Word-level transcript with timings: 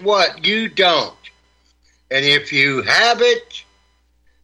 what? 0.00 0.44
You 0.46 0.68
don't. 0.68 1.14
And 2.10 2.24
if 2.24 2.52
you 2.52 2.82
have 2.82 3.20
it, 3.20 3.62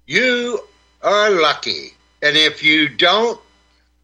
you 0.07 0.61
are 1.03 1.31
lucky. 1.31 1.95
And 2.23 2.37
if 2.37 2.63
you 2.63 2.89
don't, 2.89 3.41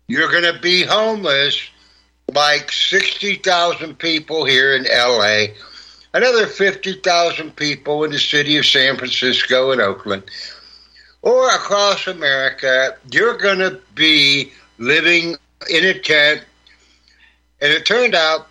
you're 0.09 0.31
going 0.31 0.53
to 0.53 0.59
be 0.61 0.83
homeless 0.83 1.61
like 2.35 2.71
60,000 2.71 3.99
people 3.99 4.45
here 4.45 4.75
in 4.75 4.85
LA, 4.85 5.55
another 6.15 6.47
50,000 6.47 7.55
people 7.57 8.05
in 8.05 8.11
the 8.11 8.19
city 8.19 8.57
of 8.57 8.67
San 8.67 8.97
Francisco 8.97 9.73
and 9.73 9.81
Oakland, 9.81 10.23
or 11.23 11.49
across 11.49 12.07
America. 12.07 12.97
You're 13.11 13.37
going 13.37 13.59
to 13.59 13.81
be 13.95 14.53
living 14.79 15.37
in 15.69 15.85
a 15.85 15.99
tent. 15.99 16.45
And 17.61 17.73
it 17.73 17.85
turned 17.85 18.15
out 18.15 18.49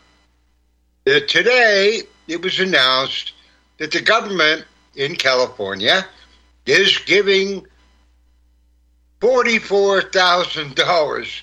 that 1.05 1.27
today 1.27 2.03
it 2.30 2.41
was 2.41 2.59
announced 2.59 3.33
that 3.77 3.91
the 3.91 4.02
government 4.02 4.66
in 4.95 5.16
California 5.16 6.05
is 6.66 6.97
giving 6.99 7.66
$44,000 9.19 11.41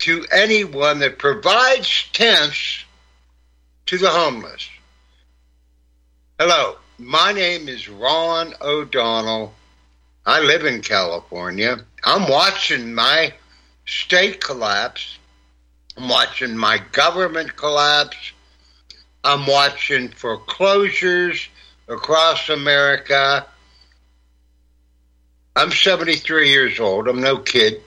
to 0.00 0.26
anyone 0.32 0.98
that 0.98 1.18
provides 1.18 2.08
tents 2.12 2.84
to 3.86 3.96
the 3.98 4.10
homeless. 4.10 4.68
Hello, 6.38 6.76
my 6.98 7.32
name 7.32 7.68
is 7.68 7.88
Ron 7.88 8.54
O'Donnell. 8.60 9.54
I 10.26 10.40
live 10.40 10.64
in 10.64 10.82
California. 10.82 11.78
I'm 12.04 12.28
watching 12.28 12.94
my 12.94 13.32
state 13.86 14.42
collapse. 14.42 15.18
I'm 15.96 16.08
watching 16.08 16.56
my 16.56 16.80
government 16.90 17.54
collapse. 17.56 18.32
I'm 19.24 19.46
watching 19.46 20.08
foreclosures 20.08 21.48
across 21.88 22.48
America. 22.48 23.46
I'm 25.54 25.70
73 25.70 26.50
years 26.50 26.80
old. 26.80 27.08
I'm 27.08 27.20
no 27.20 27.38
kid. 27.38 27.82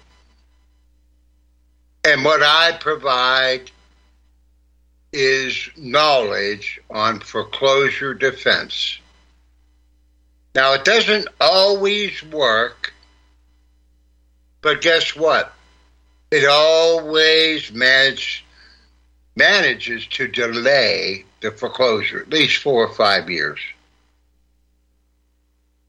And 2.05 2.23
what 2.23 2.43
I 2.43 2.77
provide 2.79 3.71
is 5.11 5.69
knowledge 5.75 6.79
on 6.89 7.19
foreclosure 7.19 8.13
defense. 8.13 8.99
Now, 10.53 10.73
it 10.73 10.85
doesn't 10.85 11.27
always 11.41 12.23
work, 12.23 12.93
but 14.61 14.81
guess 14.81 15.15
what? 15.15 15.53
It 16.31 16.45
always 16.47 17.73
manage, 17.73 18.44
manages 19.35 20.07
to 20.07 20.27
delay 20.27 21.25
the 21.41 21.51
foreclosure, 21.51 22.21
at 22.21 22.29
least 22.29 22.61
four 22.61 22.85
or 22.85 22.93
five 22.93 23.29
years. 23.29 23.59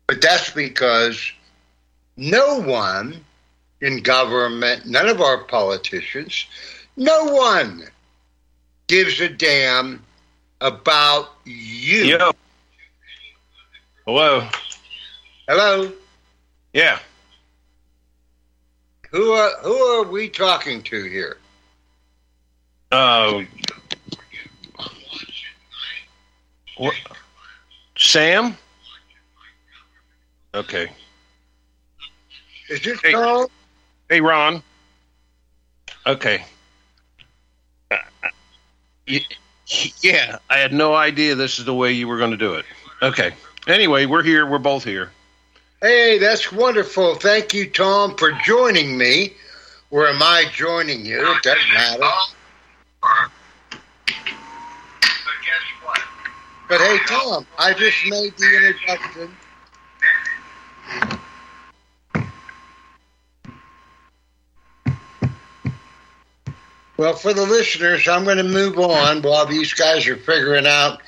But 0.07 0.21
that's 0.21 0.51
because 0.51 1.33
no 2.17 2.61
one 2.61 3.25
in 3.81 4.03
government, 4.03 4.87
none 4.87 5.09
of 5.09 5.21
our 5.21 5.39
politicians, 5.45 6.47
no 6.97 7.25
one 7.27 7.85
gives 8.87 9.21
a 9.21 9.29
damn 9.29 10.03
about 10.61 11.31
you. 11.45 12.05
Yo. 12.05 12.33
Hello. 14.07 14.49
Hello. 15.49 15.93
Yeah. 16.73 16.99
Who 19.11 19.33
are 19.33 19.51
who 19.63 19.75
are 19.75 20.05
we 20.05 20.29
talking 20.29 20.83
to 20.85 21.05
here? 21.05 21.39
Uh, 22.93 23.43
what? 26.77 26.95
Sam? 27.97 28.57
Okay. 30.55 30.89
Is 32.69 32.83
this 32.83 33.01
Hey. 33.03 33.13
Carl? 33.13 33.51
Hey, 34.09 34.21
Ron. 34.21 34.63
Okay. 36.07 36.45
Uh, 37.91 37.97
uh, 38.25 38.29
Yeah, 40.03 40.39
I 40.49 40.59
had 40.59 40.73
no 40.73 40.95
idea 40.95 41.35
this 41.35 41.59
is 41.59 41.65
the 41.65 41.75
way 41.75 41.93
you 41.93 42.07
were 42.07 42.19
going 42.19 42.31
to 42.31 42.37
do 42.37 42.55
it. 42.55 42.65
Okay. 43.03 43.33
Anyway, 43.67 44.07
we're 44.07 44.23
here. 44.23 44.47
We're 44.47 44.59
both 44.59 44.85
here. 44.85 45.11
Hey, 45.83 46.19
that's 46.19 46.53
wonderful. 46.53 47.17
Thank 47.17 47.53
you, 47.53 47.69
Tom, 47.69 48.17
for 48.17 48.33
joining 48.45 48.97
me. 48.97 49.35
Where 49.91 50.09
am 50.09 50.23
I 50.23 50.45
joining 50.53 51.05
you? 51.05 51.21
It 51.33 51.43
doesn't 51.43 51.75
matter. 51.75 52.05
But 56.69 56.81
hey, 56.81 56.99
Tom, 57.07 57.47
I 57.59 57.75
just 57.75 57.97
made 58.09 58.37
the 58.37 58.57
introduction. 58.57 59.37
Well, 66.97 67.15
for 67.15 67.33
the 67.33 67.43
listeners, 67.43 68.09
I'm 68.09 68.25
going 68.25 68.39
to 68.39 68.43
move 68.43 68.79
on 68.79 69.23
while 69.23 69.47
these 69.47 69.75
guys 69.75 70.09
are 70.09 70.17
figuring 70.17 70.67
out 70.67 71.03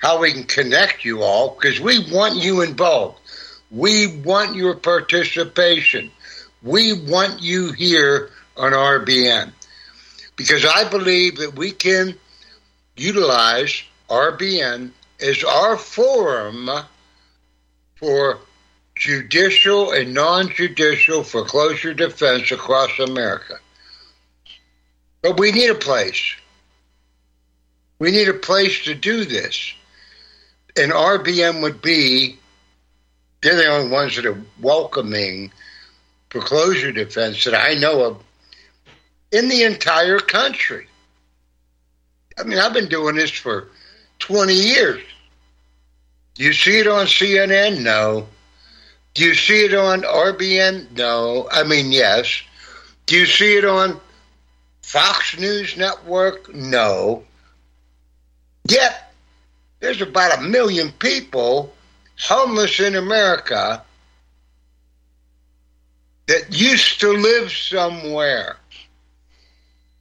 how 0.00 0.20
we 0.20 0.32
can 0.32 0.44
connect 0.44 1.04
you 1.04 1.22
all 1.22 1.50
because 1.54 1.78
we 1.78 2.10
want 2.10 2.36
you 2.36 2.62
involved. 2.62 3.20
We 3.70 4.20
want 4.22 4.56
your 4.56 4.74
participation. 4.74 6.10
We 6.62 6.92
want 6.92 7.40
you 7.40 7.72
here 7.72 8.30
on 8.56 8.72
RBN 8.72 9.52
because 10.38 10.64
I 10.64 10.88
believe 10.88 11.36
that 11.38 11.56
we 11.56 11.72
can 11.72 12.14
utilize 12.96 13.82
RBN 14.08 14.92
as 15.20 15.44
our 15.44 15.76
forum 15.76 16.70
for 17.96 18.38
judicial 18.94 19.90
and 19.92 20.14
non 20.14 20.48
judicial 20.48 21.24
foreclosure 21.24 21.92
defense 21.92 22.52
across 22.52 22.98
America. 23.00 23.58
But 25.22 25.38
we 25.38 25.50
need 25.50 25.70
a 25.70 25.74
place. 25.74 26.36
We 27.98 28.12
need 28.12 28.28
a 28.28 28.34
place 28.34 28.84
to 28.84 28.94
do 28.94 29.24
this. 29.24 29.72
And 30.76 30.92
RBN 30.92 31.62
would 31.62 31.82
be, 31.82 32.38
they're 33.42 33.56
the 33.56 33.66
only 33.66 33.90
ones 33.90 34.14
that 34.14 34.26
are 34.26 34.40
welcoming 34.60 35.50
foreclosure 36.30 36.92
defense 36.92 37.42
that 37.44 37.54
I 37.54 37.74
know 37.74 38.04
of 38.04 38.22
in 39.32 39.48
the 39.48 39.64
entire 39.64 40.18
country. 40.18 40.86
I 42.38 42.44
mean, 42.44 42.58
I've 42.58 42.72
been 42.72 42.88
doing 42.88 43.16
this 43.16 43.30
for 43.30 43.68
20 44.20 44.52
years. 44.52 45.02
Do 46.34 46.44
you 46.44 46.52
see 46.52 46.78
it 46.78 46.86
on 46.86 47.06
CNN? 47.06 47.82
No. 47.82 48.28
Do 49.14 49.24
you 49.24 49.34
see 49.34 49.64
it 49.64 49.74
on 49.74 50.02
RBN? 50.02 50.96
No. 50.96 51.48
I 51.50 51.64
mean, 51.64 51.90
yes. 51.90 52.42
Do 53.06 53.16
you 53.16 53.26
see 53.26 53.56
it 53.56 53.64
on 53.64 54.00
Fox 54.82 55.38
News 55.38 55.76
Network? 55.76 56.54
No. 56.54 57.24
Yet, 58.68 59.12
there's 59.80 60.00
about 60.00 60.38
a 60.38 60.42
million 60.42 60.92
people 60.92 61.74
homeless 62.18 62.80
in 62.80 62.94
America 62.94 63.82
that 66.26 66.46
used 66.50 67.00
to 67.00 67.12
live 67.12 67.50
somewhere. 67.50 68.56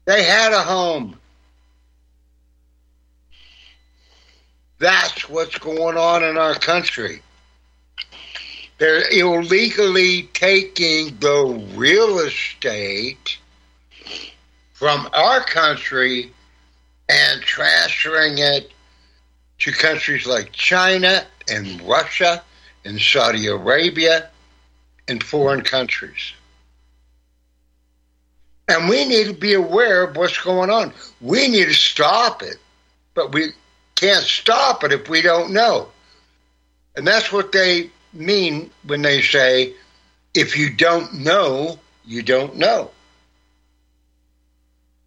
They 0.08 0.24
had 0.24 0.54
a 0.54 0.64
home. 0.64 1.20
That's 4.80 5.28
what's 5.28 5.58
going 5.58 5.98
on 5.98 6.24
in 6.24 6.38
our 6.38 6.56
country. 6.56 7.22
They're 8.78 9.04
illegally 9.12 10.30
taking 10.32 11.18
the 11.20 11.62
real 11.76 12.20
estate 12.20 13.38
from 14.72 15.10
our 15.12 15.44
country 15.44 16.32
and 17.10 17.42
transferring 17.42 18.38
it 18.38 18.72
to 19.60 19.74
countries 19.74 20.26
like 20.26 20.54
China 20.54 21.26
and 21.52 21.82
Russia 21.82 22.42
and 22.86 22.98
Saudi 22.98 23.48
Arabia 23.48 24.30
and 25.10 25.22
foreign 25.22 25.64
countries. 25.64 26.32
And 28.68 28.90
we 28.90 29.06
need 29.06 29.28
to 29.28 29.34
be 29.34 29.54
aware 29.54 30.04
of 30.04 30.18
what's 30.18 30.38
going 30.42 30.70
on. 30.70 30.94
We 31.22 31.48
need 31.48 31.66
to 31.66 31.74
stop 31.74 32.44
it, 32.44 32.58
but 33.14 33.34
we 33.34 33.50
can't 33.96 34.24
stop 34.24 34.84
it 34.84 34.92
if 34.92 35.08
we 35.10 35.22
don't 35.22 35.54
know. 35.54 35.90
And 36.96 37.08
that's 37.08 37.32
what 37.32 37.52
they 37.52 37.90
mean 38.14 38.70
when 38.86 39.02
they 39.02 39.22
say, 39.22 39.74
if 40.34 40.58
you 40.58 40.70
don't 40.74 41.14
know, 41.14 41.80
you 42.06 42.22
don't 42.24 42.58
know. 42.58 42.92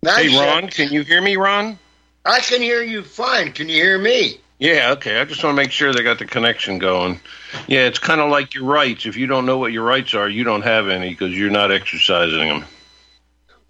And 0.03 0.13
Hey, 0.13 0.29
said- 0.29 0.47
Ron, 0.47 0.69
can 0.69 0.91
you 0.93 1.03
hear 1.03 1.21
me, 1.21 1.37
Ron? 1.37 1.79
I 2.25 2.41
can 2.41 2.63
hear 2.63 2.83
you 2.83 3.03
fine. 3.03 3.53
Can 3.53 3.69
you 3.69 3.77
hear 3.77 3.99
me? 3.99 4.41
Yeah, 4.59 4.91
okay. 4.93 5.21
I 5.21 5.25
just 5.25 5.43
want 5.43 5.57
to 5.57 5.63
make 5.63 5.73
sure 5.73 5.93
they 5.93 6.03
got 6.03 6.19
the 6.19 6.27
connection 6.27 6.79
going. 6.79 7.19
Yeah, 7.67 7.87
it's 7.87 7.99
kind 7.99 8.21
of 8.21 8.31
like 8.31 8.55
your 8.55 8.65
rights. 8.65 9.07
If 9.07 9.17
you 9.17 9.27
don't 9.27 9.47
know 9.47 9.57
what 9.57 9.73
your 9.73 9.85
rights 9.85 10.15
are, 10.15 10.29
you 10.29 10.45
don't 10.45 10.63
have 10.63 10.89
any 10.89 11.11
because 11.11 11.33
you're 11.33 11.51
not 11.51 11.73
exercising 11.73 12.49
them. 12.49 12.65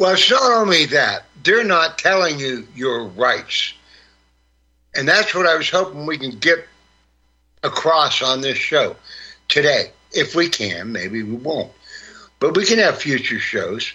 Well, 0.01 0.15
it's 0.15 0.31
not 0.31 0.51
only 0.51 0.87
that, 0.87 1.27
they're 1.45 1.63
not 1.63 1.99
telling 1.99 2.41
you 2.41 2.67
your 2.75 3.05
rights. 3.09 3.75
And 4.95 5.07
that's 5.07 5.35
what 5.35 5.47
I 5.47 5.57
was 5.57 5.69
hoping 5.69 6.07
we 6.07 6.17
can 6.17 6.39
get 6.39 6.67
across 7.63 8.23
on 8.23 8.41
this 8.41 8.57
show 8.57 8.97
today. 9.49 9.91
If 10.13 10.35
we 10.35 10.49
can, 10.49 10.91
maybe 10.91 11.23
we 11.23 11.35
won't. 11.35 11.71
But 12.39 12.57
we 12.57 12.65
can 12.65 12.79
have 12.79 12.97
future 12.97 13.39
shows. 13.39 13.93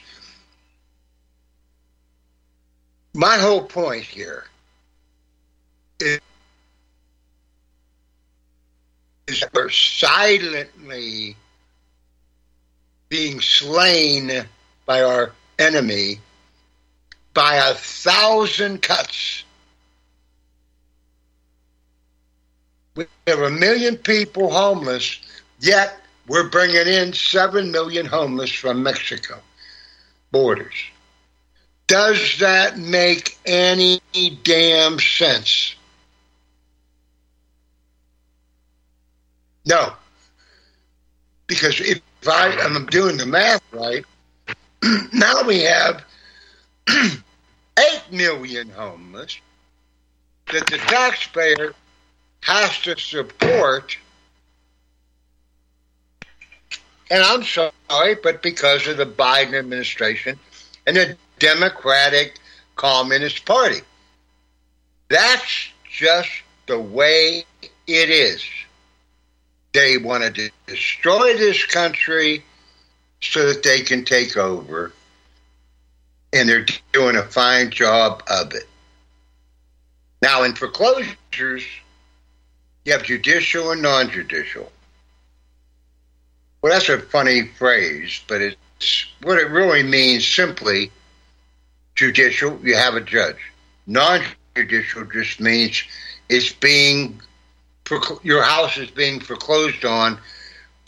My 3.15 3.37
whole 3.37 3.63
point 3.63 4.03
here 4.03 4.45
is 5.99 6.19
is 9.27 9.43
we're 9.55 9.71
silently 9.71 11.35
being 13.09 13.41
slain 13.41 14.45
by 14.85 15.01
our 15.01 15.31
enemy 15.59 16.19
by 17.33 17.55
a 17.55 17.73
thousand 17.73 18.81
cuts. 18.81 19.43
We 22.95 23.05
have 23.27 23.39
a 23.39 23.49
million 23.49 23.97
people 23.97 24.51
homeless, 24.51 25.19
yet 25.59 25.99
we're 26.27 26.49
bringing 26.49 26.87
in 26.87 27.13
seven 27.13 27.71
million 27.71 28.05
homeless 28.05 28.51
from 28.51 28.81
Mexico 28.83 29.39
borders. 30.31 30.73
Does 31.87 32.39
that 32.39 32.77
make 32.79 33.37
any 33.45 34.01
damn 34.43 34.99
sense? 34.99 35.75
No. 39.65 39.93
Because 41.47 41.79
if 41.79 42.01
I 42.27 42.47
am 42.61 42.85
doing 42.87 43.17
the 43.17 43.25
math 43.25 43.61
right, 43.71 44.03
now 45.13 45.43
we 45.43 45.61
have 45.61 46.03
8 46.89 47.21
million 48.11 48.69
homeless 48.69 49.39
that 50.51 50.67
the 50.67 50.77
taxpayer 50.77 51.73
has 52.41 52.79
to 52.81 52.97
support. 52.97 53.97
And 57.09 57.23
I'm 57.23 57.43
sorry, 57.43 58.15
but 58.21 58.41
because 58.41 58.87
of 58.87 58.97
the 58.97 59.05
Biden 59.05 59.57
administration 59.57 60.39
and 60.85 60.95
the 60.95 61.17
Democratic 61.39 62.39
Communist 62.75 63.45
Party. 63.45 63.79
That's 65.09 65.69
just 65.89 66.29
the 66.67 66.79
way 66.79 67.45
it 67.87 68.09
is. 68.09 68.43
They 69.73 69.97
want 69.97 70.35
to 70.35 70.51
destroy 70.67 71.35
this 71.37 71.65
country 71.65 72.43
so 73.21 73.47
that 73.47 73.63
they 73.63 73.81
can 73.81 74.05
take 74.05 74.37
over. 74.37 74.91
And 76.33 76.49
they're 76.49 76.65
doing 76.91 77.15
a 77.15 77.23
fine 77.23 77.71
job 77.71 78.23
of 78.27 78.53
it. 78.53 78.67
Now, 80.21 80.43
in 80.43 80.53
foreclosures, 80.53 81.65
you 82.83 82.91
have 82.91 83.03
judicial 83.03 83.71
and 83.71 83.81
non 83.81 84.09
judicial. 84.09 84.71
Well, 86.61 86.73
that's 86.73 86.89
a 86.89 86.99
funny 86.99 87.47
phrase, 87.47 88.21
but 88.27 88.41
it's 88.41 89.05
what 89.21 89.37
it 89.37 89.49
really 89.49 89.83
means 89.83 90.27
simply 90.27 90.91
judicial, 91.95 92.59
you 92.63 92.75
have 92.75 92.95
a 92.95 93.01
judge. 93.01 93.37
Non 93.87 94.21
judicial 94.55 95.05
just 95.05 95.39
means 95.39 95.83
it's 96.29 96.51
being 96.51 97.21
your 98.23 98.41
house 98.41 98.77
is 98.77 98.89
being 98.89 99.19
foreclosed 99.19 99.85
on 99.85 100.17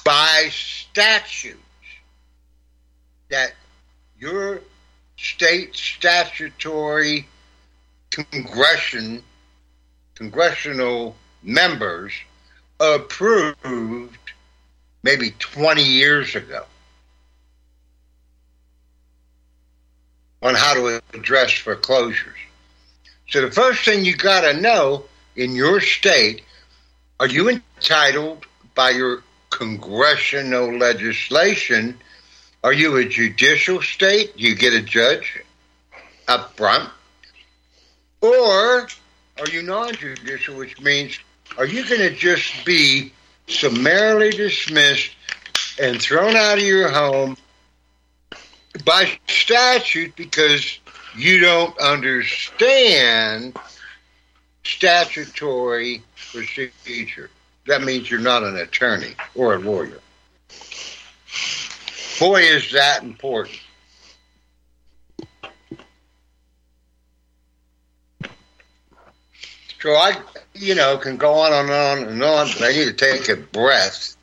by 0.04 0.50
statutes 0.50 1.60
that 3.30 3.54
your 4.18 4.62
state 5.18 5.76
statutory 5.76 7.28
congression 8.12 9.24
congressional 10.16 11.16
members 11.44 12.12
approved 12.80 14.18
maybe 15.04 15.32
20 15.38 15.84
years 15.84 16.36
ago 16.36 16.66
on 20.42 20.56
how 20.56 20.74
to 20.74 21.02
address 21.14 21.52
foreclosures. 21.52 22.38
So 23.30 23.42
the 23.42 23.52
first 23.52 23.86
thing 23.86 24.06
you 24.06 24.16
got 24.16 24.42
to 24.42 24.60
know 24.60 25.06
in 25.36 25.56
your 25.56 25.82
state 25.82 26.44
are 27.20 27.28
you 27.28 27.50
entitled 27.50 28.46
by 28.76 28.92
your 28.92 29.24
congressional 29.50 30.78
legislation? 30.78 31.98
Are 32.68 32.74
you 32.74 32.98
a 32.98 33.06
judicial 33.06 33.82
state? 33.82 34.34
You 34.36 34.54
get 34.54 34.74
a 34.74 34.82
judge 34.82 35.42
up 36.28 36.58
front? 36.58 36.90
Or 38.20 38.90
are 39.40 39.50
you 39.50 39.62
non 39.62 39.94
judicial, 39.94 40.58
which 40.58 40.82
means 40.82 41.18
are 41.58 41.66
you 41.66 41.88
going 41.88 42.02
to 42.02 42.14
just 42.14 42.66
be 42.66 43.14
summarily 43.48 44.32
dismissed 44.32 45.12
and 45.80 46.02
thrown 46.02 46.36
out 46.36 46.58
of 46.58 46.64
your 46.66 46.90
home 46.90 47.38
by 48.84 49.18
statute 49.30 50.14
because 50.18 50.78
you 51.16 51.40
don't 51.40 51.80
understand 51.80 53.58
statutory 54.66 56.02
procedure. 56.34 57.30
That 57.66 57.84
means 57.84 58.12
you're 58.12 58.20
not 58.20 58.44
an 58.44 58.58
attorney 58.58 59.16
or 59.36 59.54
a 59.54 59.58
lawyer. 59.58 60.02
Boy, 62.20 62.42
is 62.42 62.72
that 62.72 63.04
important. 63.04 63.60
So 69.80 69.92
I, 69.92 70.20
you 70.56 70.74
know, 70.74 70.98
can 70.98 71.18
go 71.18 71.34
on 71.34 71.54
and 71.54 71.70
on 71.70 72.08
and 72.10 72.24
on, 72.24 72.48
but 72.48 72.64
I 72.64 72.72
need 72.72 72.86
to 72.86 72.94
take 72.94 73.30
a 73.30 73.36
breath. 73.36 74.18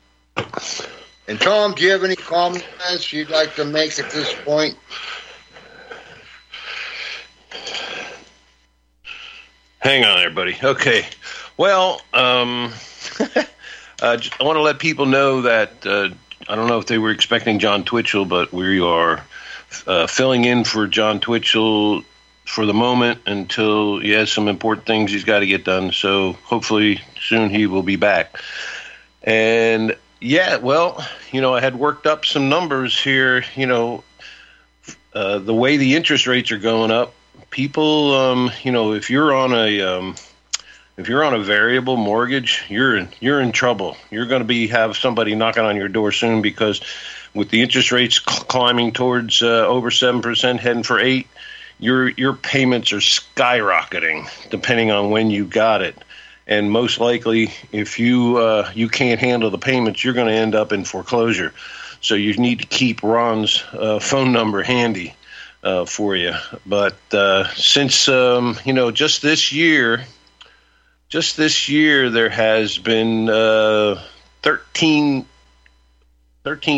And 1.27 1.39
Tom, 1.39 1.73
do 1.73 1.83
you 1.83 1.91
have 1.91 2.03
any 2.03 2.15
comments 2.15 3.13
you'd 3.13 3.29
like 3.29 3.55
to 3.55 3.65
make 3.65 3.97
at 3.97 4.11
this 4.11 4.33
point? 4.43 4.77
Hang 9.79 10.03
on 10.03 10.17
there, 10.17 10.29
buddy. 10.29 10.57
Okay. 10.61 11.05
Well, 11.57 12.01
um, 12.13 12.73
uh, 13.19 13.37
I 14.01 14.43
want 14.43 14.57
to 14.57 14.61
let 14.61 14.79
people 14.79 15.05
know 15.05 15.41
that 15.41 15.85
uh, 15.85 16.09
I 16.47 16.55
don't 16.55 16.67
know 16.67 16.77
if 16.77 16.85
they 16.85 16.97
were 16.97 17.11
expecting 17.11 17.59
Jon 17.59 17.83
Twitchell, 17.83 18.25
but 18.25 18.53
we 18.53 18.79
are 18.79 19.23
uh, 19.87 20.07
filling 20.07 20.45
in 20.45 20.63
for 20.63 20.87
Jon 20.87 21.19
Twitchell 21.19 22.03
for 22.45 22.65
the 22.65 22.73
moment 22.73 23.21
until 23.25 23.99
he 23.99 24.11
has 24.11 24.31
some 24.31 24.47
important 24.47 24.85
things 24.85 25.11
he's 25.11 25.23
got 25.23 25.39
to 25.39 25.47
get 25.47 25.63
done. 25.63 25.91
So 25.91 26.33
hopefully 26.43 27.01
soon 27.19 27.49
he 27.49 27.65
will 27.65 27.83
be 27.83 27.95
back. 27.95 28.39
And 29.23 29.95
yeah, 30.21 30.57
well, 30.57 31.05
you 31.31 31.41
know, 31.41 31.55
I 31.55 31.61
had 31.61 31.75
worked 31.75 32.05
up 32.05 32.25
some 32.25 32.47
numbers 32.47 32.99
here. 32.99 33.43
You 33.55 33.65
know, 33.65 34.03
uh, 35.13 35.39
the 35.39 35.53
way 35.53 35.77
the 35.77 35.95
interest 35.95 36.27
rates 36.27 36.51
are 36.51 36.59
going 36.59 36.91
up, 36.91 37.13
people, 37.49 38.13
um, 38.13 38.51
you 38.63 38.71
know, 38.71 38.93
if 38.93 39.09
you're 39.09 39.33
on 39.33 39.53
a 39.53 39.81
um, 39.81 40.15
if 40.97 41.09
you're 41.09 41.23
on 41.23 41.33
a 41.33 41.39
variable 41.39 41.97
mortgage, 41.97 42.63
you're 42.69 43.07
you're 43.19 43.41
in 43.41 43.51
trouble. 43.51 43.97
You're 44.11 44.27
going 44.27 44.41
to 44.41 44.47
be 44.47 44.67
have 44.67 44.97
somebody 44.97 45.35
knocking 45.35 45.63
on 45.63 45.75
your 45.75 45.89
door 45.89 46.11
soon 46.11 46.41
because 46.41 46.81
with 47.33 47.49
the 47.49 47.61
interest 47.61 47.91
rates 47.91 48.21
cl- 48.23 48.45
climbing 48.45 48.93
towards 48.93 49.41
uh, 49.41 49.67
over 49.67 49.91
seven 49.91 50.21
percent, 50.21 50.59
heading 50.59 50.83
for 50.83 50.99
eight, 50.99 51.27
your 51.79 52.09
your 52.09 52.33
payments 52.33 52.93
are 52.93 52.97
skyrocketing 52.97 54.29
depending 54.49 54.91
on 54.91 55.09
when 55.09 55.29
you 55.29 55.45
got 55.45 55.81
it 55.81 55.97
and 56.47 56.71
most 56.71 56.99
likely, 56.99 57.51
if 57.71 57.99
you 57.99 58.37
uh, 58.37 58.71
you 58.75 58.87
can't 58.87 59.19
handle 59.19 59.49
the 59.49 59.57
payments, 59.57 60.03
you're 60.03 60.13
going 60.13 60.27
to 60.27 60.33
end 60.33 60.53
up 60.53 60.71
in 60.71 60.85
foreclosure. 60.85 61.53
So 62.01 62.13
you 62.13 62.35
need 62.35 62.59
to 62.59 62.67
keep 62.67 63.01
Ron's 63.01 63.63
uh, 63.73 63.99
phone 63.99 64.31
number 64.31 64.61
handy 64.61 65.15
uh, 65.63 65.85
for 65.85 66.15
you. 66.15 66.33
But 66.65 66.97
uh, 67.11 67.47
since 67.55 68.07
um, 68.07 68.57
you 68.63 68.73
know, 68.73 68.91
just 68.91 69.23
this 69.23 69.51
year, 69.51 70.05
just 71.09 71.37
this 71.37 71.69
year, 71.69 72.09
there 72.09 72.29
has 72.29 72.77
been 72.77 73.29
uh, 73.29 74.01
13 74.41 75.25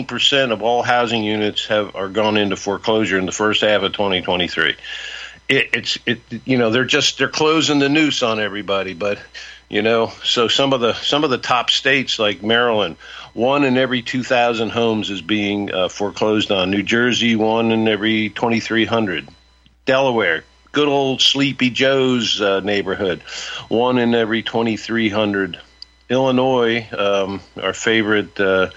percent 0.05 0.51
of 0.51 0.61
all 0.61 0.83
housing 0.83 1.23
units 1.23 1.67
have 1.67 1.95
are 1.95 2.09
gone 2.09 2.37
into 2.37 2.55
foreclosure 2.55 3.17
in 3.17 3.25
the 3.25 3.31
first 3.31 3.61
half 3.61 3.83
of 3.83 3.91
2023. 3.93 4.75
It, 5.49 5.69
it's 5.73 5.97
it 6.05 6.19
you 6.45 6.57
know 6.57 6.69
they're 6.69 6.85
just 6.85 7.17
they're 7.17 7.27
closing 7.27 7.79
the 7.79 7.89
noose 7.89 8.23
on 8.23 8.39
everybody, 8.39 8.93
but 8.93 9.19
you 9.69 9.81
know 9.81 10.11
so 10.23 10.47
some 10.47 10.73
of 10.73 10.81
the 10.81 10.93
some 10.93 11.23
of 11.23 11.29
the 11.29 11.37
top 11.37 11.69
states 11.69 12.19
like 12.19 12.41
maryland 12.41 12.95
one 13.33 13.63
in 13.63 13.77
every 13.77 14.01
2000 14.01 14.69
homes 14.69 15.09
is 15.09 15.21
being 15.21 15.73
uh, 15.73 15.89
foreclosed 15.89 16.51
on 16.51 16.71
new 16.71 16.83
jersey 16.83 17.35
one 17.35 17.71
in 17.71 17.87
every 17.87 18.29
2300 18.29 19.27
delaware 19.85 20.43
good 20.77 20.87
old 20.87 21.19
Sleepy 21.21 21.71
Joe's 21.71 22.39
uh, 22.39 22.59
neighborhood, 22.59 23.23
one 23.67 23.97
in 23.97 24.13
every 24.13 24.43
2,300. 24.43 25.59
Illinois, 26.07 26.87
um, 26.95 27.41
our 27.59 27.73
favorite, 27.73 28.39
uh, 28.39 28.69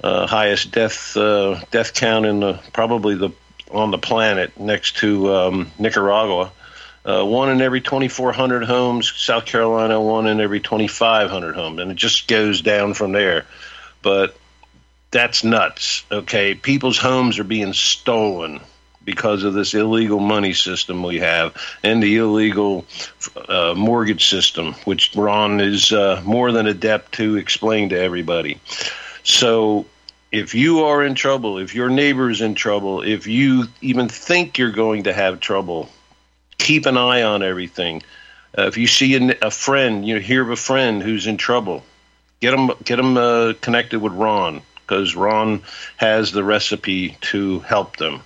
uh, 0.00 0.28
highest 0.28 0.70
death 0.70 1.16
uh, 1.16 1.60
death 1.72 1.92
count 1.92 2.24
in 2.24 2.38
the 2.38 2.60
probably 2.72 3.16
the 3.16 3.30
on 3.72 3.90
the 3.90 3.98
planet, 3.98 4.60
next 4.60 4.98
to 4.98 5.34
um, 5.34 5.72
Nicaragua. 5.76 6.52
Uh, 7.04 7.24
one 7.24 7.50
in 7.50 7.60
every 7.60 7.80
2,400 7.80 8.62
homes. 8.62 9.12
South 9.16 9.44
Carolina, 9.44 10.00
one 10.00 10.28
in 10.28 10.40
every 10.40 10.60
2,500 10.60 11.56
homes, 11.56 11.80
and 11.80 11.90
it 11.90 11.96
just 11.96 12.28
goes 12.28 12.62
down 12.62 12.94
from 12.94 13.10
there. 13.10 13.44
But 14.02 14.36
that's 15.10 15.42
nuts. 15.42 16.04
Okay, 16.12 16.54
people's 16.54 16.98
homes 16.98 17.40
are 17.40 17.44
being 17.44 17.72
stolen 17.72 18.60
because 19.10 19.42
of 19.42 19.54
this 19.54 19.74
illegal 19.74 20.20
money 20.20 20.52
system 20.52 21.02
we 21.02 21.18
have 21.18 21.56
and 21.82 22.00
the 22.00 22.16
illegal 22.16 22.84
uh, 23.48 23.74
mortgage 23.76 24.28
system, 24.28 24.72
which 24.84 25.14
Ron 25.16 25.60
is 25.60 25.92
uh, 25.92 26.22
more 26.24 26.52
than 26.52 26.68
adept 26.68 27.12
to 27.14 27.36
explain 27.36 27.88
to 27.88 27.98
everybody. 27.98 28.60
So, 29.24 29.86
if 30.30 30.54
you 30.54 30.84
are 30.84 31.04
in 31.04 31.16
trouble, 31.16 31.58
if 31.58 31.74
your 31.74 31.88
neighbor 31.88 32.30
is 32.30 32.40
in 32.40 32.54
trouble, 32.54 33.02
if 33.02 33.26
you 33.26 33.64
even 33.80 34.08
think 34.08 34.58
you're 34.58 34.70
going 34.70 35.02
to 35.04 35.12
have 35.12 35.40
trouble, 35.40 35.88
keep 36.56 36.86
an 36.86 36.96
eye 36.96 37.24
on 37.24 37.42
everything. 37.42 38.02
Uh, 38.56 38.62
if 38.62 38.76
you 38.76 38.86
see 38.86 39.16
a, 39.42 39.50
friend, 39.50 40.06
you 40.06 40.20
hear 40.20 40.42
of 40.42 40.50
a 40.50 40.56
friend 40.56 41.02
who's 41.02 41.26
in 41.26 41.36
trouble, 41.36 41.82
get 42.38 42.52
them 42.52 42.70
get 42.84 42.96
them 42.96 43.16
uh, 43.16 43.54
connected 43.60 44.00
with 44.00 44.12
Ron 44.12 44.62
because 44.76 45.16
Ron 45.16 45.62
has 45.96 46.30
the 46.30 46.44
recipe 46.44 47.16
to 47.22 47.58
help 47.60 47.96
them. 47.96 48.22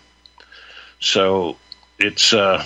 So 1.05 1.57
it's 1.99 2.33
uh, 2.33 2.65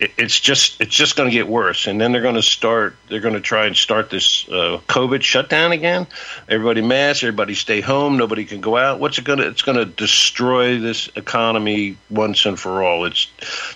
it's 0.00 0.40
just 0.40 0.80
it's 0.80 0.94
just 0.94 1.14
going 1.14 1.28
to 1.28 1.32
get 1.32 1.46
worse, 1.46 1.86
and 1.86 2.00
then 2.00 2.10
they're 2.10 2.22
going 2.22 2.34
to 2.34 2.42
start. 2.42 2.96
They're 3.08 3.20
going 3.20 3.34
to 3.34 3.40
try 3.40 3.66
and 3.66 3.76
start 3.76 4.08
this 4.10 4.48
uh, 4.48 4.80
COVID 4.88 5.22
shutdown 5.22 5.72
again. 5.72 6.06
Everybody 6.48 6.80
mask. 6.80 7.22
Everybody 7.22 7.54
stay 7.54 7.80
home. 7.80 8.16
Nobody 8.16 8.46
can 8.46 8.60
go 8.60 8.76
out. 8.76 8.98
What's 8.98 9.18
it 9.18 9.24
going 9.24 9.38
to? 9.38 9.46
It's 9.46 9.62
going 9.62 9.76
to 9.76 9.84
destroy 9.84 10.78
this 10.80 11.10
economy 11.16 11.96
once 12.08 12.46
and 12.46 12.58
for 12.58 12.82
all. 12.82 13.04
It's 13.04 13.28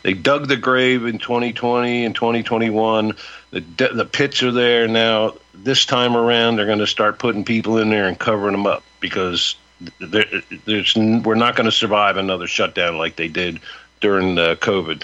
they 0.02 0.14
dug 0.14 0.48
the 0.48 0.56
grave 0.56 1.04
in 1.04 1.18
2020 1.18 2.06
and 2.06 2.14
2021. 2.14 3.12
The 3.52 3.60
the 3.92 4.08
pits 4.10 4.42
are 4.42 4.52
there 4.52 4.88
now. 4.88 5.34
This 5.52 5.86
time 5.86 6.16
around, 6.16 6.56
they're 6.56 6.66
going 6.66 6.78
to 6.78 6.86
start 6.86 7.18
putting 7.18 7.44
people 7.44 7.78
in 7.78 7.90
there 7.90 8.08
and 8.08 8.18
covering 8.18 8.52
them 8.52 8.66
up 8.66 8.82
because 8.98 9.56
there, 9.98 10.24
we're 10.66 11.34
not 11.34 11.56
going 11.56 11.66
to 11.66 11.72
survive 11.72 12.16
another 12.16 12.46
shutdown 12.46 12.96
like 12.96 13.16
they 13.16 13.28
did 13.28 13.60
during 14.04 14.36
uh, 14.36 14.54
COVID. 14.56 15.02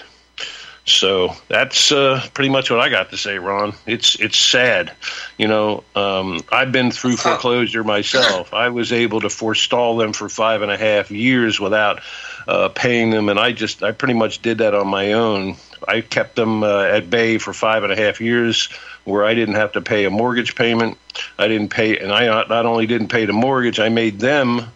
So 0.85 1.35
that's 1.49 1.91
uh, 1.91 2.23
pretty 2.35 2.51
much 2.51 2.71
what 2.71 2.81
I 2.81 2.91
got 2.91 3.09
to 3.11 3.17
say, 3.17 3.39
Ron. 3.39 3.73
It's 3.87 4.21
it's 4.21 4.37
sad, 4.37 4.93
you 5.39 5.49
know. 5.49 5.85
Um, 5.97 6.41
I've 6.53 6.71
been 6.71 6.91
through 6.91 7.17
foreclosure 7.17 7.83
myself. 7.83 8.53
I 8.53 8.69
was 8.69 8.93
able 8.93 9.23
to 9.23 9.31
forestall 9.31 9.97
them 9.97 10.13
for 10.13 10.29
five 10.29 10.61
and 10.61 10.71
a 10.71 10.77
half 10.77 11.11
years 11.11 11.59
without 11.59 12.01
uh, 12.47 12.69
paying 12.69 13.09
them, 13.09 13.31
and 13.31 13.41
I 13.41 13.53
just 13.53 13.83
I 13.83 13.93
pretty 13.93 14.15
much 14.15 14.43
did 14.43 14.59
that 14.59 14.75
on 14.75 14.87
my 14.87 15.15
own. 15.15 15.57
I 15.89 16.03
kept 16.03 16.37
them 16.37 16.63
uh, 16.63 16.83
at 16.83 17.09
bay 17.09 17.39
for 17.39 17.55
five 17.55 17.85
and 17.85 17.93
a 17.93 17.97
half 17.97 18.21
years, 18.21 18.69
where 19.05 19.25
I 19.25 19.33
didn't 19.33 19.55
have 19.55 19.73
to 19.73 19.81
pay 19.81 20.05
a 20.05 20.11
mortgage 20.11 20.57
payment. 20.57 20.99
I 21.39 21.49
didn't 21.49 21.71
pay, 21.71 21.97
and 21.97 22.13
I 22.13 22.27
not 22.27 22.67
only 22.67 22.87
didn't 22.87 23.09
pay 23.09 23.25
the 23.25 23.33
mortgage, 23.33 23.81
I 23.81 23.89
made 23.89 24.21
them 24.21 24.67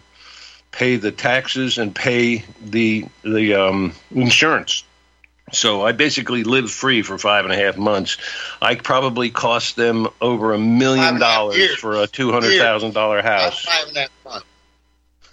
pay 0.75 0.97
the 0.97 1.11
taxes 1.11 1.77
and 1.77 1.95
pay 1.95 2.43
the 2.63 3.05
the 3.23 3.55
um, 3.55 3.93
insurance. 4.11 4.83
So 5.53 5.85
I 5.85 5.93
basically 5.93 6.43
lived 6.43 6.69
free 6.69 7.01
for 7.01 7.17
five 7.17 7.45
and 7.45 7.53
a 7.53 7.57
half 7.57 7.77
months. 7.77 8.17
I 8.61 8.75
probably 8.75 9.29
cost 9.29 9.75
them 9.75 10.07
over 10.19 10.53
a 10.53 10.59
million 10.59 11.19
dollars 11.19 11.75
for 11.75 11.95
a 11.95 12.07
two 12.07 12.31
hundred 12.31 12.57
thousand 12.59 12.93
dollar 12.93 13.21
house. 13.21 13.63
Five 13.63 13.87
and 13.87 13.97
a 13.97 13.99
half 14.01 14.43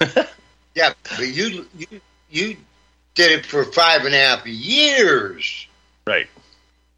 months. 0.01 0.31
yeah, 0.75 0.93
but 1.03 1.27
you 1.27 1.67
you 1.77 2.01
you 2.31 2.57
did 3.15 3.33
it 3.33 3.47
for 3.47 3.65
five 3.65 4.05
and 4.05 4.15
a 4.15 4.19
half 4.19 4.47
years. 4.47 5.67
Right. 6.07 6.29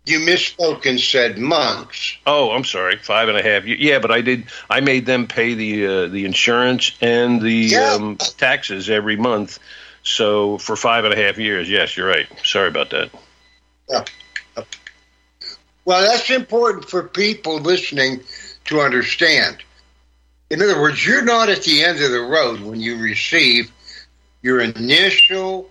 You 0.07 0.21
misspoke 0.21 0.85
and 0.85 1.01
said 1.01 1.39
months. 1.39 2.19
Oh, 2.27 2.51
I'm 2.51 2.65
sorry, 2.65 2.97
five 2.97 3.29
and 3.29 3.39
a 3.39 3.43
half. 3.43 3.65
Yeah, 3.65 4.01
but 4.01 4.11
I 4.11 4.21
did. 4.21 4.45
I 4.69 4.81
made 4.81 5.07
them 5.07 5.27
pay 5.27 5.55
the 5.55 5.87
uh, 5.87 6.09
the 6.09 6.27
insurance 6.27 6.93
and 7.01 7.41
the 7.41 7.53
yeah. 7.53 7.95
um, 7.95 8.17
taxes 8.17 8.91
every 8.91 9.17
month. 9.17 9.59
So 10.03 10.59
for 10.59 10.77
five 10.77 11.07
and 11.07 11.15
a 11.15 11.17
half 11.17 11.39
years, 11.39 11.71
yes, 11.71 11.97
you're 11.97 12.07
right. 12.07 12.27
Sorry 12.45 12.69
about 12.69 12.91
that. 12.91 13.11
Yeah. 13.89 14.05
Well, 15.87 16.11
that's 16.11 16.31
important 16.31 16.89
for 16.89 17.03
people 17.03 17.59
listening 17.59 18.21
to 18.67 18.81
understand. 18.81 19.59
In 20.51 20.63
other 20.63 20.81
words, 20.81 21.05
you're 21.07 21.25
not 21.25 21.49
at 21.49 21.63
the 21.63 21.83
end 21.83 22.01
of 22.03 22.11
the 22.11 22.21
road 22.21 22.61
when 22.61 22.81
you 22.81 22.99
receive 22.99 23.71
your 24.43 24.61
initial, 24.61 25.69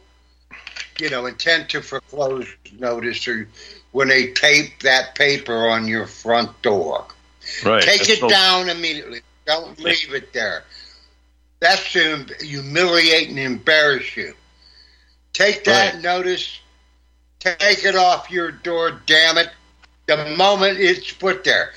you 1.00 1.10
know, 1.10 1.26
intent 1.26 1.70
to 1.70 1.82
foreclose 1.82 2.48
notice 2.80 3.28
or 3.28 3.48
when 3.94 4.10
they 4.10 4.34
tape 4.34 4.82
that 4.82 5.16
paper 5.16 5.70
on 5.70 5.88
your 5.88 6.06
front 6.06 6.62
door. 6.62 7.06
Right. 7.64 7.82
Take 7.82 8.10
it 8.10 8.28
down 8.28 8.70
immediately. 8.70 9.22
Don't 9.46 9.80
leave 9.80 10.14
it 10.14 10.34
there. 10.34 10.64
That's 11.60 11.94
to 11.94 12.26
humiliate 12.42 13.30
and 13.30 13.40
embarrass 13.40 14.18
you. 14.18 14.34
Take 15.32 15.64
that 15.64 15.94
right. 15.94 16.04
notice. 16.04 16.60
Take 17.40 17.86
it 17.86 17.96
off 17.96 18.32
your 18.32 18.52
door, 18.52 19.02
damn 19.06 19.38
it, 19.38 19.50
the 20.06 20.36
moment 20.38 20.80
it's 20.80 21.12
put 21.12 21.44
there. 21.44 21.74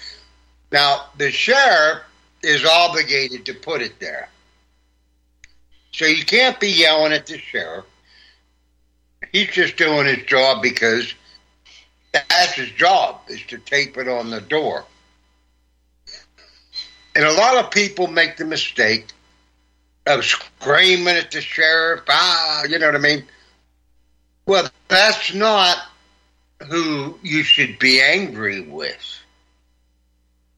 Now, 0.70 1.06
the 1.18 1.30
sheriff 1.30 2.02
is 2.42 2.64
obligated 2.64 3.46
to 3.46 3.54
put 3.54 3.82
it 3.82 3.98
there. 3.98 4.28
So 5.92 6.04
you 6.04 6.24
can't 6.24 6.58
be 6.60 6.68
yelling 6.68 7.12
at 7.12 7.26
the 7.26 7.38
sheriff. 7.38 7.84
He's 9.32 9.48
just 9.48 9.76
doing 9.76 10.06
his 10.06 10.24
job 10.26 10.62
because 10.62 11.12
that's 12.28 12.54
his 12.54 12.70
job 12.70 13.20
is 13.28 13.42
to 13.44 13.58
tape 13.58 13.96
it 13.96 14.08
on 14.08 14.30
the 14.30 14.40
door. 14.40 14.84
And 17.14 17.24
a 17.24 17.32
lot 17.32 17.64
of 17.64 17.70
people 17.70 18.06
make 18.06 18.36
the 18.36 18.44
mistake 18.44 19.06
of 20.06 20.24
screaming 20.24 21.16
at 21.16 21.30
the 21.30 21.40
sheriff, 21.40 22.02
ah, 22.08 22.64
you 22.64 22.78
know 22.78 22.86
what 22.86 22.94
I 22.94 22.98
mean? 22.98 23.24
Well, 24.46 24.68
that's 24.88 25.34
not 25.34 25.78
who 26.68 27.18
you 27.22 27.42
should 27.42 27.78
be 27.78 28.00
angry 28.00 28.60
with. 28.60 29.18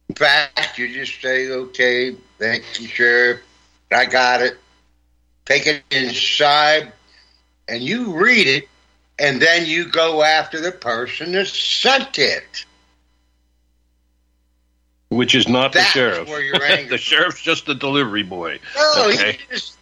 In 0.09 0.15
fact, 0.15 0.79
you 0.79 0.93
just 0.93 1.21
say, 1.21 1.50
okay, 1.50 2.15
thank 2.38 2.65
you, 2.81 2.87
Sheriff. 2.87 3.41
I 3.91 4.07
got 4.07 4.43
it. 4.43 4.59
Take 5.45 5.67
it 5.67 5.83
inside 5.91 6.93
and 7.69 7.83
you 7.83 8.17
read 8.17 8.47
it 8.47 8.69
and 9.19 9.41
then 9.43 9.67
you 9.67 9.87
go 9.87 10.23
after 10.23 10.61
the 10.61 10.73
person 10.73 11.33
that 11.33 11.47
sent 11.49 12.19
it. 12.19 12.65
Which 15.11 15.35
is 15.35 15.49
not 15.49 15.73
That's 15.73 15.87
the 15.87 15.99
sheriff. 15.99 16.29
Where 16.29 16.43
you're 16.43 16.63
angry. 16.63 16.89
the 16.89 16.99
sheriff's 16.99 17.41
just 17.43 17.67
the 17.67 17.75
delivery 17.75 18.23
boy. 18.23 18.59
No, 18.77 19.09
okay. 19.09 19.39
he's 19.51 19.77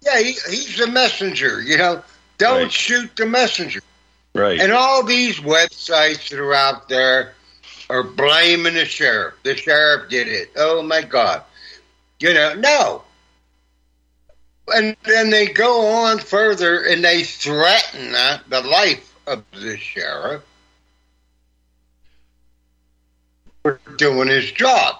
yeah, 0.00 0.18
he, 0.18 0.32
he's 0.32 0.76
the 0.78 0.86
messenger. 0.86 1.62
You 1.62 1.78
know, 1.78 2.02
don't 2.38 2.62
Right. 2.64 2.72
shoot 2.72 3.14
the 3.16 3.26
messenger. 3.26 3.80
Right. 4.34 4.58
And 4.60 4.72
all 4.72 5.02
these 5.04 5.38
websites 5.40 6.28
that 6.30 6.40
are 6.40 6.54
out 6.54 6.88
there 6.88 7.34
are 7.90 8.02
blaming 8.02 8.74
the 8.74 8.84
sheriff. 8.84 9.34
The 9.44 9.56
sheriff 9.56 10.08
did 10.10 10.28
it. 10.28 10.50
Oh 10.56 10.82
my 10.82 11.02
God. 11.02 11.42
You 12.20 12.32
know, 12.34 12.54
no. 12.54 13.03
And 14.68 14.96
then 15.04 15.30
they 15.30 15.46
go 15.48 15.86
on 15.86 16.18
further 16.18 16.82
and 16.84 17.04
they 17.04 17.22
threaten 17.24 18.14
uh, 18.14 18.38
the 18.48 18.62
life 18.62 19.14
of 19.26 19.44
the 19.52 19.76
sheriff 19.76 20.42
for 23.62 23.78
doing 23.96 24.28
his 24.28 24.50
job. 24.52 24.96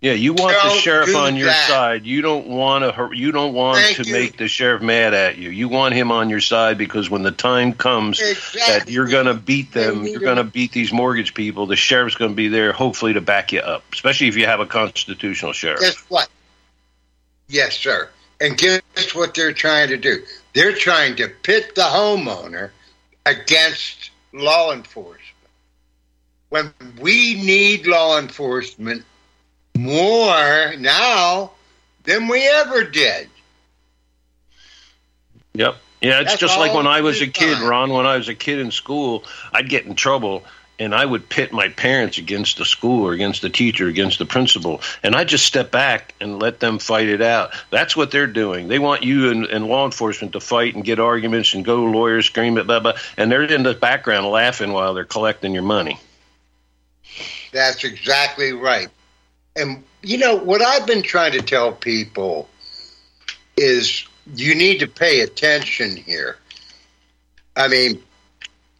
yeah, 0.00 0.12
you 0.12 0.32
want 0.34 0.56
the 0.62 0.68
Don't 0.68 0.78
sheriff 0.80 1.14
on 1.16 1.36
your 1.36 1.46
that. 1.46 1.68
side. 1.68 2.04
You 2.04 2.20
don't 2.22 2.46
want 2.48 2.84
to. 2.84 3.16
You 3.16 3.32
don't 3.32 3.54
want 3.54 3.78
Thank 3.78 3.96
to 3.98 4.02
you. 4.04 4.12
make 4.12 4.36
the 4.36 4.48
sheriff 4.48 4.82
mad 4.82 5.14
at 5.14 5.38
you. 5.38 5.50
You 5.50 5.68
want 5.68 5.94
him 5.94 6.10
on 6.12 6.28
your 6.28 6.40
side 6.40 6.76
because 6.78 7.08
when 7.08 7.22
the 7.22 7.30
time 7.32 7.72
comes 7.72 8.18
that 8.18 8.84
you're 8.88 9.08
going 9.08 9.26
to 9.26 9.34
beat 9.34 9.72
them, 9.72 10.04
you're 10.04 10.20
going 10.20 10.36
to 10.36 10.44
beat 10.44 10.72
these 10.72 10.92
mortgage 10.92 11.32
people. 11.34 11.66
The 11.66 11.76
sheriff's 11.76 12.16
going 12.16 12.32
to 12.32 12.36
be 12.36 12.48
there, 12.48 12.72
hopefully, 12.72 13.12
to 13.14 13.20
back 13.20 13.52
you 13.52 13.60
up. 13.60 13.84
Especially 13.92 14.28
if 14.28 14.36
you 14.36 14.46
have 14.46 14.60
a 14.60 14.66
constitutional 14.66 15.52
sheriff. 15.52 15.80
Guess 15.80 15.96
what? 16.10 16.28
Yes, 17.48 17.76
sir. 17.76 18.08
And 18.44 18.58
guess 18.58 19.14
what 19.14 19.32
they're 19.32 19.54
trying 19.54 19.88
to 19.88 19.96
do? 19.96 20.22
They're 20.52 20.74
trying 20.74 21.16
to 21.16 21.28
pit 21.28 21.74
the 21.74 21.80
homeowner 21.80 22.72
against 23.24 24.10
law 24.34 24.70
enforcement. 24.70 25.22
When 26.50 26.74
we 27.00 27.42
need 27.42 27.86
law 27.86 28.18
enforcement 28.18 29.02
more 29.78 30.74
now 30.76 31.52
than 32.02 32.28
we 32.28 32.46
ever 32.46 32.84
did. 32.84 33.30
Yep. 35.54 35.76
Yeah, 36.02 36.20
it's 36.20 36.32
That's 36.32 36.40
just 36.40 36.58
like 36.58 36.74
when 36.74 36.86
I 36.86 37.00
was 37.00 37.22
a 37.22 37.26
kid, 37.26 37.54
time. 37.54 37.66
Ron. 37.66 37.92
When 37.94 38.04
I 38.04 38.18
was 38.18 38.28
a 38.28 38.34
kid 38.34 38.58
in 38.58 38.70
school, 38.70 39.24
I'd 39.54 39.70
get 39.70 39.86
in 39.86 39.94
trouble 39.94 40.44
and 40.78 40.94
I 40.94 41.04
would 41.04 41.28
pit 41.28 41.52
my 41.52 41.68
parents 41.68 42.18
against 42.18 42.58
the 42.58 42.64
school 42.64 43.06
or 43.06 43.12
against 43.12 43.42
the 43.42 43.50
teacher, 43.50 43.86
against 43.86 44.18
the 44.18 44.26
principal. 44.26 44.80
And 45.02 45.14
I 45.14 45.24
just 45.24 45.46
step 45.46 45.70
back 45.70 46.14
and 46.20 46.40
let 46.40 46.60
them 46.60 46.78
fight 46.78 47.08
it 47.08 47.22
out. 47.22 47.52
That's 47.70 47.96
what 47.96 48.10
they're 48.10 48.26
doing. 48.26 48.68
They 48.68 48.78
want 48.78 49.04
you 49.04 49.30
and, 49.30 49.46
and 49.46 49.66
law 49.66 49.84
enforcement 49.84 50.32
to 50.32 50.40
fight 50.40 50.74
and 50.74 50.84
get 50.84 50.98
arguments 50.98 51.54
and 51.54 51.64
go 51.64 51.84
lawyers 51.84 52.26
scream 52.26 52.58
at 52.58 52.66
blah, 52.66 52.80
blah. 52.80 52.94
And 53.16 53.30
they're 53.30 53.44
in 53.44 53.62
the 53.62 53.74
background 53.74 54.26
laughing 54.26 54.72
while 54.72 54.94
they're 54.94 55.04
collecting 55.04 55.52
your 55.52 55.62
money. 55.62 56.00
That's 57.52 57.84
exactly 57.84 58.52
right. 58.52 58.88
And 59.54 59.84
you 60.02 60.18
know 60.18 60.36
what 60.36 60.60
I've 60.60 60.86
been 60.86 61.02
trying 61.02 61.32
to 61.32 61.42
tell 61.42 61.72
people 61.72 62.48
is 63.56 64.04
you 64.34 64.54
need 64.56 64.80
to 64.80 64.88
pay 64.88 65.20
attention 65.20 65.96
here. 65.96 66.38
I 67.54 67.68
mean, 67.68 68.02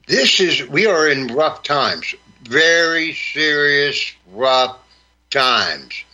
this 0.06 0.40
is 0.40 0.66
we 0.68 0.86
are 0.86 1.08
in 1.08 1.28
rough 1.28 1.62
times, 1.62 2.14
very 2.42 3.14
serious 3.14 4.12
rough 4.32 4.78
times. 5.30 6.04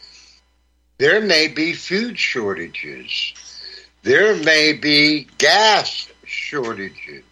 There 0.98 1.20
may 1.20 1.48
be 1.48 1.72
food 1.72 2.18
shortages. 2.18 3.32
There 4.02 4.36
may 4.36 4.72
be 4.74 5.28
gas 5.38 6.08
shortages. 6.24 7.24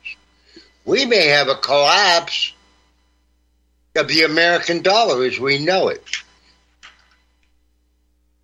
We 0.84 1.04
may 1.04 1.26
have 1.26 1.48
a 1.48 1.54
collapse 1.54 2.52
of 3.94 4.08
the 4.08 4.22
American 4.22 4.82
dollar 4.82 5.24
as 5.24 5.38
we 5.38 5.58
know 5.58 5.88
it. 5.88 6.04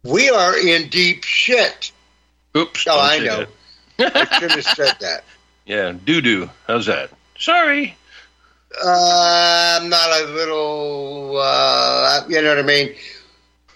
We 0.02 0.28
are 0.28 0.56
in 0.56 0.88
deep 0.88 1.25
shit. 1.25 1.90
Oops. 2.56 2.87
Oh, 2.87 2.99
I 3.00 3.18
know. 3.21 3.47
I 3.99 4.38
should 4.38 4.50
have 4.50 4.64
said 4.64 4.97
that. 5.00 5.25
Yeah, 5.66 5.92
doo 5.92 6.21
doo. 6.21 6.50
How's 6.66 6.85
that? 6.85 7.09
Sorry. 7.38 7.97
Uh, 8.82 9.78
I'm 9.80 9.88
not 9.88 10.10
a 10.20 10.24
little, 10.26 11.36
uh, 11.40 12.22
you 12.28 12.40
know 12.42 12.48
what 12.50 12.58
I 12.58 12.62
mean? 12.62 12.94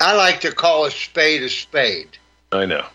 I 0.00 0.14
like 0.16 0.40
to 0.40 0.52
call 0.52 0.84
a 0.86 0.90
spade 0.90 1.42
a 1.42 1.48
spade. 1.48 2.08
I 2.52 2.66
know. 2.66 2.86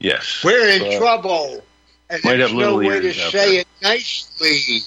Yes. 0.00 0.42
We're 0.44 0.68
in 0.68 0.82
Uh, 0.82 0.98
trouble. 0.98 1.64
And 2.10 2.24
might 2.24 2.36
there's 2.36 2.50
have 2.50 2.58
no 2.58 2.76
way 2.78 3.00
to 3.00 3.12
say 3.12 3.50
there. 3.52 3.60
it 3.60 3.66
nicely. 3.82 4.80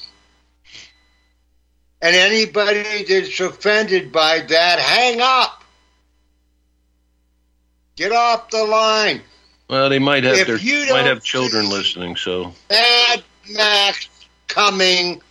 And 2.02 2.16
anybody 2.16 3.04
that's 3.04 3.40
offended 3.40 4.12
by 4.12 4.40
that, 4.40 4.80
hang 4.80 5.22
up. 5.22 5.64
Get 7.96 8.12
off 8.12 8.50
the 8.50 8.64
line. 8.64 9.22
Well, 9.70 9.90
they 9.90 10.00
might 10.00 10.24
have 10.24 10.36
If 10.38 10.48
their 10.48 10.94
might 10.94 11.06
have 11.06 11.24
children 11.24 11.70
listening, 11.70 12.16
so 12.16 12.54
Mad 12.70 13.24
Max 13.52 14.10
coming 14.48 15.22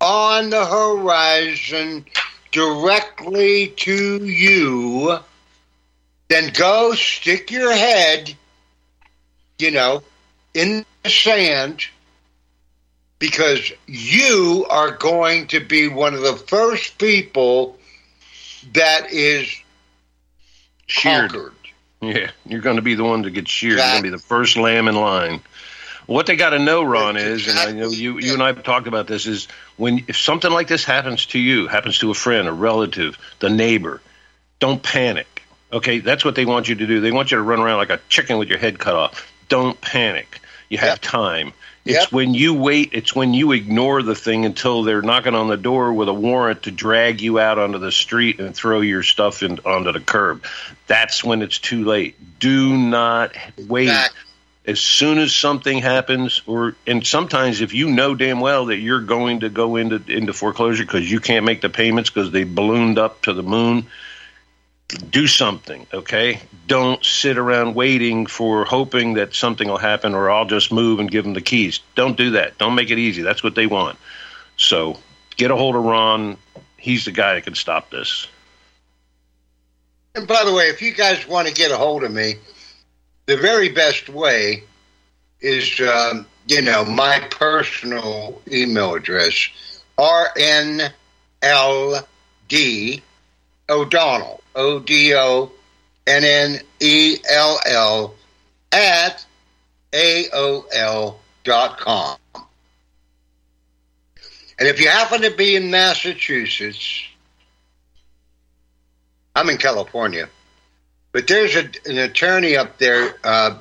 on 0.00 0.50
the 0.50 0.64
horizon 0.64 2.04
directly 2.52 3.68
to 3.68 4.24
you, 4.24 5.18
then 6.28 6.52
go 6.52 6.94
stick 6.94 7.50
your 7.50 7.72
head, 7.72 8.34
you 9.58 9.70
know, 9.70 10.02
in 10.54 10.84
the 11.02 11.10
sand 11.10 11.86
because 13.18 13.72
you 13.86 14.66
are 14.70 14.92
going 14.92 15.46
to 15.48 15.60
be 15.60 15.88
one 15.88 16.14
of 16.14 16.22
the 16.22 16.36
first 16.36 16.98
people 16.98 17.76
that 18.74 19.12
is 19.12 19.48
sheared. 20.86 21.30
conquered. 21.32 21.52
Yeah, 22.00 22.30
you're 22.46 22.60
going 22.60 22.76
to 22.76 22.82
be 22.82 22.94
the 22.94 23.04
one 23.04 23.24
to 23.24 23.30
get 23.30 23.48
sheared. 23.48 23.78
You're 23.78 23.86
going 23.86 23.96
to 23.96 24.02
be 24.02 24.10
the 24.10 24.18
first 24.18 24.56
lamb 24.56 24.86
in 24.86 24.94
line. 24.94 25.40
What 26.08 26.24
they 26.24 26.36
got 26.36 26.50
to 26.50 26.58
know, 26.58 26.82
Ron, 26.82 27.18
is, 27.18 27.48
and 27.48 27.58
I 27.58 27.70
know 27.70 27.90
you, 27.90 28.18
you 28.18 28.32
and 28.32 28.42
I 28.42 28.46
have 28.46 28.62
talked 28.62 28.86
about 28.86 29.06
this, 29.06 29.26
is 29.26 29.46
when 29.76 30.06
if 30.08 30.16
something 30.16 30.50
like 30.50 30.66
this 30.66 30.82
happens 30.82 31.26
to 31.26 31.38
you, 31.38 31.66
happens 31.66 31.98
to 31.98 32.10
a 32.10 32.14
friend, 32.14 32.48
a 32.48 32.52
relative, 32.52 33.18
the 33.40 33.50
neighbor, 33.50 34.00
don't 34.58 34.82
panic. 34.82 35.42
Okay, 35.70 35.98
that's 35.98 36.24
what 36.24 36.34
they 36.34 36.46
want 36.46 36.66
you 36.66 36.76
to 36.76 36.86
do. 36.86 37.02
They 37.02 37.12
want 37.12 37.30
you 37.30 37.36
to 37.36 37.42
run 37.42 37.60
around 37.60 37.76
like 37.76 37.90
a 37.90 38.00
chicken 38.08 38.38
with 38.38 38.48
your 38.48 38.56
head 38.56 38.78
cut 38.78 38.94
off. 38.94 39.30
Don't 39.50 39.78
panic. 39.82 40.40
You 40.70 40.78
have 40.78 40.92
Yep. 40.92 41.00
time. 41.02 41.52
It's 41.84 42.04
Yep. 42.04 42.12
when 42.12 42.32
you 42.32 42.54
wait. 42.54 42.88
It's 42.92 43.14
when 43.14 43.34
you 43.34 43.52
ignore 43.52 44.02
the 44.02 44.14
thing 44.14 44.46
until 44.46 44.84
they're 44.84 45.02
knocking 45.02 45.34
on 45.34 45.48
the 45.48 45.58
door 45.58 45.92
with 45.92 46.08
a 46.08 46.14
warrant 46.14 46.62
to 46.62 46.70
drag 46.70 47.20
you 47.20 47.38
out 47.38 47.58
onto 47.58 47.76
the 47.78 47.92
street 47.92 48.40
and 48.40 48.54
throw 48.54 48.80
your 48.80 49.02
stuff 49.02 49.42
in, 49.42 49.58
onto 49.66 49.92
the 49.92 50.00
curb. 50.00 50.42
That's 50.86 51.22
when 51.22 51.42
it's 51.42 51.58
too 51.58 51.84
late. 51.84 52.16
Do 52.38 52.78
not 52.78 53.32
wait 53.58 53.88
Exactly. 53.88 54.20
As 54.68 54.78
soon 54.78 55.16
as 55.16 55.34
something 55.34 55.78
happens 55.78 56.42
or 56.46 56.76
and 56.86 57.04
sometimes 57.04 57.62
if 57.62 57.72
you 57.72 57.90
know 57.90 58.14
damn 58.14 58.38
well 58.38 58.66
that 58.66 58.76
you're 58.76 59.00
going 59.00 59.40
to 59.40 59.48
go 59.48 59.76
into 59.76 59.96
into 60.12 60.34
foreclosure 60.34 60.84
because 60.84 61.10
you 61.10 61.20
can't 61.20 61.46
make 61.46 61.62
the 61.62 61.70
payments 61.70 62.10
because 62.10 62.30
they 62.30 62.44
ballooned 62.44 62.98
up 62.98 63.22
to 63.22 63.32
the 63.32 63.42
moon 63.42 63.86
do 65.10 65.26
something 65.26 65.86
okay? 65.92 66.40
Don't 66.66 67.02
sit 67.02 67.38
around 67.38 67.74
waiting 67.74 68.26
for 68.26 68.66
hoping 68.66 69.14
that 69.14 69.34
something 69.34 69.68
will 69.68 69.78
happen 69.78 70.14
or 70.14 70.30
i'll 70.30 70.44
just 70.44 70.70
move 70.70 71.00
and 71.00 71.10
give 71.10 71.24
them 71.24 71.32
the 71.32 71.40
keys. 71.40 71.80
Don't 71.94 72.16
do 72.16 72.32
that. 72.32 72.58
Don't 72.58 72.74
make 72.74 72.90
it 72.90 72.98
easy. 72.98 73.22
That's 73.22 73.42
what 73.42 73.54
they 73.54 73.66
want. 73.66 73.98
So 74.58 74.98
get 75.36 75.50
a 75.50 75.56
hold 75.56 75.76
of 75.76 75.84
ron. 75.84 76.36
He's 76.76 77.06
the 77.06 77.12
guy 77.12 77.34
that 77.34 77.44
can 77.44 77.54
stop 77.54 77.90
this. 77.90 78.28
And 80.14 80.28
by 80.28 80.44
the 80.44 80.52
way, 80.52 80.64
if 80.64 80.82
you 80.82 80.92
guys 80.92 81.26
want 81.26 81.48
to 81.48 81.54
get 81.54 81.70
a 81.70 81.76
hold 81.76 82.04
of 82.04 82.12
me, 82.12 82.34
the 83.28 83.36
very 83.36 83.68
best 83.68 84.08
way 84.08 84.64
is, 85.42 85.80
um, 85.80 86.26
you 86.46 86.62
know, 86.62 86.82
my 86.86 87.20
personal 87.30 88.40
email 88.50 88.94
address, 88.94 89.50
rnld 89.98 90.92
O'Donnell, 93.68 94.40
O 94.54 94.78
D 94.80 95.14
O 95.14 95.52
N 96.06 96.24
N 96.24 96.60
E 96.80 97.18
L 97.30 97.60
L, 97.66 98.14
at 98.72 99.26
AOL 99.92 101.16
dot 101.44 101.78
com. 101.78 102.16
And 104.58 104.66
if 104.66 104.80
you 104.80 104.88
happen 104.88 105.20
to 105.20 105.30
be 105.30 105.54
in 105.54 105.70
Massachusetts, 105.70 107.04
I'm 109.36 109.50
in 109.50 109.58
California, 109.58 110.30
but 111.12 111.26
there's 111.26 111.56
a, 111.56 111.68
an 111.86 111.98
attorney 111.98 112.56
up 112.56 112.78
there, 112.78 113.14
uh, 113.24 113.58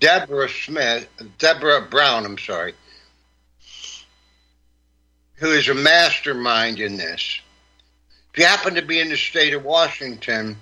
Deborah 0.00 0.48
Smith, 0.48 1.08
Deborah 1.38 1.82
Brown, 1.82 2.24
I'm 2.24 2.38
sorry, 2.38 2.74
who 5.34 5.50
is 5.50 5.68
a 5.68 5.74
mastermind 5.74 6.80
in 6.80 6.96
this. 6.96 7.40
If 8.32 8.38
you 8.38 8.44
happen 8.46 8.74
to 8.74 8.82
be 8.82 9.00
in 9.00 9.08
the 9.08 9.16
state 9.16 9.54
of 9.54 9.64
Washington, 9.64 10.56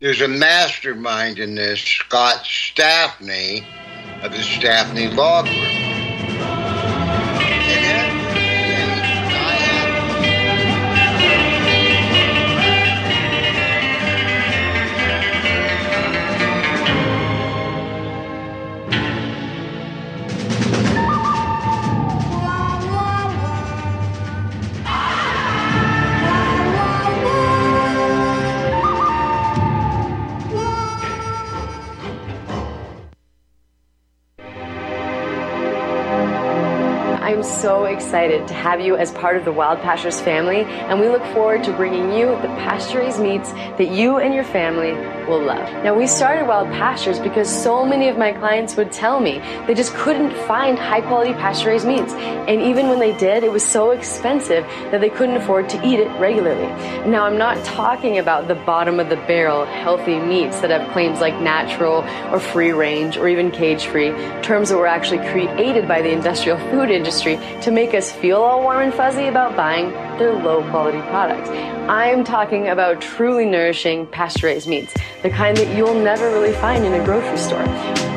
there's 0.00 0.22
a 0.22 0.28
mastermind 0.28 1.38
in 1.38 1.54
this, 1.54 1.80
Scott 1.80 2.44
Stafne 2.44 3.64
of 4.22 4.32
the 4.32 4.38
Stafne 4.38 5.14
Law 5.14 5.42
Group. 5.42 5.79
So 37.60 37.79
excited 37.90 38.46
to 38.48 38.54
have 38.54 38.80
you 38.80 38.96
as 38.96 39.12
part 39.12 39.36
of 39.36 39.44
the 39.44 39.52
Wild 39.52 39.80
Pastures 39.80 40.20
family, 40.20 40.62
and 40.62 41.00
we 41.00 41.08
look 41.08 41.24
forward 41.34 41.64
to 41.64 41.72
bringing 41.72 42.12
you 42.12 42.26
the 42.42 42.48
pasture 42.60 43.00
raised 43.00 43.20
meats 43.20 43.52
that 43.52 43.88
you 43.88 44.18
and 44.18 44.34
your 44.34 44.44
family 44.44 44.92
will 45.26 45.42
love. 45.42 45.68
Now, 45.84 45.94
we 45.94 46.06
started 46.06 46.46
Wild 46.46 46.68
Pastures 46.68 47.18
because 47.18 47.48
so 47.48 47.86
many 47.86 48.08
of 48.08 48.18
my 48.18 48.32
clients 48.32 48.76
would 48.76 48.92
tell 48.92 49.20
me 49.20 49.38
they 49.66 49.74
just 49.74 49.94
couldn't 49.94 50.34
find 50.46 50.78
high 50.78 51.00
quality 51.00 51.32
pasture 51.32 51.70
meats. 51.86 52.12
And 52.12 52.60
even 52.60 52.88
when 52.88 52.98
they 52.98 53.16
did, 53.16 53.44
it 53.44 53.52
was 53.52 53.64
so 53.64 53.92
expensive 53.92 54.64
that 54.90 55.00
they 55.00 55.08
couldn't 55.08 55.36
afford 55.36 55.68
to 55.70 55.86
eat 55.86 56.00
it 56.00 56.08
regularly. 56.18 56.66
Now, 57.08 57.24
I'm 57.24 57.38
not 57.38 57.64
talking 57.64 58.18
about 58.18 58.48
the 58.48 58.56
bottom 58.56 58.98
of 59.00 59.08
the 59.08 59.16
barrel 59.16 59.64
healthy 59.64 60.18
meats 60.18 60.60
that 60.60 60.70
have 60.70 60.90
claims 60.92 61.20
like 61.20 61.40
natural 61.40 62.04
or 62.32 62.40
free 62.40 62.72
range 62.72 63.16
or 63.16 63.28
even 63.28 63.50
cage 63.50 63.86
free, 63.86 64.10
terms 64.42 64.68
that 64.68 64.76
were 64.76 64.86
actually 64.86 65.26
created 65.30 65.86
by 65.86 66.02
the 66.02 66.10
industrial 66.10 66.58
food 66.70 66.90
industry 66.90 67.36
to 67.62 67.70
make 67.70 67.79
us 67.88 68.12
feel 68.12 68.42
all 68.42 68.60
warm 68.60 68.82
and 68.82 68.92
fuzzy 68.92 69.28
about 69.28 69.56
buying 69.56 69.90
their 70.18 70.34
low 70.34 70.62
quality 70.68 71.00
products. 71.08 71.48
I'm 71.88 72.24
talking 72.24 72.68
about 72.68 73.00
truly 73.00 73.46
nourishing 73.46 74.06
pasture 74.08 74.48
raised 74.48 74.68
meats, 74.68 74.92
the 75.22 75.30
kind 75.30 75.56
that 75.56 75.74
you'll 75.74 75.94
never 75.94 76.30
really 76.30 76.52
find 76.52 76.84
in 76.84 76.92
a 76.92 77.02
grocery 77.02 77.38
store. 77.38 77.66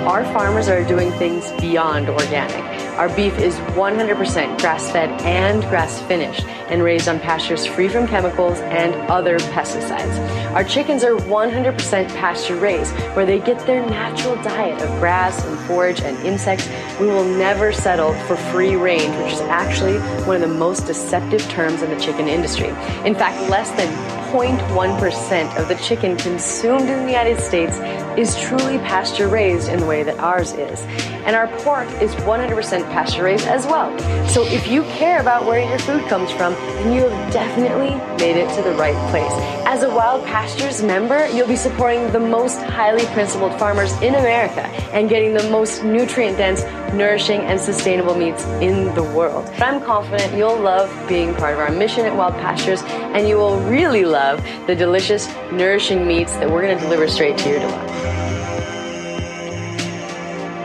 Our 0.05 0.25
farmers 0.25 0.67
are 0.67 0.83
doing 0.83 1.11
things 1.13 1.49
beyond 1.61 2.09
organic. 2.09 2.72
Our 2.95 3.09
beef 3.15 3.39
is 3.39 3.55
100% 3.55 4.59
grass 4.59 4.91
fed 4.91 5.09
and 5.23 5.63
grass 5.63 5.99
finished 6.03 6.45
and 6.69 6.83
raised 6.83 7.07
on 7.07 7.19
pastures 7.19 7.65
free 7.65 7.89
from 7.89 8.07
chemicals 8.07 8.59
and 8.59 8.93
other 9.09 9.39
pesticides. 9.39 10.15
Our 10.51 10.63
chickens 10.63 11.03
are 11.03 11.15
100% 11.15 12.07
pasture 12.15 12.55
raised, 12.55 12.93
where 13.15 13.25
they 13.25 13.39
get 13.39 13.65
their 13.65 13.83
natural 13.83 14.35
diet 14.43 14.79
of 14.81 14.89
grass 14.99 15.43
and 15.43 15.57
forage 15.61 16.01
and 16.01 16.15
insects. 16.25 16.69
We 16.99 17.07
will 17.07 17.23
never 17.23 17.73
settle 17.73 18.13
for 18.27 18.35
free 18.35 18.75
range, 18.75 19.15
which 19.23 19.33
is 19.33 19.41
actually 19.41 19.97
one 20.25 20.35
of 20.35 20.47
the 20.47 20.55
most 20.55 20.85
deceptive 20.85 21.41
terms 21.49 21.81
in 21.81 21.89
the 21.89 21.99
chicken 21.99 22.27
industry. 22.27 22.69
In 23.05 23.15
fact, 23.15 23.49
less 23.49 23.71
than 23.71 24.22
0.1% 24.33 25.57
of 25.57 25.67
the 25.67 25.75
chicken 25.75 26.17
consumed 26.17 26.89
in 26.89 27.05
the 27.05 27.11
United 27.11 27.39
States 27.39 27.77
is 28.17 28.35
truly 28.39 28.79
pasture 28.79 29.27
raised 29.27 29.69
in 29.69 29.79
the 29.79 29.85
way 29.85 30.01
that 30.01 30.17
ours 30.17 30.53
is. 30.53 30.81
And 31.27 31.35
our 31.35 31.47
pork 31.59 31.87
is 32.01 32.15
100% 32.15 32.83
pasture 32.91 33.25
raised 33.25 33.45
as 33.45 33.67
well. 33.67 33.95
So 34.27 34.43
if 34.47 34.67
you 34.67 34.81
care 34.85 35.21
about 35.21 35.45
where 35.45 35.59
your 35.63 35.77
food 35.77 36.03
comes 36.09 36.31
from, 36.31 36.53
then 36.53 36.93
you 36.93 37.07
have 37.07 37.33
definitely 37.33 37.91
made 38.17 38.35
it 38.35 38.49
to 38.55 38.63
the 38.63 38.73
right 38.75 38.97
place. 39.11 39.31
As 39.67 39.83
a 39.83 39.89
Wild 39.89 40.25
Pastures 40.25 40.81
member, 40.81 41.27
you'll 41.29 41.47
be 41.47 41.55
supporting 41.55 42.11
the 42.11 42.19
most 42.19 42.59
highly 42.63 43.05
principled 43.13 43.53
farmers 43.59 43.93
in 44.01 44.15
America 44.15 44.65
and 44.93 45.09
getting 45.09 45.35
the 45.35 45.47
most 45.49 45.83
nutrient 45.83 46.37
dense, 46.37 46.63
nourishing, 46.93 47.41
and 47.41 47.59
sustainable 47.59 48.15
meats 48.15 48.43
in 48.61 48.93
the 48.95 49.03
world. 49.03 49.47
I'm 49.59 49.81
confident 49.83 50.35
you'll 50.35 50.59
love 50.59 50.89
being 51.07 51.35
part 51.35 51.53
of 51.53 51.59
our 51.59 51.71
mission 51.71 52.05
at 52.05 52.15
Wild 52.15 52.33
Pastures 52.35 52.81
and 52.83 53.27
you 53.27 53.37
will 53.37 53.59
really 53.61 54.05
love 54.05 54.22
love 54.23 54.67
the 54.67 54.75
delicious, 54.75 55.27
nourishing 55.51 56.07
meats 56.07 56.33
that 56.33 56.49
we're 56.49 56.61
going 56.61 56.77
to 56.77 56.83
deliver 56.83 57.07
straight 57.07 57.37
to 57.37 57.49
your 57.49 57.59
door. 57.59 57.79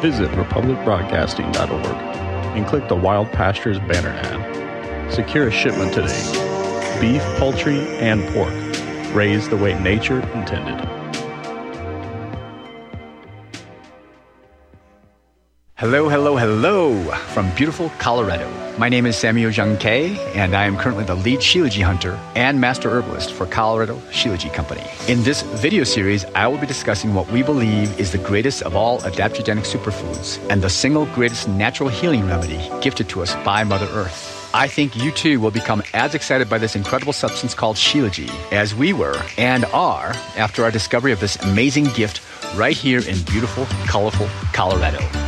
Visit 0.01 0.31
republicbroadcasting.org 0.31 1.97
and 2.57 2.67
click 2.67 2.87
the 2.89 2.95
Wild 2.95 3.31
Pastures 3.33 3.81
banner 3.81 4.11
ad. 4.11 5.13
Secure 5.13 5.49
a 5.49 5.51
shipment 5.51 5.93
today. 5.93 6.23
Beef, 7.01 7.23
poultry, 7.39 7.81
and 7.99 8.23
pork, 8.29 8.53
raised 9.15 9.51
the 9.51 9.57
way 9.57 9.79
nature 9.81 10.21
intended. 10.37 10.98
Hello, 15.79 16.09
hello, 16.09 16.37
hello 16.37 17.05
from 17.33 17.55
beautiful 17.55 17.89
Colorado. 18.01 18.51
My 18.79 18.89
name 18.89 19.07
is 19.07 19.17
Samuel 19.17 19.53
Jung 19.53 19.77
Kay, 19.77 20.19
and 20.35 20.57
I 20.57 20.65
am 20.65 20.77
currently 20.77 21.05
the 21.05 21.15
lead 21.15 21.39
Shilajit 21.39 21.85
hunter 21.85 22.19
and 22.35 22.61
master 22.61 22.91
herbalist 22.91 23.33
for 23.33 23.47
Colorado 23.47 23.95
Shilajit 24.11 24.53
Company. 24.53 24.83
In 25.07 25.23
this 25.23 25.43
video 25.63 25.85
series, 25.85 26.25
I 26.35 26.49
will 26.49 26.59
be 26.59 26.67
discussing 26.67 27.15
what 27.15 27.31
we 27.31 27.45
believe 27.45 27.97
is 28.01 28.11
the 28.11 28.19
greatest 28.19 28.63
of 28.63 28.75
all 28.75 28.99
adaptogenic 29.03 29.73
superfoods 29.73 30.45
and 30.51 30.61
the 30.61 30.69
single 30.69 31.07
greatest 31.15 31.47
natural 31.49 31.89
healing 31.89 32.27
remedy 32.27 32.59
gifted 32.81 33.09
to 33.11 33.23
us 33.23 33.37
by 33.45 33.63
Mother 33.63 33.87
Earth. 33.93 34.51
I 34.53 34.67
think 34.67 34.97
you 34.97 35.13
too 35.13 35.39
will 35.39 35.53
become 35.53 35.85
as 35.95 36.17
excited 36.17 36.51
by 36.51 36.59
this 36.59 36.75
incredible 36.75 37.13
substance 37.13 37.55
called 37.55 37.77
Shilajit 37.77 38.33
as 38.51 38.75
we 38.75 38.93
were 38.93 39.15
and 39.37 39.65
are 39.67 40.09
after 40.37 40.65
our 40.65 40.73
discovery 40.73 41.13
of 41.13 41.21
this 41.21 41.37
amazing 41.37 41.85
gift 41.95 42.21
right 42.57 42.77
here 42.77 42.99
in 42.99 43.23
beautiful, 43.23 43.67
colorful 43.87 44.29
Colorado. 44.53 45.28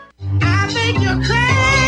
I 0.41 0.67
think 0.71 1.03
you're 1.03 1.23
crazy. 1.23 1.80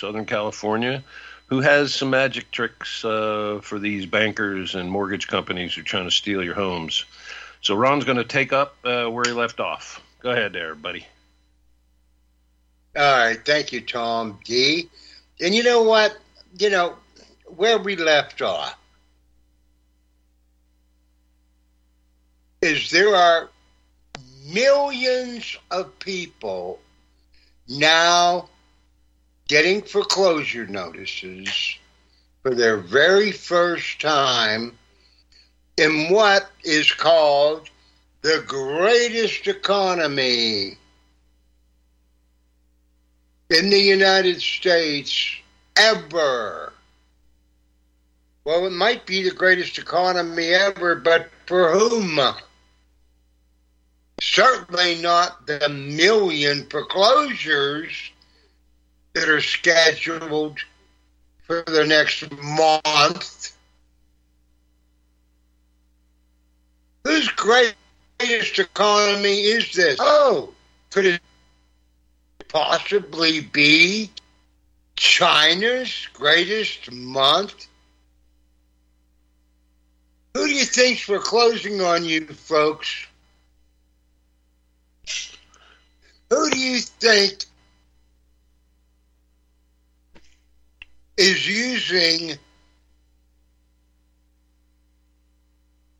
Southern 0.00 0.24
California, 0.24 1.04
who 1.46 1.60
has 1.60 1.94
some 1.94 2.10
magic 2.10 2.50
tricks 2.50 3.04
uh, 3.04 3.60
for 3.62 3.78
these 3.78 4.06
bankers 4.06 4.74
and 4.74 4.90
mortgage 4.90 5.28
companies 5.28 5.74
who 5.74 5.82
are 5.82 5.84
trying 5.84 6.04
to 6.04 6.10
steal 6.10 6.42
your 6.42 6.54
homes. 6.54 7.04
So 7.60 7.74
Ron's 7.74 8.04
going 8.04 8.16
to 8.16 8.24
take 8.24 8.52
up 8.54 8.76
uh, 8.84 9.06
where 9.06 9.24
he 9.26 9.32
left 9.32 9.60
off. 9.60 10.02
Go 10.20 10.30
ahead, 10.30 10.54
there, 10.54 10.74
buddy. 10.74 11.06
All 12.96 13.18
right, 13.18 13.38
thank 13.44 13.72
you, 13.72 13.82
Tom 13.82 14.40
Dee 14.44 14.88
And 15.40 15.54
you 15.54 15.62
know 15.62 15.82
what? 15.82 16.16
You 16.58 16.70
know 16.70 16.96
where 17.44 17.78
we 17.78 17.96
left 17.96 18.42
off 18.42 18.76
is 22.62 22.90
there 22.90 23.14
are 23.14 23.48
millions 24.52 25.56
of 25.70 25.98
people 25.98 26.78
now 27.68 28.48
getting 29.50 29.82
foreclosure 29.82 30.64
notices 30.68 31.76
for 32.40 32.54
their 32.54 32.76
very 32.76 33.32
first 33.32 34.00
time 34.00 34.78
in 35.76 36.08
what 36.08 36.48
is 36.62 36.92
called 36.92 37.68
the 38.22 38.44
greatest 38.46 39.48
economy 39.48 40.78
in 43.50 43.70
the 43.70 43.80
United 43.80 44.40
States 44.40 45.34
ever. 45.76 46.72
Well, 48.44 48.66
it 48.66 48.72
might 48.72 49.04
be 49.04 49.24
the 49.24 49.34
greatest 49.34 49.78
economy 49.78 50.50
ever, 50.50 50.94
but 50.94 51.28
for 51.46 51.72
whom? 51.72 52.20
Certainly 54.20 55.02
not 55.02 55.48
the 55.48 55.68
million 55.68 56.66
foreclosures 56.70 58.12
that 59.12 59.28
are 59.28 59.40
scheduled 59.40 60.58
for 61.42 61.62
the 61.66 61.84
next 61.84 62.30
month. 62.30 63.56
Whose 67.04 67.28
greatest 67.30 68.58
economy 68.58 69.40
is 69.40 69.72
this? 69.72 69.98
Oh, 70.00 70.52
could 70.90 71.06
it 71.06 71.20
possibly 72.48 73.40
be 73.40 74.10
China's 74.96 76.08
greatest 76.12 76.92
month? 76.92 77.66
Who 80.34 80.46
do 80.46 80.52
you 80.52 80.64
think's 80.64 81.02
foreclosing 81.02 81.80
on 81.80 82.04
you, 82.04 82.26
folks? 82.26 83.06
Who 86.28 86.50
do 86.50 86.58
you 86.58 86.78
think 86.78 87.44
is 91.20 91.46
using 91.46 92.38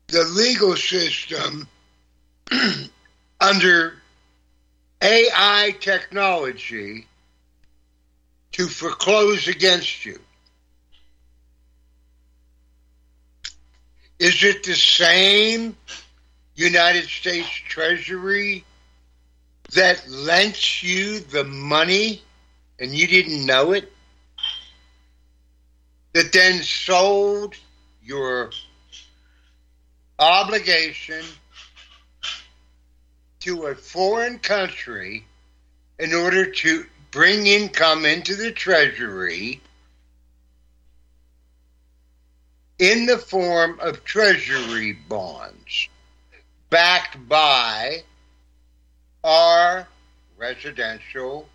the 0.07 0.23
legal 0.23 0.75
system 0.75 1.67
under 3.39 3.93
AI 4.99 5.75
technology 5.79 7.05
to 8.53 8.65
foreclose 8.65 9.47
against 9.47 10.05
you? 10.05 10.19
Is 14.17 14.43
it 14.43 14.63
the 14.63 14.73
same 14.73 15.77
United 16.55 17.07
States 17.07 17.47
Treasury 17.47 18.65
that 19.73 20.09
lent 20.09 20.81
you 20.81 21.19
the 21.19 21.43
money 21.43 22.23
and 22.79 22.91
you 22.91 23.05
didn't 23.05 23.45
know 23.45 23.73
it? 23.73 23.91
That 26.13 26.33
then 26.33 26.61
sold 26.63 27.55
your 28.03 28.51
obligation 30.19 31.23
to 33.41 33.67
a 33.67 33.75
foreign 33.75 34.39
country 34.39 35.25
in 35.99 36.13
order 36.13 36.45
to 36.51 36.85
bring 37.11 37.47
income 37.47 38.05
into 38.05 38.35
the 38.35 38.51
Treasury 38.51 39.61
in 42.79 43.05
the 43.05 43.17
form 43.17 43.79
of 43.79 44.03
Treasury 44.03 44.93
bonds 45.07 45.87
backed 46.71 47.27
by 47.29 48.03
our 49.23 49.87
residential, 50.37 51.47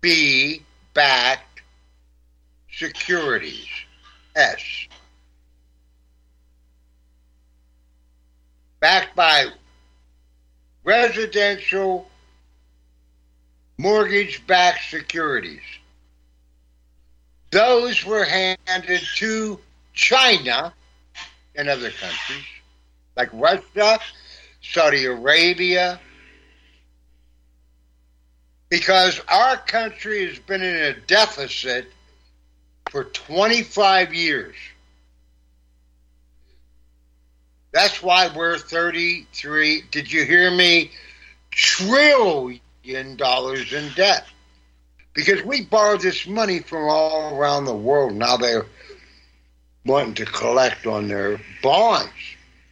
B 0.00 0.62
backed 0.94 1.51
securities, 2.72 3.66
S. 4.34 4.62
Backed 8.80 9.14
by 9.14 9.46
residential 10.84 12.08
mortgage 13.78 14.44
backed 14.46 14.90
securities. 14.90 15.60
Those 17.50 18.04
were 18.04 18.24
handed 18.24 19.02
to 19.16 19.60
China 19.92 20.72
and 21.54 21.68
other 21.68 21.90
countries 21.90 22.44
like 23.16 23.28
Russia, 23.32 23.98
Saudi 24.62 25.04
Arabia, 25.04 26.00
because 28.68 29.20
our 29.28 29.58
country 29.58 30.26
has 30.26 30.38
been 30.38 30.62
in 30.62 30.76
a 30.76 30.94
deficit 30.94 31.88
for 32.90 33.04
25 33.04 34.14
years. 34.14 34.54
That's 37.72 38.02
why 38.02 38.30
we're 38.34 38.58
33, 38.58 39.84
did 39.90 40.12
you 40.12 40.24
hear 40.24 40.50
me? 40.50 40.90
Trillion 41.50 43.16
dollars 43.16 43.72
in 43.72 43.90
debt. 43.94 44.26
Because 45.14 45.42
we 45.42 45.62
borrowed 45.64 46.00
this 46.00 46.26
money 46.26 46.60
from 46.60 46.84
all 46.88 47.36
around 47.38 47.64
the 47.66 47.74
world. 47.74 48.14
Now 48.14 48.36
they're 48.36 48.66
wanting 49.84 50.14
to 50.14 50.24
collect 50.26 50.86
on 50.86 51.08
their 51.08 51.40
bonds. 51.62 52.10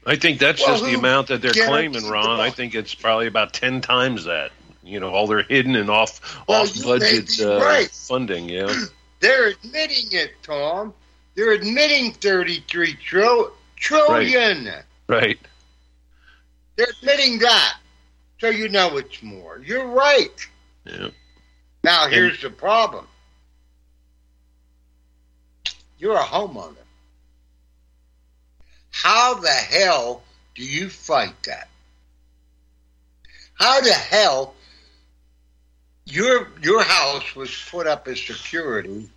I 0.06 0.16
think 0.16 0.38
that's 0.38 0.60
Well, 0.62 0.78
just 0.78 0.84
the 0.90 0.98
amount 0.98 1.28
that 1.28 1.42
they're 1.42 1.52
claiming, 1.52 2.02
the 2.02 2.10
Ron. 2.10 2.40
I 2.40 2.50
think 2.50 2.74
it's 2.74 2.94
probably 2.94 3.26
about 3.26 3.52
ten 3.52 3.80
times 3.80 4.24
that. 4.24 4.52
You 4.82 4.98
know, 4.98 5.10
all 5.10 5.26
their 5.26 5.42
hidden 5.42 5.76
and 5.76 5.90
off 5.90 6.42
Well, 6.48 6.62
off 6.62 6.82
budget 6.82 7.38
uh, 7.40 7.60
right. 7.60 7.90
funding. 7.90 8.48
Yeah, 8.48 8.72
They're 9.20 9.48
admitting 9.48 10.12
it, 10.12 10.32
Tom. 10.42 10.94
They're 11.34 11.52
admitting 11.52 12.12
33 12.12 12.94
tril- 12.96 13.52
trillion. 13.76 14.70
right. 15.08 15.38
They're 16.76 16.86
admitting 17.00 17.38
that. 17.40 17.78
So 18.38 18.48
you 18.48 18.68
know 18.68 18.96
it's 18.96 19.22
more. 19.22 19.60
You're 19.64 19.86
right. 19.86 20.46
Yeah. 20.86 21.10
Now, 21.84 22.08
here's 22.08 22.40
the 22.42 22.50
problem 22.50 23.06
you're 25.98 26.16
a 26.16 26.22
homeowner. 26.22 26.76
How 28.90 29.34
the 29.34 29.48
hell 29.48 30.22
do 30.54 30.64
you 30.64 30.88
fight 30.88 31.34
that? 31.44 31.68
How 33.54 33.82
the 33.82 33.92
hell 33.92 34.54
your 36.10 36.48
your 36.62 36.82
house 36.82 37.34
was 37.34 37.50
put 37.70 37.86
up 37.86 38.08
as 38.08 38.20
security 38.20 39.08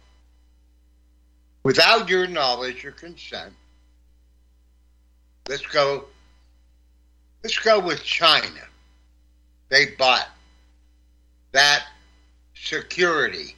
without 1.63 2.09
your 2.09 2.27
knowledge 2.27 2.85
or 2.85 2.91
consent? 2.91 3.53
Let's 5.47 5.65
go. 5.65 6.05
Let's 7.43 7.59
go 7.59 7.79
with 7.79 8.03
China. 8.03 8.61
They 9.69 9.87
bought 9.97 10.27
that 11.51 11.83
security. 12.55 13.55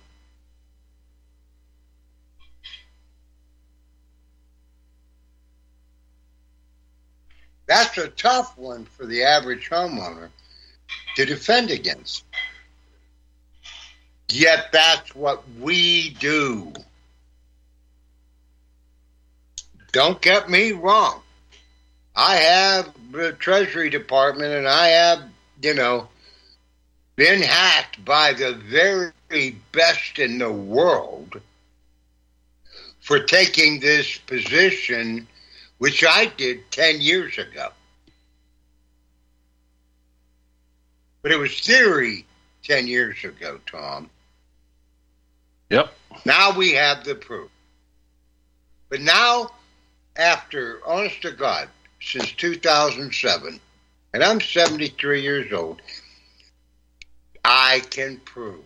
That's 7.68 7.98
a 7.98 8.10
tough 8.10 8.58
one 8.58 8.86
for 8.86 9.06
the 9.06 9.24
average 9.24 9.70
homeowner 9.70 10.30
to 11.16 11.26
defend 11.26 11.72
against. 11.72 12.24
Yet 14.30 14.72
that's 14.72 15.16
what 15.16 15.44
we 15.60 16.12
do. 16.20 16.74
Don't 19.92 20.22
get 20.22 20.50
me 20.50 20.72
wrong. 20.72 21.22
I 22.16 22.36
have 22.36 22.94
the 23.12 23.34
Treasury 23.34 23.90
Department 23.90 24.54
and 24.54 24.68
I 24.68 24.88
have, 24.88 25.24
you 25.62 25.74
know, 25.74 26.08
been 27.16 27.42
hacked 27.42 28.04
by 28.04 28.34
the 28.34 28.54
very 28.54 29.58
best 29.72 30.20
in 30.20 30.38
the 30.38 30.52
world 30.52 31.40
for 33.00 33.20
taking 33.20 33.80
this 33.80 34.18
position, 34.18 35.28
which 35.78 36.04
I 36.04 36.26
did 36.26 36.70
10 36.72 37.00
years 37.02 37.38
ago. 37.38 37.70
But 41.22 41.32
it 41.32 41.38
was 41.38 41.60
theory 41.60 42.26
10 42.64 42.88
years 42.88 43.24
ago, 43.24 43.60
Tom. 43.66 44.10
Yep. 45.70 45.94
Now 46.26 46.58
we 46.58 46.74
have 46.74 47.04
the 47.04 47.16
proof. 47.16 47.50
But 48.90 49.02
now, 49.02 49.52
after, 50.16 50.80
honest 50.86 51.22
to 51.24 51.32
God, 51.32 51.70
since 52.02 52.32
2007, 52.34 53.60
and 54.14 54.24
I'm 54.24 54.40
73 54.40 55.22
years 55.22 55.52
old, 55.52 55.82
I 57.44 57.82
can 57.90 58.18
prove 58.18 58.64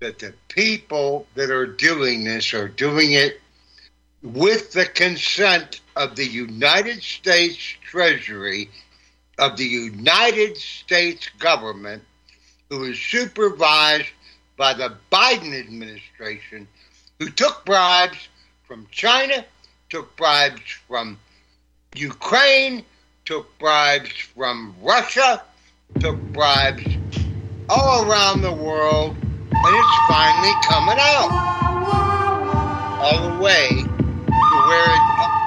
that 0.00 0.18
the 0.18 0.34
people 0.48 1.26
that 1.34 1.50
are 1.50 1.66
doing 1.66 2.24
this 2.24 2.52
are 2.54 2.68
doing 2.68 3.12
it 3.12 3.40
with 4.22 4.72
the 4.72 4.84
consent 4.84 5.80
of 5.96 6.16
the 6.16 6.26
United 6.26 7.02
States 7.02 7.56
Treasury, 7.82 8.70
of 9.38 9.56
the 9.56 9.64
United 9.64 10.56
States 10.56 11.28
government, 11.38 12.02
who 12.68 12.84
is 12.84 12.98
supervised 12.98 14.08
by 14.56 14.74
the 14.74 14.94
Biden 15.10 15.58
administration, 15.58 16.68
who 17.18 17.28
took 17.30 17.64
bribes 17.64 18.28
from 18.64 18.86
China, 18.90 19.44
took 19.90 20.14
bribes 20.16 20.60
from 20.88 21.18
Ukraine, 21.94 22.84
took 23.24 23.58
bribes 23.58 24.10
from 24.10 24.74
Russia, 24.82 25.42
took 26.00 26.20
bribes 26.32 26.84
all 27.68 28.10
around 28.10 28.42
the 28.42 28.52
world, 28.52 29.16
and 29.20 29.76
it's 29.76 29.96
finally 30.08 30.52
coming 30.64 30.98
out. 30.98 31.30
All 33.02 33.30
the 33.30 33.42
way 33.42 33.68
to 33.68 34.56
where 34.66 34.94
it. 34.94 35.41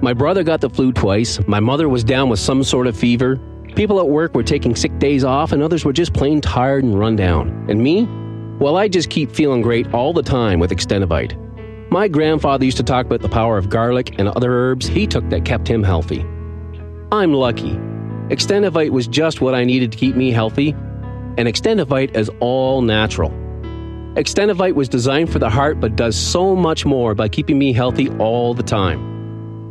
My 0.00 0.12
brother 0.12 0.44
got 0.44 0.60
the 0.60 0.70
flu 0.70 0.92
twice, 0.92 1.40
my 1.48 1.58
mother 1.58 1.88
was 1.88 2.04
down 2.04 2.28
with 2.28 2.38
some 2.38 2.62
sort 2.62 2.86
of 2.86 2.96
fever, 2.96 3.36
people 3.74 3.98
at 3.98 4.08
work 4.08 4.32
were 4.32 4.44
taking 4.44 4.76
sick 4.76 4.96
days 5.00 5.24
off, 5.24 5.50
and 5.50 5.60
others 5.60 5.84
were 5.84 5.92
just 5.92 6.14
plain 6.14 6.40
tired 6.40 6.84
and 6.84 6.96
run 6.96 7.16
down. 7.16 7.66
And 7.68 7.82
me? 7.82 8.06
Well, 8.60 8.76
I 8.76 8.86
just 8.86 9.10
keep 9.10 9.32
feeling 9.32 9.60
great 9.60 9.92
all 9.92 10.12
the 10.12 10.22
time 10.22 10.60
with 10.60 10.70
Extendovite. 10.70 11.36
My 11.90 12.06
grandfather 12.06 12.64
used 12.64 12.76
to 12.76 12.84
talk 12.84 13.06
about 13.06 13.22
the 13.22 13.28
power 13.28 13.58
of 13.58 13.70
garlic 13.70 14.16
and 14.20 14.28
other 14.28 14.52
herbs 14.52 14.86
he 14.86 15.04
took 15.04 15.28
that 15.30 15.44
kept 15.44 15.66
him 15.66 15.82
healthy. 15.82 16.20
I'm 17.10 17.32
lucky. 17.32 17.72
Extendovite 18.30 18.90
was 18.90 19.08
just 19.08 19.40
what 19.40 19.56
I 19.56 19.64
needed 19.64 19.90
to 19.90 19.98
keep 19.98 20.14
me 20.14 20.30
healthy, 20.30 20.76
and 21.36 21.48
Extendovite 21.48 22.16
is 22.16 22.30
all 22.38 22.82
natural. 22.82 23.30
Extendovite 24.14 24.74
was 24.74 24.88
designed 24.88 25.32
for 25.32 25.40
the 25.40 25.50
heart 25.50 25.80
but 25.80 25.96
does 25.96 26.16
so 26.16 26.54
much 26.54 26.86
more 26.86 27.16
by 27.16 27.28
keeping 27.28 27.58
me 27.58 27.72
healthy 27.72 28.10
all 28.18 28.54
the 28.54 28.62
time. 28.62 29.17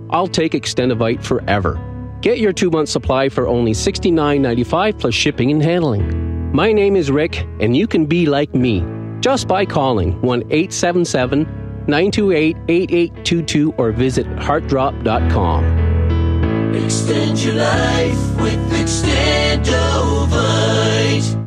I'll 0.10 0.28
take 0.28 0.54
Extendovite 0.54 1.24
forever. 1.24 1.80
Get 2.22 2.40
your 2.40 2.54
two 2.54 2.70
month 2.70 2.90
supply 2.90 3.30
for 3.30 3.48
only 3.48 3.74
$69.95 3.74 5.00
plus 5.00 5.14
shipping 5.14 5.52
and 5.52 5.62
handling. 5.62 6.52
My 6.54 6.72
name 6.72 6.96
is 6.96 7.12
Rick, 7.12 7.46
and 7.60 7.76
you 7.76 7.88
can 7.88 8.06
be 8.06 8.26
like 8.26 8.56
me 8.56 8.86
just 9.20 9.48
by 9.48 9.66
calling 9.66 10.22
1 10.22 10.44
877 10.50 11.44
928 11.88 12.58
8822 12.68 13.74
or 13.78 13.92
visit 13.92 14.26
heartdrop.com. 14.38 16.76
Extend 16.76 17.40
your 17.40 17.56
life 17.56 18.42
with 18.42 18.72
Extendovite. 18.72 21.47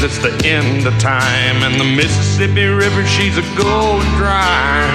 Says 0.00 0.18
it's 0.18 0.18
the 0.18 0.48
end 0.48 0.86
of 0.86 0.98
time, 0.98 1.62
and 1.62 1.78
the 1.80 1.84
Mississippi 1.84 2.64
River, 2.64 3.04
she's 3.06 3.36
a 3.36 3.42
going 3.56 4.06
dry. 4.16 4.86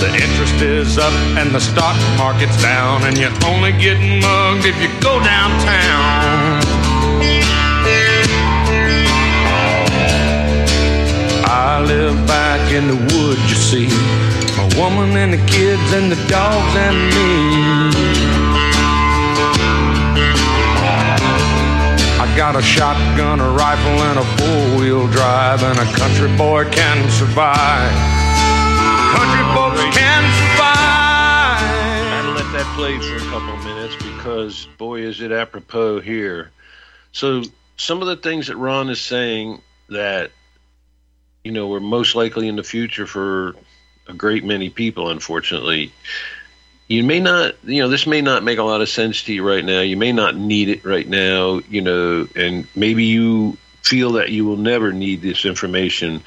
The 0.00 0.08
interest 0.14 0.62
is 0.62 0.98
up 0.98 1.12
and 1.38 1.54
the 1.54 1.60
stock 1.60 1.96
market's 2.16 2.60
down, 2.62 3.04
and 3.04 3.18
you're 3.18 3.30
only 3.44 3.72
getting 3.72 4.20
mugged 4.20 4.64
if 4.64 4.80
you 4.80 4.88
go 5.00 5.22
downtown. 5.22 6.62
I 11.44 11.82
live 11.86 12.26
back 12.26 12.72
in 12.72 12.88
the 12.88 12.96
woods, 13.14 13.42
you 13.50 13.56
see. 13.56 13.88
My 14.56 14.68
woman 14.76 15.16
and 15.16 15.32
the 15.32 15.44
kids 15.46 15.92
and 15.92 16.10
the 16.10 16.28
dogs 16.28 16.76
and 16.76 16.98
me. 17.14 18.29
I 22.30 22.36
got 22.36 22.54
a 22.54 22.62
shotgun, 22.62 23.40
a 23.40 23.50
rifle, 23.50 24.02
and 24.04 24.18
a 24.20 24.22
four 24.22 24.78
wheel 24.78 25.08
drive, 25.08 25.64
and 25.64 25.76
a 25.76 25.98
country 25.98 26.28
boy 26.36 26.64
can 26.70 27.10
survive. 27.10 27.90
Country 29.16 29.44
folks 29.52 29.96
can 29.96 30.22
survive. 30.38 31.58
Had 32.08 32.22
to 32.22 32.30
let 32.30 32.52
that 32.52 32.72
play 32.76 32.96
for 33.00 33.16
a 33.16 33.30
couple 33.30 33.52
of 33.52 33.64
minutes 33.64 33.96
because, 33.96 34.68
boy, 34.78 35.00
is 35.00 35.20
it 35.20 35.32
apropos 35.32 36.00
here. 36.00 36.52
So, 37.10 37.42
some 37.76 38.00
of 38.00 38.06
the 38.06 38.16
things 38.16 38.46
that 38.46 38.56
Ron 38.56 38.90
is 38.90 39.00
saying 39.00 39.60
that, 39.88 40.30
you 41.42 41.50
know, 41.50 41.66
we're 41.66 41.80
most 41.80 42.14
likely 42.14 42.46
in 42.46 42.54
the 42.54 42.62
future 42.62 43.08
for 43.08 43.56
a 44.06 44.14
great 44.14 44.44
many 44.44 44.70
people, 44.70 45.10
unfortunately, 45.10 45.92
you 46.90 47.04
may 47.04 47.20
not, 47.20 47.54
you 47.62 47.82
know, 47.82 47.88
this 47.88 48.04
may 48.04 48.20
not 48.20 48.42
make 48.42 48.58
a 48.58 48.64
lot 48.64 48.80
of 48.80 48.88
sense 48.88 49.22
to 49.22 49.32
you 49.32 49.46
right 49.46 49.64
now. 49.64 49.80
You 49.80 49.96
may 49.96 50.10
not 50.10 50.34
need 50.34 50.68
it 50.68 50.84
right 50.84 51.08
now, 51.08 51.60
you 51.70 51.82
know, 51.82 52.26
and 52.34 52.66
maybe 52.74 53.04
you 53.04 53.56
feel 53.80 54.14
that 54.14 54.30
you 54.30 54.44
will 54.44 54.56
never 54.56 54.92
need 54.92 55.22
this 55.22 55.44
information. 55.44 56.20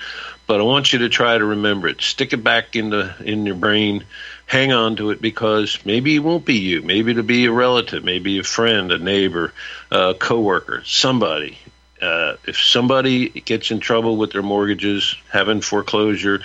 But 0.48 0.62
I 0.62 0.64
want 0.64 0.94
you 0.94 1.00
to 1.00 1.10
try 1.10 1.38
to 1.38 1.44
remember 1.44 1.90
it. 1.90 2.02
Stick 2.02 2.32
it 2.32 2.46
back 2.46 2.78
in 2.78 2.92
the 2.92 3.14
in 3.26 3.46
your 3.46 3.58
brain. 3.58 4.06
Hang 4.46 4.72
on 4.72 4.96
to 4.96 5.10
it 5.10 5.22
because 5.22 5.80
maybe 5.84 6.16
it 6.16 6.20
won't 6.20 6.46
be 6.46 6.56
you. 6.56 6.82
Maybe 6.82 7.12
it'll 7.12 7.24
be 7.24 7.46
a 7.46 7.52
relative, 7.52 8.06
maybe 8.06 8.40
a 8.40 8.44
friend, 8.44 8.90
a 8.94 8.98
neighbor, 8.98 9.54
a 9.92 10.14
coworker, 10.18 10.82
somebody. 10.86 11.58
Uh, 12.02 12.38
if 12.48 12.58
somebody 12.58 13.28
gets 13.28 13.70
in 13.70 13.82
trouble 13.82 14.16
with 14.16 14.32
their 14.32 14.42
mortgages, 14.42 15.14
having 15.30 15.60
foreclosure, 15.60 16.42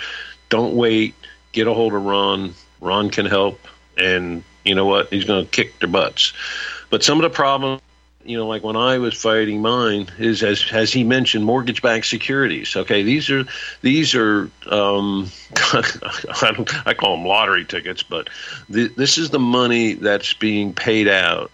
don't 0.49 0.75
wait. 0.75 1.15
Get 1.53 1.67
a 1.67 1.73
hold 1.73 1.93
of 1.93 2.03
Ron. 2.03 2.53
Ron 2.81 3.09
can 3.09 3.25
help, 3.25 3.59
and 3.99 4.43
you 4.63 4.75
know 4.75 4.85
what? 4.85 5.09
He's 5.09 5.25
going 5.25 5.45
to 5.45 5.51
kick 5.51 5.79
their 5.79 5.89
butts. 5.89 6.33
But 6.89 7.03
some 7.03 7.17
of 7.17 7.23
the 7.23 7.29
problems, 7.29 7.81
you 8.23 8.37
know, 8.37 8.47
like 8.47 8.63
when 8.63 8.75
I 8.75 8.97
was 8.97 9.13
fighting 9.13 9.61
mine, 9.61 10.07
is 10.17 10.43
as 10.43 10.63
as 10.71 10.91
he 10.91 11.03
mentioned, 11.03 11.45
mortgage-backed 11.45 12.05
securities. 12.05 12.75
Okay, 12.75 13.03
these 13.03 13.29
are 13.29 13.45
these 13.81 14.15
are 14.15 14.49
um, 14.67 15.29
I, 15.55 16.65
I 16.85 16.93
call 16.93 17.15
them 17.15 17.25
lottery 17.25 17.65
tickets, 17.65 18.03
but 18.03 18.29
th- 18.71 18.95
this 18.95 19.17
is 19.17 19.29
the 19.29 19.39
money 19.39 19.93
that's 19.93 20.33
being 20.33 20.73
paid 20.73 21.07
out 21.07 21.51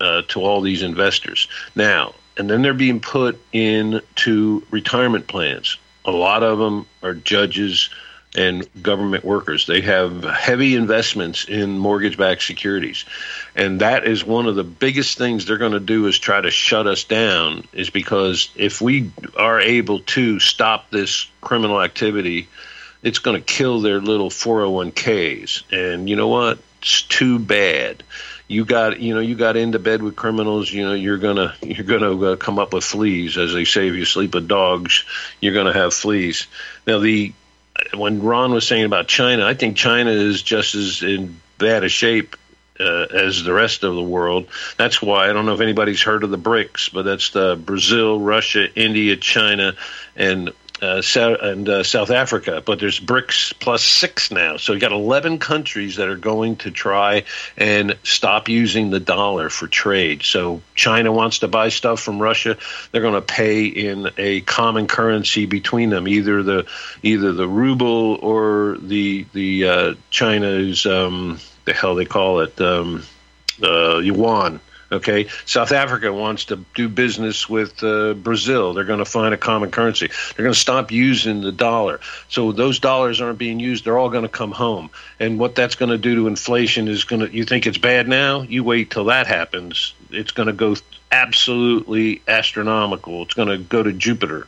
uh, 0.00 0.22
to 0.28 0.40
all 0.40 0.60
these 0.60 0.82
investors 0.82 1.48
now, 1.74 2.14
and 2.36 2.48
then 2.48 2.62
they're 2.62 2.74
being 2.74 3.00
put 3.00 3.40
into 3.52 4.62
retirement 4.70 5.26
plans. 5.26 5.78
A 6.04 6.10
lot 6.10 6.42
of 6.42 6.58
them 6.58 6.86
are 7.02 7.14
judges 7.14 7.90
and 8.34 8.66
government 8.82 9.24
workers. 9.24 9.66
They 9.66 9.80
have 9.82 10.24
heavy 10.24 10.74
investments 10.74 11.44
in 11.48 11.78
mortgage-backed 11.78 12.42
securities, 12.42 13.04
and 13.54 13.80
that 13.80 14.06
is 14.06 14.24
one 14.24 14.46
of 14.46 14.56
the 14.56 14.64
biggest 14.64 15.18
things 15.18 15.44
they're 15.44 15.58
going 15.58 15.72
to 15.72 15.80
do 15.80 16.06
is 16.06 16.18
try 16.18 16.40
to 16.40 16.50
shut 16.50 16.86
us 16.86 17.04
down. 17.04 17.64
Is 17.72 17.90
because 17.90 18.48
if 18.56 18.80
we 18.80 19.10
are 19.36 19.60
able 19.60 20.00
to 20.00 20.40
stop 20.40 20.90
this 20.90 21.26
criminal 21.40 21.80
activity, 21.80 22.48
it's 23.02 23.18
going 23.18 23.36
to 23.36 23.44
kill 23.44 23.80
their 23.80 24.00
little 24.00 24.30
401ks. 24.30 25.64
And 25.72 26.08
you 26.08 26.16
know 26.16 26.28
what? 26.28 26.58
It's 26.80 27.02
too 27.02 27.38
bad. 27.38 28.02
You 28.46 28.66
got 28.66 29.00
you 29.00 29.14
know 29.14 29.20
you 29.20 29.36
got 29.36 29.56
into 29.56 29.78
bed 29.78 30.02
with 30.02 30.16
criminals. 30.16 30.70
You 30.70 30.84
know 30.84 30.92
you're 30.92 31.16
gonna 31.16 31.54
you're 31.62 31.86
gonna 31.86 32.32
uh, 32.32 32.36
come 32.36 32.58
up 32.58 32.74
with 32.74 32.84
fleas, 32.84 33.38
as 33.38 33.54
they 33.54 33.64
say. 33.64 33.88
If 33.88 33.94
you 33.94 34.04
sleep 34.04 34.34
with 34.34 34.48
dogs, 34.48 35.04
you're 35.40 35.54
gonna 35.54 35.72
have 35.72 35.94
fleas. 35.94 36.46
Now 36.86 36.98
the 36.98 37.32
when 37.92 38.22
Ron 38.22 38.52
was 38.52 38.66
saying 38.66 38.84
about 38.84 39.08
China, 39.08 39.44
I 39.44 39.54
think 39.54 39.76
China 39.76 40.10
is 40.10 40.42
just 40.42 40.74
as 40.74 41.02
in 41.02 41.40
bad 41.58 41.84
a 41.84 41.88
shape 41.88 42.36
uh, 42.80 43.06
as 43.12 43.44
the 43.44 43.52
rest 43.52 43.84
of 43.84 43.94
the 43.94 44.02
world. 44.02 44.48
That's 44.76 45.00
why 45.00 45.28
I 45.28 45.32
don't 45.32 45.46
know 45.46 45.54
if 45.54 45.60
anybody's 45.60 46.02
heard 46.02 46.24
of 46.24 46.30
the 46.30 46.38
BRICS, 46.38 46.92
but 46.92 47.02
that's 47.02 47.30
the 47.30 47.56
Brazil, 47.56 48.18
Russia, 48.18 48.66
India, 48.74 49.16
China, 49.16 49.74
and 50.16 50.52
uh, 50.82 51.02
and 51.40 51.68
uh, 51.68 51.82
South 51.82 52.10
Africa, 52.10 52.62
but 52.64 52.80
there's 52.80 52.98
BRICS 52.98 53.54
plus 53.58 53.84
six 53.84 54.30
now. 54.30 54.56
So 54.56 54.72
you 54.72 54.80
got 54.80 54.92
11 54.92 55.38
countries 55.38 55.96
that 55.96 56.08
are 56.08 56.16
going 56.16 56.56
to 56.56 56.70
try 56.70 57.24
and 57.56 57.96
stop 58.02 58.48
using 58.48 58.90
the 58.90 59.00
dollar 59.00 59.50
for 59.50 59.68
trade. 59.68 60.22
So 60.22 60.62
China 60.74 61.12
wants 61.12 61.38
to 61.40 61.48
buy 61.48 61.68
stuff 61.68 62.00
from 62.00 62.20
Russia, 62.20 62.56
they're 62.90 63.02
going 63.02 63.14
to 63.14 63.22
pay 63.22 63.66
in 63.66 64.10
a 64.18 64.40
common 64.42 64.86
currency 64.86 65.46
between 65.46 65.90
them, 65.90 66.08
either 66.08 66.42
the 66.42 66.66
either 67.02 67.32
the 67.32 67.48
ruble 67.48 68.16
or 68.20 68.76
the 68.80 69.26
the 69.32 69.68
uh, 69.68 69.94
China's 70.10 70.86
um, 70.86 71.38
the 71.64 71.72
hell 71.72 71.94
they 71.94 72.04
call 72.04 72.40
it 72.40 72.60
um, 72.60 73.04
yuan. 73.60 74.60
Okay, 74.94 75.26
South 75.44 75.72
Africa 75.72 76.12
wants 76.12 76.46
to 76.46 76.64
do 76.74 76.88
business 76.88 77.48
with 77.48 77.82
uh, 77.82 78.14
Brazil. 78.14 78.74
They're 78.74 78.84
going 78.84 79.00
to 79.00 79.04
find 79.04 79.34
a 79.34 79.36
common 79.36 79.72
currency. 79.72 80.06
They're 80.06 80.44
going 80.44 80.54
to 80.54 80.58
stop 80.58 80.92
using 80.92 81.40
the 81.40 81.50
dollar. 81.50 82.00
So 82.28 82.52
those 82.52 82.78
dollars 82.78 83.20
aren't 83.20 83.38
being 83.38 83.58
used. 83.58 83.84
They're 83.84 83.98
all 83.98 84.10
going 84.10 84.22
to 84.22 84.28
come 84.28 84.52
home. 84.52 84.90
And 85.18 85.38
what 85.38 85.56
that's 85.56 85.74
going 85.74 85.90
to 85.90 85.98
do 85.98 86.14
to 86.14 86.26
inflation 86.28 86.86
is 86.86 87.04
going 87.04 87.20
to. 87.20 87.34
You 87.34 87.44
think 87.44 87.66
it's 87.66 87.78
bad 87.78 88.08
now? 88.08 88.42
You 88.42 88.62
wait 88.62 88.90
till 88.90 89.06
that 89.06 89.26
happens. 89.26 89.94
It's 90.10 90.30
going 90.30 90.46
to 90.46 90.52
go 90.52 90.76
absolutely 91.10 92.22
astronomical. 92.28 93.22
It's 93.22 93.34
going 93.34 93.48
to 93.48 93.58
go 93.58 93.82
to 93.82 93.92
Jupiter 93.92 94.46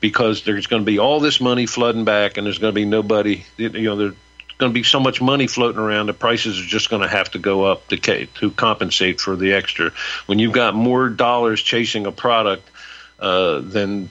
because 0.00 0.42
there's 0.42 0.66
going 0.66 0.82
to 0.82 0.86
be 0.86 0.98
all 0.98 1.20
this 1.20 1.40
money 1.40 1.66
flooding 1.66 2.04
back, 2.04 2.36
and 2.36 2.46
there's 2.46 2.58
going 2.58 2.72
to 2.72 2.74
be 2.74 2.84
nobody. 2.84 3.44
You 3.56 3.70
know, 3.70 4.14
going 4.58 4.70
to 4.70 4.74
be 4.74 4.82
so 4.82 5.00
much 5.00 5.20
money 5.20 5.46
floating 5.46 5.80
around, 5.80 6.06
the 6.06 6.14
prices 6.14 6.60
are 6.60 6.64
just 6.64 6.90
going 6.90 7.02
to 7.02 7.08
have 7.08 7.30
to 7.32 7.38
go 7.38 7.64
up 7.64 7.88
to, 7.88 8.26
to 8.26 8.50
compensate 8.52 9.20
for 9.20 9.36
the 9.36 9.52
extra. 9.52 9.90
When 10.26 10.38
you've 10.38 10.52
got 10.52 10.74
more 10.74 11.08
dollars 11.08 11.62
chasing 11.62 12.06
a 12.06 12.12
product, 12.12 12.68
uh, 13.18 13.60
then 13.62 14.10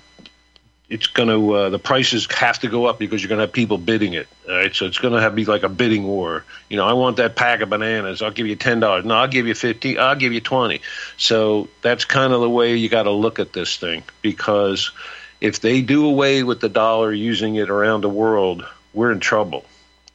it's 0.90 1.08
going 1.08 1.30
to 1.30 1.54
uh, 1.54 1.70
the 1.70 1.80
prices 1.80 2.28
have 2.32 2.60
to 2.60 2.68
go 2.68 2.86
up 2.86 3.00
because 3.00 3.22
you're 3.22 3.30
going 3.30 3.40
to 3.40 3.46
have 3.46 3.54
people 3.54 3.78
bidding 3.78 4.14
it. 4.14 4.28
All 4.48 4.56
right, 4.56 4.76
so 4.76 4.86
it's 4.86 5.00
going 5.00 5.14
to 5.14 5.22
have 5.22 5.32
to 5.32 5.36
be 5.36 5.46
like 5.46 5.64
a 5.64 5.70
bidding 5.70 6.04
war. 6.04 6.44
You 6.70 6.78
know, 6.78 6.86
I 6.86 6.94
want 6.94 7.18
that 7.18 7.36
pack 7.36 7.62
of 7.62 7.70
bananas. 7.70 8.22
I'll 8.22 8.32
give 8.32 8.48
you 8.48 8.56
ten 8.56 8.80
dollars. 8.80 9.06
No, 9.06 9.16
I'll 9.16 9.28
give 9.28 9.48
you 9.48 9.56
fifty. 9.56 9.98
I'll 9.98 10.16
give 10.16 10.34
you 10.34 10.42
twenty. 10.42 10.82
So 11.18 11.70
that's 11.82 12.06
kind 12.06 12.34
of 12.34 12.42
the 12.42 12.50
way 12.50 12.76
you 12.76 12.90
got 12.90 13.04
to 13.04 13.12
look 13.12 13.40
at 13.40 13.54
this 13.54 13.78
thing 13.78 14.04
because 14.22 14.92
if 15.40 15.62
they 15.62 15.82
do 15.82 16.06
away 16.06 16.44
with 16.44 16.60
the 16.60 16.70
dollar 16.70 17.12
using 17.12 17.56
it 17.56 17.70
around 17.70 18.02
the 18.02 18.10
world, 18.10 18.66
we're 18.94 19.12
in 19.12 19.20
trouble 19.20 19.66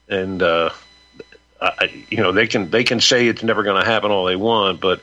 and 0.08 0.42
uh, 0.42 0.70
I, 1.60 2.04
you 2.10 2.18
know 2.18 2.32
they 2.32 2.46
can 2.46 2.70
they 2.70 2.84
can 2.84 3.00
say 3.00 3.26
it's 3.28 3.42
never 3.42 3.62
going 3.62 3.82
to 3.82 3.88
happen 3.88 4.10
all 4.10 4.24
they 4.24 4.36
want, 4.36 4.80
but 4.80 5.00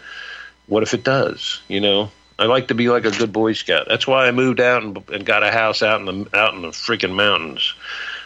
what 0.67 0.83
if 0.83 0.93
it 0.93 1.03
does? 1.03 1.61
You 1.67 1.81
know, 1.81 2.11
I 2.39 2.45
like 2.45 2.69
to 2.69 2.75
be 2.75 2.89
like 2.89 3.05
a 3.05 3.11
good 3.11 3.31
Boy 3.31 3.53
Scout. 3.53 3.87
That's 3.87 4.07
why 4.07 4.27
I 4.27 4.31
moved 4.31 4.59
out 4.59 4.83
and, 4.83 5.09
and 5.09 5.25
got 5.25 5.43
a 5.43 5.51
house 5.51 5.81
out 5.81 5.99
in 5.99 6.05
the 6.05 6.37
out 6.37 6.53
in 6.53 6.61
the 6.61 6.69
freaking 6.69 7.13
mountains, 7.13 7.73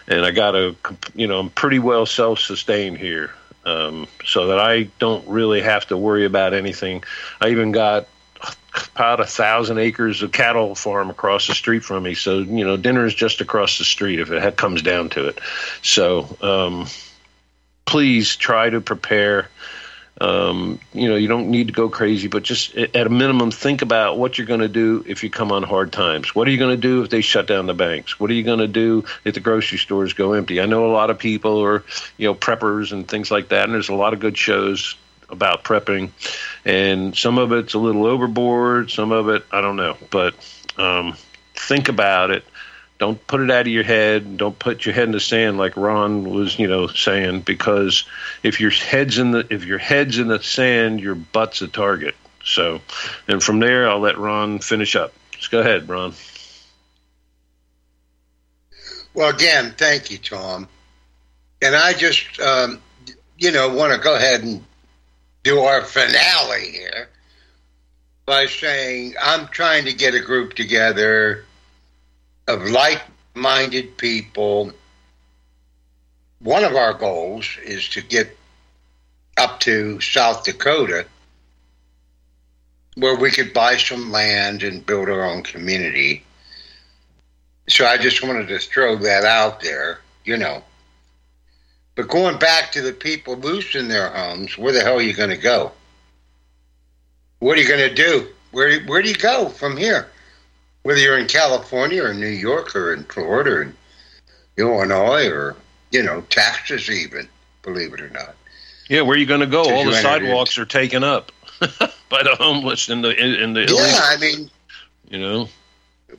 and 0.08 0.26
I 0.26 0.32
got 0.32 0.56
a 0.56 0.76
you 1.16 1.28
know 1.28 1.40
I'm 1.40 1.50
pretty 1.50 1.80
well 1.80 2.06
self 2.06 2.40
sustained 2.40 2.98
here, 2.98 3.32
um, 3.66 4.08
so 4.26 4.48
that 4.48 4.60
I 4.60 4.84
don't 5.00 5.28
really 5.28 5.62
have 5.62 5.88
to 5.88 5.98
worry 5.98 6.26
about 6.26 6.54
anything. 6.54 7.04
I 7.42 7.50
even 7.50 7.72
got 7.72 8.08
about 8.96 9.20
a 9.20 9.26
thousand 9.26 9.78
acres 9.78 10.22
of 10.22 10.32
cattle 10.32 10.76
farm 10.76 11.10
across 11.10 11.48
the 11.48 11.56
street 11.56 11.84
from 11.84 12.04
me. 12.04 12.14
So 12.14 12.40
you 12.40 12.66
know, 12.66 12.78
dinner 12.78 13.06
is 13.06 13.14
just 13.14 13.42
across 13.42 13.78
the 13.78 13.84
street 13.84 14.20
if 14.20 14.32
it 14.32 14.58
comes 14.58 14.82
down 14.82 15.10
to 15.10 15.28
it. 15.28 15.40
So 15.82 16.38
um, 16.42 16.88
please 17.86 18.36
try 18.36 18.70
to 18.70 18.82
prepare. 18.82 19.50
Um, 20.22 20.82
you 20.92 21.08
know, 21.08 21.16
you 21.16 21.30
don't 21.30 21.50
need 21.50 21.68
to 21.68 21.74
go 21.74 21.88
crazy, 21.88 22.28
but 22.28 22.44
just 22.44 22.76
at 22.76 23.08
a 23.08 23.10
minimum, 23.10 23.52
think 23.52 23.82
about 23.82 24.18
what 24.18 24.38
you're 24.38 24.48
going 24.48 24.60
to 24.60 24.68
do 24.68 25.02
if 25.08 25.24
you 25.24 25.30
come 25.30 25.54
on 25.54 25.64
hard 25.64 25.94
times. 25.94 26.36
What 26.36 26.46
are 26.46 26.52
you 26.52 26.58
going 26.58 26.76
to 26.76 26.82
do 26.82 27.04
if 27.04 27.10
they 27.10 27.22
shut 27.22 27.48
down 27.48 27.68
the 27.68 27.74
banks? 27.74 28.20
What 28.20 28.30
are 28.30 28.34
you 28.34 28.44
going 28.44 28.60
to 28.60 28.68
do 28.68 29.06
if 29.24 29.34
the 29.34 29.40
grocery 29.40 29.78
stores 29.78 30.12
go 30.12 30.34
empty? 30.34 30.60
I 30.60 30.66
know 30.66 30.86
a 30.86 30.92
lot 30.92 31.10
of 31.10 31.20
people 31.20 31.64
are, 31.64 31.86
you 32.18 32.28
know, 32.28 32.36
preppers 32.36 32.92
and 32.92 33.08
things 33.08 33.32
like 33.32 33.50
that, 33.50 33.64
and 33.64 33.74
there's 33.74 33.88
a 33.88 33.96
lot 33.96 34.14
of 34.14 34.20
good 34.20 34.38
shows 34.38 34.96
about 35.30 35.64
prepping, 35.64 36.12
and 36.66 37.16
some 37.16 37.38
of 37.38 37.52
it's 37.52 37.74
a 37.74 37.80
little 37.80 38.06
overboard. 38.06 38.92
Some 38.92 39.12
of 39.12 39.30
it, 39.30 39.46
I 39.52 39.62
don't 39.62 39.76
know, 39.76 39.98
but 40.10 40.36
um, 40.78 41.16
think 41.56 41.90
about 41.90 42.32
it. 42.32 42.44
Don't 43.00 43.26
put 43.28 43.40
it 43.40 43.50
out 43.50 43.62
of 43.62 43.68
your 43.68 43.84
head. 43.84 44.36
Don't 44.36 44.60
put 44.60 44.86
your 44.86 44.94
head 44.94 45.06
in 45.06 45.12
the 45.14 45.22
sand 45.22 45.58
like 45.58 45.78
Ron 45.78 46.30
was, 46.30 46.60
you 46.60 46.68
know, 46.68 46.88
saying. 46.88 47.42
Because 47.42 48.04
if 48.44 48.60
your 48.60 48.72
head's 48.72 49.18
in 49.18 49.32
the 49.32 49.48
if 49.50 49.64
your 49.64 49.78
head's 49.78 50.20
in 50.20 50.28
the 50.28 50.44
sand, 50.44 51.00
your 51.00 51.16
butt's 51.16 51.62
a 51.62 51.70
target. 51.70 52.16
So, 52.44 52.82
and 53.28 53.42
from 53.42 53.60
there, 53.60 53.90
I'll 53.90 54.00
let 54.00 54.18
Ron 54.18 54.60
finish 54.60 54.98
up. 54.98 55.14
Just 55.32 55.50
go 55.50 55.60
ahead, 55.60 55.88
Ron. 55.88 56.14
Well, 59.14 59.30
again, 59.30 59.74
thank 59.78 60.12
you, 60.12 60.18
Tom. 60.18 60.68
And 61.62 61.76
I 61.76 61.94
just, 61.94 62.40
um, 62.40 62.82
you 63.38 63.52
know, 63.52 63.74
want 63.74 63.94
to 63.94 64.00
go 64.00 64.16
ahead 64.16 64.44
and 64.44 64.64
do 65.50 65.62
our 65.62 65.82
finale 65.82 66.70
here 66.70 67.10
by 68.28 68.46
saying 68.46 69.16
I'm 69.20 69.48
trying 69.48 69.86
to 69.86 69.94
get 69.94 70.14
a 70.14 70.20
group 70.20 70.54
together 70.54 71.44
of 72.48 72.70
like 72.70 73.02
minded 73.34 73.98
people. 73.98 74.72
One 76.38 76.64
of 76.64 76.76
our 76.76 76.94
goals 76.94 77.48
is 77.66 77.90
to 77.90 78.02
get 78.02 78.38
up 79.38 79.60
to 79.62 80.00
South 80.02 80.44
Dakota 80.44 81.08
where 82.96 83.16
we 83.16 83.32
could 83.32 83.52
buy 83.52 83.78
some 83.78 84.12
land 84.12 84.62
and 84.62 84.86
build 84.86 85.10
our 85.10 85.24
own 85.24 85.42
community. 85.42 86.24
So 87.70 87.88
I 87.88 87.98
just 87.98 88.22
wanted 88.22 88.50
to 88.50 88.60
throw 88.60 88.98
that 88.98 89.26
out 89.26 89.62
there, 89.62 90.00
you 90.26 90.38
know. 90.38 90.64
But 92.00 92.08
going 92.08 92.40
back 92.40 92.72
to 92.72 92.82
the 92.82 92.94
people 92.94 93.36
losing 93.36 93.90
their 93.90 94.10
homes, 94.10 94.58
where 94.58 94.72
the 94.72 94.80
hell 94.80 95.00
are 95.00 95.02
you 95.02 95.14
going 95.14 95.32
to 95.32 95.36
go? 95.36 95.74
What 97.40 97.58
are 97.58 97.62
you 97.62 97.68
going 97.68 97.90
to 97.90 97.94
do? 97.94 98.26
Where 98.52 98.80
where 98.84 99.02
do 99.02 99.10
you 99.10 99.16
go 99.16 99.50
from 99.50 99.76
here? 99.76 100.10
Whether 100.84 101.02
you're 101.02 101.18
in 101.18 101.28
California 101.28 102.02
or 102.02 102.14
New 102.14 102.28
York 102.28 102.74
or 102.74 102.94
in 102.94 103.04
Florida 103.04 103.52
or 103.52 103.62
in 103.64 103.76
Illinois 104.56 105.28
or 105.28 105.58
you 105.92 106.02
know 106.02 106.22
Texas, 106.30 106.90
even 106.90 107.28
believe 107.64 107.94
it 107.94 108.00
or 108.00 108.10
not. 108.12 108.34
Yeah, 108.88 109.02
where 109.02 109.18
are 109.18 109.20
you 109.20 109.26
going 109.26 109.42
to 109.42 109.46
go? 109.46 109.70
All 109.70 109.84
the 109.84 109.92
sidewalks 109.92 110.58
are 110.58 110.66
taken 110.66 111.04
up 111.04 111.34
by 111.60 112.24
the 112.24 112.38
homeless 112.40 112.88
in 112.88 113.02
the 113.02 113.10
in 113.14 113.52
the 113.52 113.64
yeah. 113.64 114.00
I 114.06 114.16
mean, 114.22 114.50
you 115.10 115.20
know, 115.20 115.50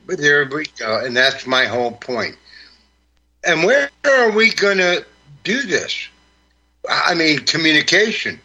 but 0.05 0.19
there 0.19 0.47
we 0.47 0.65
go, 0.77 1.03
and 1.03 1.17
that's 1.17 1.47
my 1.47 1.65
whole 1.65 1.93
point. 1.93 2.35
And 3.43 3.63
where 3.63 3.89
are 4.05 4.29
we 4.29 4.51
going 4.51 4.77
to 4.77 5.03
do 5.43 5.61
this? 5.63 6.07
I 6.89 7.13
mean, 7.13 7.39
communication. 7.39 8.39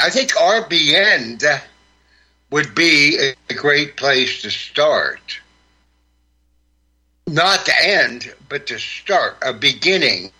I 0.00 0.10
think 0.10 0.32
RBN 0.32 1.60
would 2.50 2.74
be 2.74 3.32
a 3.50 3.54
great 3.54 3.96
place 3.96 4.42
to 4.42 4.50
start. 4.50 5.40
Not 7.26 7.64
to 7.66 7.72
end, 7.82 8.32
but 8.48 8.66
to 8.66 8.78
start, 8.78 9.38
a 9.42 9.52
beginning. 9.52 10.30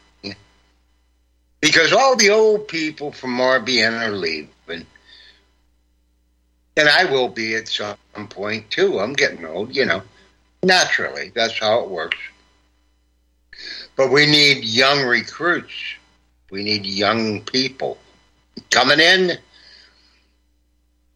Because 1.61 1.92
all 1.92 2.14
the 2.16 2.30
old 2.30 2.68
people 2.68 3.11
from 3.11 3.38
RBN 3.38 4.07
are 4.07 4.12
leaving. 4.12 4.86
And 6.76 6.88
I 6.88 7.05
will 7.05 7.28
be 7.28 7.55
at 7.55 7.68
some 7.68 7.96
point 8.28 8.70
too. 8.70 8.98
I'm 8.98 9.12
getting 9.14 9.46
old, 9.46 9.74
you 9.74 9.84
know. 9.86 10.02
Naturally, 10.62 11.30
that's 11.34 11.59
how 11.59 11.80
it 11.80 11.88
works. 11.88 12.18
But 13.97 14.11
we 14.11 14.26
need 14.26 14.64
young 14.64 15.05
recruits. 15.05 15.72
We 16.51 16.62
need 16.62 16.84
young 16.84 17.42
people 17.42 17.99
coming 18.70 19.01
in 19.01 19.38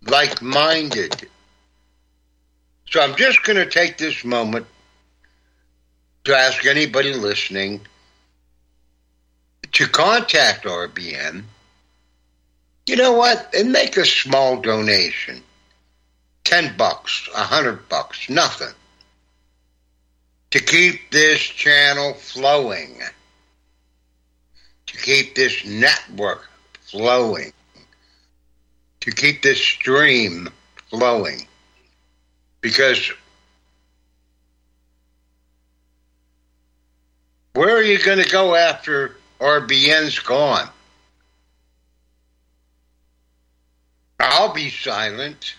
like 0.06 0.40
minded. 0.40 1.28
So 2.90 3.00
I'm 3.00 3.16
just 3.16 3.42
going 3.42 3.56
to 3.56 3.68
take 3.68 3.98
this 3.98 4.24
moment 4.24 4.66
to 6.24 6.36
ask 6.36 6.64
anybody 6.66 7.12
listening 7.12 7.80
to 9.72 9.86
contact 9.88 10.64
RBN. 10.64 11.44
You 12.86 12.96
know 12.96 13.12
what? 13.12 13.54
And 13.54 13.72
make 13.72 13.96
a 13.96 14.06
small 14.06 14.60
donation. 14.60 15.42
10 16.44 16.76
bucks, 16.78 17.28
a 17.34 17.40
100 17.40 17.88
bucks, 17.90 18.30
nothing 18.30 18.74
to 20.50 20.60
keep 20.60 21.10
this 21.10 21.40
channel 21.40 22.14
flowing, 22.14 23.00
to 24.86 24.96
keep 24.96 25.34
this 25.34 25.64
network 25.64 26.48
flowing, 26.80 27.52
to 29.00 29.10
keep 29.10 29.42
this 29.42 29.60
stream 29.60 30.48
flowing. 30.88 31.46
Because 32.60 33.12
where 37.52 37.76
are 37.76 37.82
you 37.82 37.98
going 37.98 38.22
to 38.22 38.30
go 38.30 38.54
after 38.54 39.16
RBN's 39.40 40.18
gone? 40.18 40.68
I'll 44.18 44.52
be 44.52 44.70
silent. 44.70 45.54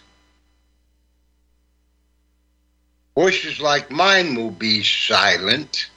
Voices 3.19 3.59
like 3.59 3.91
mine 3.91 4.33
will 4.35 4.49
be 4.49 4.81
silent. 4.81 5.89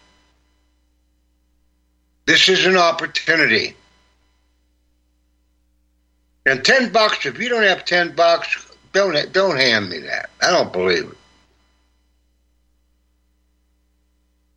This 2.26 2.48
is 2.48 2.66
an 2.66 2.76
opportunity. 2.76 3.76
And 6.44 6.64
ten 6.64 6.90
bucks, 6.90 7.24
if 7.24 7.38
you 7.38 7.48
don't 7.48 7.62
have 7.62 7.84
ten 7.84 8.16
bucks, 8.16 8.68
don't 8.92 9.32
don't 9.32 9.56
hand 9.56 9.88
me 9.88 10.00
that. 10.00 10.30
I 10.42 10.50
don't 10.50 10.72
believe 10.72 11.12
it. 11.12 11.18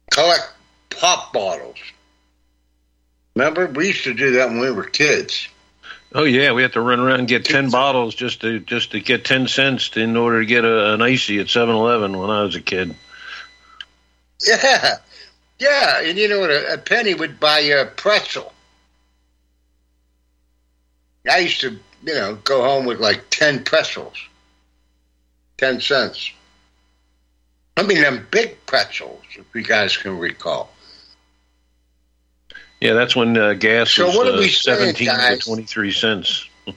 Collect 0.10 0.52
pop 0.90 1.34
bottles. 1.34 1.78
Remember, 3.36 3.68
we 3.68 3.90
used 3.90 4.06
to 4.06 4.16
do 4.16 4.32
that 4.32 4.50
when 4.50 4.60
we 4.60 4.72
were 4.72 4.86
kids. 4.86 5.50
Oh 6.18 6.24
yeah, 6.24 6.54
we 6.54 6.62
had 6.62 6.72
to 6.74 6.82
run 6.82 7.02
around 7.02 7.20
and 7.20 7.28
get 7.28 7.44
ten 7.44 7.70
bottles 7.70 8.16
just 8.16 8.40
to 8.40 8.62
just 8.62 8.92
to 8.92 9.02
get 9.02 9.26
ten 9.26 9.50
cents 9.50 9.98
in 9.98 10.16
order 10.16 10.40
to 10.40 10.46
get 10.46 10.64
a, 10.64 10.94
an 10.94 11.02
icy 11.02 11.40
at 11.40 11.48
7-Eleven 11.48 12.18
when 12.18 12.30
I 12.30 12.44
was 12.44 12.56
a 12.56 12.62
kid. 12.62 12.96
Yeah, 14.48 14.96
yeah, 15.60 16.02
and 16.02 16.18
you 16.18 16.30
know 16.30 16.40
what? 16.40 16.52
A, 16.52 16.76
a 16.76 16.78
penny 16.78 17.14
would 17.14 17.38
buy 17.38 17.60
you 17.60 17.78
a 17.78 17.86
pretzel. 17.86 18.54
I 21.30 21.40
used 21.40 21.60
to, 21.62 21.72
you 21.72 22.14
know, 22.14 22.36
go 22.36 22.64
home 22.64 22.86
with 22.86 23.02
like 23.02 23.30
ten 23.30 23.66
pretzels, 23.66 24.18
ten 25.58 25.82
cents. 25.82 26.32
I 27.76 27.84
mean, 27.84 28.00
them 28.00 28.26
big 28.32 28.66
pretzels, 28.66 29.22
if 29.32 29.46
you 29.54 29.64
guys 29.64 29.98
can 29.98 30.18
recall. 30.18 30.70
Yeah, 32.86 32.94
that's 32.94 33.16
when 33.16 33.36
uh, 33.36 33.54
gas 33.54 33.90
So 33.92 34.06
was 34.08 34.18
uh, 34.18 34.38
saying, 34.38 34.50
seventeen 34.52 35.08
guys? 35.08 35.40
to 35.40 35.46
twenty 35.46 35.64
three 35.64 35.92
cents. 35.92 36.48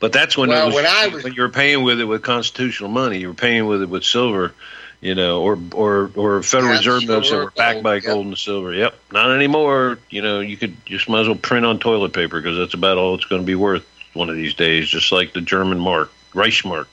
But 0.00 0.12
that's 0.12 0.36
when 0.36 0.48
Well, 0.48 0.64
it 0.64 0.66
was, 0.66 0.74
when 0.74 0.86
I 0.86 1.06
was- 1.08 1.22
when 1.22 1.32
you 1.34 1.42
were 1.42 1.48
paying 1.48 1.84
with 1.84 2.00
it 2.00 2.04
with 2.06 2.22
constitutional 2.22 2.90
money. 2.90 3.18
You 3.18 3.28
were 3.28 3.34
paying 3.34 3.66
with 3.66 3.82
it 3.82 3.88
with 3.88 4.02
silver, 4.02 4.52
you 5.00 5.14
know, 5.14 5.42
or 5.42 5.56
or 5.72 6.10
or 6.16 6.42
Federal 6.42 6.72
Reserve 6.72 7.06
notes 7.06 7.30
that 7.30 7.36
were 7.36 7.50
backed 7.52 7.84
by 7.84 7.94
yep. 7.96 8.04
gold 8.04 8.26
and 8.26 8.36
silver. 8.36 8.72
Yep, 8.74 8.94
not 9.12 9.30
anymore. 9.30 10.00
You 10.10 10.22
know, 10.22 10.40
you 10.40 10.56
could 10.56 10.74
just 10.86 11.08
might 11.08 11.20
as 11.20 11.28
well 11.28 11.36
print 11.36 11.64
on 11.64 11.78
toilet 11.78 12.12
paper 12.12 12.40
because 12.40 12.56
that's 12.58 12.74
about 12.74 12.98
all 12.98 13.14
it's 13.14 13.26
going 13.26 13.42
to 13.42 13.46
be 13.46 13.54
worth 13.54 13.86
one 14.12 14.28
of 14.28 14.34
these 14.34 14.54
days. 14.54 14.88
Just 14.88 15.12
like 15.12 15.34
the 15.34 15.40
German 15.40 15.78
mark, 15.78 16.10
Reichsmark. 16.32 16.86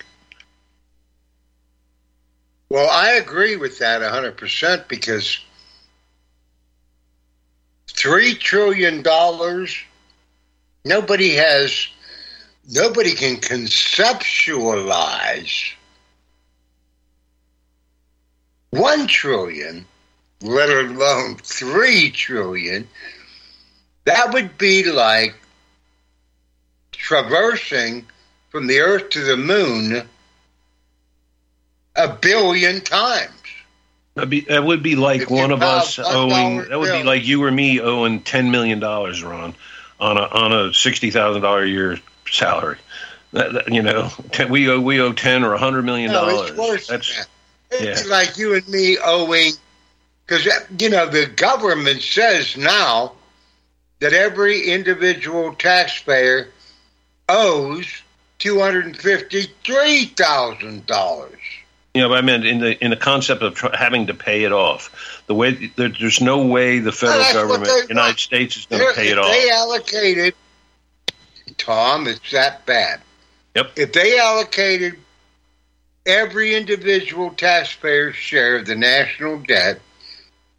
Well, 2.70 2.90
I 2.92 3.14
agree 3.14 3.56
with 3.56 3.80
that 3.80 4.02
100% 4.02 4.88
because 4.88 5.40
$3 8.00 8.40
trillion, 8.40 9.04
nobody 10.86 11.36
has, 11.36 11.88
nobody 12.72 13.14
can 13.14 13.36
conceptualize 13.36 15.74
1 18.70 19.08
trillion, 19.08 19.86
let 20.42 20.70
alone 20.70 21.36
3 21.36 22.10
trillion. 22.12 22.88
That 24.06 24.34
would 24.34 24.58
be 24.58 24.90
like 24.90 25.36
traversing 26.94 28.06
from 28.50 28.68
the 28.68 28.80
earth 28.80 29.10
to 29.10 29.24
the 29.24 29.36
moon 29.36 30.08
a 31.96 32.08
billion 32.08 32.80
times. 32.80 33.39
That'd 34.16 34.30
be, 34.30 34.42
that 34.42 34.64
would 34.64 34.84
be 34.84 34.96
like 34.96 35.22
If 35.22 35.30
one 35.30 35.52
of 35.52 35.62
us 35.62 35.98
owing. 36.00 36.68
That 36.70 36.80
would 36.80 36.92
be 36.92 37.04
like 37.04 37.26
you 37.26 37.44
or 37.44 37.52
me 37.52 37.80
owing 37.80 38.22
ten 38.22 38.52
million 38.52 38.80
dollars, 38.80 39.24
Ron, 39.24 39.54
on 40.00 40.18
a 40.18 40.22
on 40.22 40.52
a 40.52 40.74
sixty 40.74 41.12
thousand 41.12 41.42
dollar 41.44 41.64
a 41.64 41.68
year 41.68 42.00
salary. 42.30 42.78
That, 43.32 43.54
that- 43.54 43.74
you 43.74 43.82
know, 43.82 44.10
ten, 44.32 44.50
we 44.50 44.70
owe 44.70 44.80
we 44.82 45.00
owe 45.00 45.14
ten 45.14 45.44
or 45.44 45.54
a 45.54 45.58
hundred 45.60 45.84
million 45.84 46.12
No, 46.12 46.26
dollars. 46.28 46.50
it's 46.50 46.60
worse 46.60 46.88
than 46.88 46.98
That's 46.98 47.18
that. 47.18 47.28
It's 47.72 48.06
yeah. 48.06 48.12
like 48.12 48.38
you 48.38 48.56
and 48.56 48.68
me 48.68 48.98
owing, 48.98 49.52
because 50.26 50.48
uh, 50.48 50.52
you 50.80 50.90
know 50.90 51.08
the 51.08 51.28
government 51.28 52.02
says 52.02 52.58
now 52.58 53.14
that 54.00 54.12
every 54.14 54.64
individual 54.72 55.54
taxpayer 55.54 56.50
owes 57.30 57.86
two 58.40 58.60
hundred 58.60 58.86
and 58.88 58.98
fifty-three 58.98 60.06
thousand 60.06 60.88
dollars. 60.88 61.39
You 62.00 62.06
know, 62.06 62.10
but 62.12 62.20
I 62.20 62.22
meant 62.22 62.46
in 62.46 62.60
the 62.60 62.82
in 62.82 62.92
the 62.92 62.96
concept 62.96 63.44
of 63.44 63.56
tr- 63.56 63.76
having 63.76 64.08
to 64.08 64.14
pay 64.14 64.46
it 64.46 64.54
off. 64.54 65.22
The 65.28 65.36
way 65.36 65.52
there, 65.76 65.90
there's 65.90 66.22
no 66.22 66.46
way 66.46 66.80
the 66.80 66.94
federal 66.94 67.26
government, 67.34 67.90
United 67.90 68.12
want. 68.12 68.20
States, 68.22 68.56
is 68.56 68.66
going 68.68 68.88
to 68.88 68.94
pay 68.94 69.10
it 69.10 69.20
off. 69.20 69.26
If 69.28 69.44
they 69.44 69.50
allocated, 69.50 70.36
Tom, 71.58 72.08
it's 72.08 72.32
that 72.32 72.66
bad. 72.66 73.02
Yep. 73.54 73.72
If 73.76 73.92
they 73.92 74.18
allocated 74.18 74.98
every 76.06 76.56
individual 76.56 77.32
taxpayer's 77.32 78.16
share 78.16 78.56
of 78.56 78.66
the 78.66 78.76
national 78.76 79.40
debt, 79.40 79.82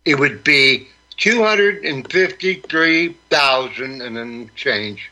it 0.05 0.19
would 0.19 0.45
be 0.45 0.89
two 1.17 1.43
hundred 1.43 1.87
and 1.87 2.13
fifty-three 2.13 3.17
thousand 3.31 4.03
and 4.03 4.15
then 4.15 4.51
change 4.57 5.11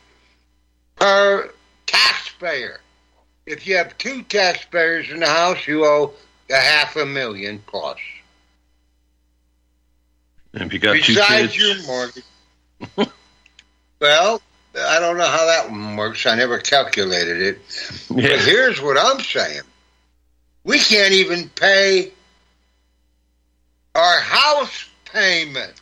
per 0.96 1.50
taxpayer. 1.86 2.80
If 3.48 3.66
you 3.66 3.78
have 3.78 3.96
two 3.96 4.22
taxpayers 4.24 5.08
in 5.08 5.20
the 5.20 5.26
house, 5.26 5.66
you 5.66 5.86
owe 5.86 6.12
a 6.50 6.54
half 6.54 6.96
a 6.96 7.06
million 7.06 7.62
plus. 7.66 7.96
And 10.52 10.64
if 10.64 10.72
you 10.74 10.78
got 10.78 10.92
two 10.96 11.14
Besides 11.14 11.56
kids, 11.56 11.56
your 11.56 11.86
mortgage. 11.86 12.24
well, 14.00 14.42
I 14.78 15.00
don't 15.00 15.16
know 15.16 15.26
how 15.26 15.46
that 15.46 15.70
one 15.70 15.96
works. 15.96 16.26
I 16.26 16.36
never 16.36 16.58
calculated 16.58 17.40
it. 17.40 17.58
Yeah. 18.10 18.36
But 18.36 18.40
here's 18.40 18.82
what 18.82 18.98
I'm 18.98 19.20
saying. 19.20 19.62
We 20.64 20.78
can't 20.78 21.14
even 21.14 21.48
pay 21.48 22.12
our 23.94 24.20
house 24.20 24.90
payment. 25.06 25.80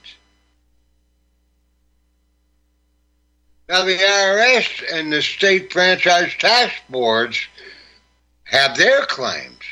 Now, 3.68 3.84
the 3.84 3.96
IRS 3.96 4.84
and 4.92 5.12
the 5.12 5.20
state 5.20 5.72
franchise 5.72 6.32
tax 6.38 6.72
boards 6.88 7.48
have 8.46 8.76
their 8.76 9.02
claims. 9.02 9.62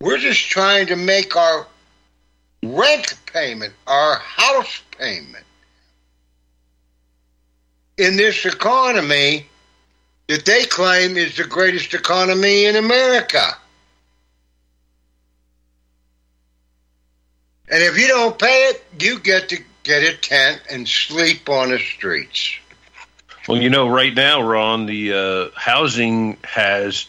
We're 0.00 0.18
just 0.18 0.48
trying 0.48 0.86
to 0.86 0.96
make 0.96 1.34
our 1.34 1.66
rent 2.62 3.14
payment, 3.32 3.74
our 3.86 4.16
house 4.18 4.82
payment. 4.96 5.44
In 7.96 8.16
this 8.16 8.44
economy 8.46 9.46
that 10.28 10.44
they 10.44 10.64
claim 10.64 11.16
is 11.16 11.36
the 11.36 11.44
greatest 11.44 11.94
economy 11.94 12.66
in 12.66 12.76
America. 12.76 13.56
And 17.70 17.82
if 17.82 17.98
you 17.98 18.06
don't 18.08 18.38
pay 18.38 18.70
it, 18.70 18.84
you 19.00 19.18
get 19.18 19.48
to 19.48 19.58
get 19.82 20.02
a 20.02 20.16
tent 20.16 20.62
and 20.70 20.86
sleep 20.86 21.48
on 21.48 21.70
the 21.70 21.78
streets. 21.78 22.58
Well, 23.48 23.62
you 23.62 23.70
know, 23.70 23.88
right 23.88 24.14
now, 24.14 24.42
Ron, 24.42 24.84
the 24.84 25.14
uh, 25.14 25.58
housing 25.58 26.36
has 26.44 27.06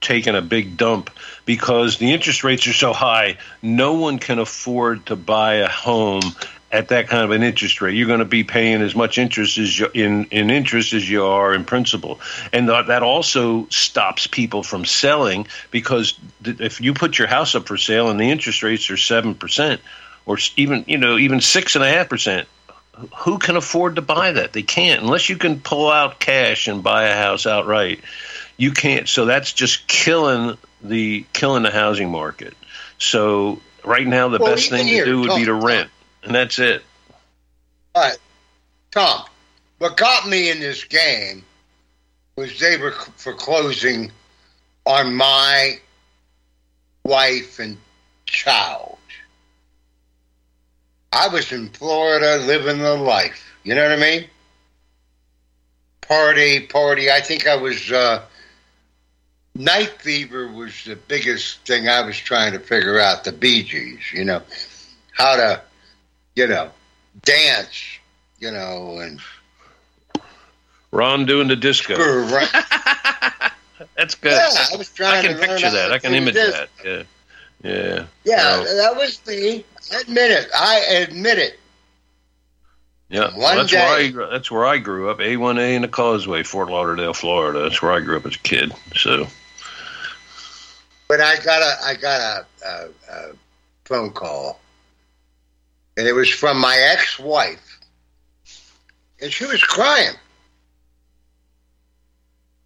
taken 0.00 0.34
a 0.34 0.40
big 0.40 0.78
dump 0.78 1.10
because 1.44 1.98
the 1.98 2.12
interest 2.12 2.44
rates 2.44 2.66
are 2.66 2.72
so 2.72 2.94
high. 2.94 3.36
No 3.60 3.92
one 3.92 4.18
can 4.18 4.38
afford 4.38 5.04
to 5.06 5.16
buy 5.16 5.56
a 5.56 5.68
home 5.68 6.22
at 6.72 6.88
that 6.88 7.08
kind 7.08 7.22
of 7.22 7.30
an 7.30 7.42
interest 7.42 7.82
rate. 7.82 7.94
You're 7.94 8.06
going 8.06 8.20
to 8.20 8.24
be 8.24 8.42
paying 8.42 8.80
as 8.80 8.94
much 8.94 9.18
interest 9.18 9.58
as 9.58 9.78
you, 9.78 9.88
in 9.92 10.24
in 10.30 10.48
interest 10.48 10.94
as 10.94 11.08
you 11.08 11.26
are 11.26 11.52
in 11.52 11.66
principal, 11.66 12.20
and 12.54 12.70
that 12.70 12.86
that 12.86 13.02
also 13.02 13.66
stops 13.68 14.26
people 14.26 14.62
from 14.62 14.86
selling 14.86 15.46
because 15.70 16.18
th- 16.42 16.58
if 16.58 16.80
you 16.80 16.94
put 16.94 17.18
your 17.18 17.28
house 17.28 17.54
up 17.54 17.66
for 17.66 17.76
sale 17.76 18.08
and 18.08 18.18
the 18.18 18.30
interest 18.30 18.62
rates 18.62 18.90
are 18.90 18.96
seven 18.96 19.34
percent 19.34 19.82
or 20.24 20.38
even 20.56 20.86
you 20.88 20.96
know 20.96 21.18
even 21.18 21.42
six 21.42 21.76
and 21.76 21.84
a 21.84 21.88
half 21.88 22.08
percent 22.08 22.48
who 23.16 23.38
can 23.38 23.56
afford 23.56 23.96
to 23.96 24.02
buy 24.02 24.32
that? 24.32 24.52
They 24.52 24.62
can't 24.62 25.02
unless 25.02 25.28
you 25.28 25.36
can 25.36 25.60
pull 25.60 25.90
out 25.90 26.20
cash 26.20 26.68
and 26.68 26.82
buy 26.82 27.04
a 27.04 27.14
house 27.14 27.46
outright. 27.46 28.00
You 28.56 28.72
can't. 28.72 29.08
So 29.08 29.24
that's 29.24 29.52
just 29.52 29.88
killing 29.88 30.58
the 30.82 31.24
killing 31.32 31.62
the 31.62 31.70
housing 31.70 32.10
market. 32.10 32.54
So 32.98 33.60
right 33.84 34.06
now, 34.06 34.28
the 34.28 34.38
Well, 34.38 34.54
best 34.54 34.70
thing 34.70 34.86
here, 34.86 35.04
to 35.04 35.10
do 35.10 35.20
would 35.20 35.36
be 35.36 35.44
to 35.46 35.52
Tom, 35.52 35.64
rent, 35.64 35.90
and 36.22 36.34
that's 36.34 36.58
it. 36.58 36.82
All 37.94 38.02
right, 38.02 38.18
Tom, 38.90 39.24
what 39.78 39.96
got 39.96 40.28
me 40.28 40.50
in 40.50 40.60
this 40.60 40.84
game 40.84 41.44
was 42.36 42.58
they 42.58 42.76
were 42.76 42.92
foreclosing 42.92 44.10
on 44.86 45.14
my 45.14 45.78
wife 47.04 47.58
and 47.58 47.76
child. 48.26 48.98
I 51.12 51.28
was 51.28 51.52
in 51.52 51.68
Florida 51.70 52.38
living 52.38 52.78
the 52.78 52.94
life. 52.94 53.44
You 53.64 53.74
know 53.74 53.82
what 53.82 53.92
I 53.92 53.96
mean? 54.00 54.24
Party, 56.00 56.60
party. 56.66 57.10
I 57.10 57.20
think 57.20 57.46
I 57.46 57.54
was, 57.56 57.92
uh, 57.92 58.22
night 59.54 59.90
fever 60.00 60.48
was 60.48 60.84
the 60.84 60.96
biggest 60.96 61.64
thing 61.66 61.88
I 61.88 62.00
was 62.02 62.16
trying 62.18 62.52
to 62.52 62.58
figure 62.58 62.98
out, 62.98 63.24
the 63.24 63.32
Bee 63.32 63.62
Gees, 63.62 64.12
you 64.12 64.24
know, 64.24 64.42
how 65.12 65.36
to, 65.36 65.62
you 66.34 66.46
know, 66.46 66.70
dance, 67.22 67.84
you 68.38 68.50
know, 68.50 68.98
and 68.98 69.20
Ron 70.90 71.24
doing 71.24 71.48
the 71.48 71.56
disco. 71.56 71.96
Right. 71.96 72.48
That's 73.96 74.14
good. 74.14 74.32
Yeah, 74.32 74.66
I 74.72 74.76
was 74.76 74.90
trying 74.90 75.24
I 75.24 75.28
can 75.28 75.40
to 75.40 75.46
picture 75.46 75.70
that. 75.70 75.92
I 75.92 75.98
can 75.98 76.12
do 76.12 76.18
image 76.18 76.34
this. 76.34 76.54
that. 76.54 76.68
Yeah. 76.84 77.02
Yeah. 77.62 78.06
Yeah, 78.24 78.36
No. 78.36 78.76
that 78.76 78.96
was 78.96 79.24
me. 79.26 79.64
Admit 80.00 80.30
it. 80.30 80.48
I 80.58 80.78
admit 80.80 81.38
it. 81.38 81.58
Yeah, 83.08 83.36
One 83.36 83.58
that's 83.58 83.70
day- 83.70 84.10
where 84.12 84.26
I 84.26 84.30
that's 84.30 84.50
where 84.50 84.64
I 84.64 84.78
grew 84.78 85.10
up. 85.10 85.20
A 85.20 85.36
one 85.36 85.58
A 85.58 85.74
in 85.74 85.82
the 85.82 85.88
Causeway, 85.88 86.42
Fort 86.44 86.70
Lauderdale, 86.70 87.12
Florida. 87.12 87.60
That's 87.62 87.82
where 87.82 87.92
I 87.92 88.00
grew 88.00 88.16
up 88.16 88.24
as 88.24 88.36
a 88.36 88.38
kid. 88.38 88.72
So 88.96 89.26
But 91.08 91.20
I 91.20 91.36
got 91.44 91.60
a 91.60 91.84
I 91.84 91.94
got 91.94 92.20
a, 92.20 92.46
a, 92.66 92.88
a 93.12 93.32
phone 93.84 94.12
call, 94.12 94.58
and 95.98 96.06
it 96.06 96.14
was 96.14 96.30
from 96.30 96.58
my 96.58 96.74
ex-wife, 96.74 97.80
and 99.20 99.30
she 99.30 99.44
was 99.44 99.62
crying. 99.62 100.14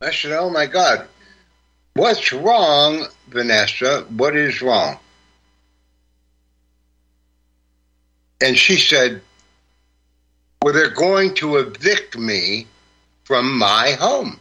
I 0.00 0.12
said, 0.12 0.30
"Oh 0.30 0.50
my 0.50 0.66
God, 0.66 1.08
what's 1.94 2.32
wrong, 2.32 3.06
Vanessa? 3.28 4.02
What 4.10 4.36
is 4.36 4.62
wrong?" 4.62 4.98
And 8.40 8.56
she 8.56 8.76
said, 8.78 9.22
"Well, 10.62 10.74
they're 10.74 10.90
going 10.90 11.34
to 11.36 11.56
evict 11.56 12.16
me 12.18 12.66
from 13.24 13.58
my 13.58 13.92
home." 13.92 14.40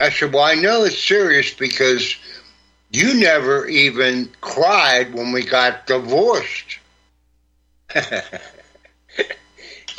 I 0.00 0.10
said, 0.10 0.32
Well, 0.32 0.44
I 0.44 0.54
know 0.54 0.84
it's 0.84 1.02
serious 1.02 1.52
because 1.52 2.16
you 2.90 3.18
never 3.18 3.66
even 3.66 4.30
cried 4.40 5.12
when 5.12 5.32
we 5.32 5.44
got 5.44 5.86
divorced. 5.86 6.78
I, 7.94 8.22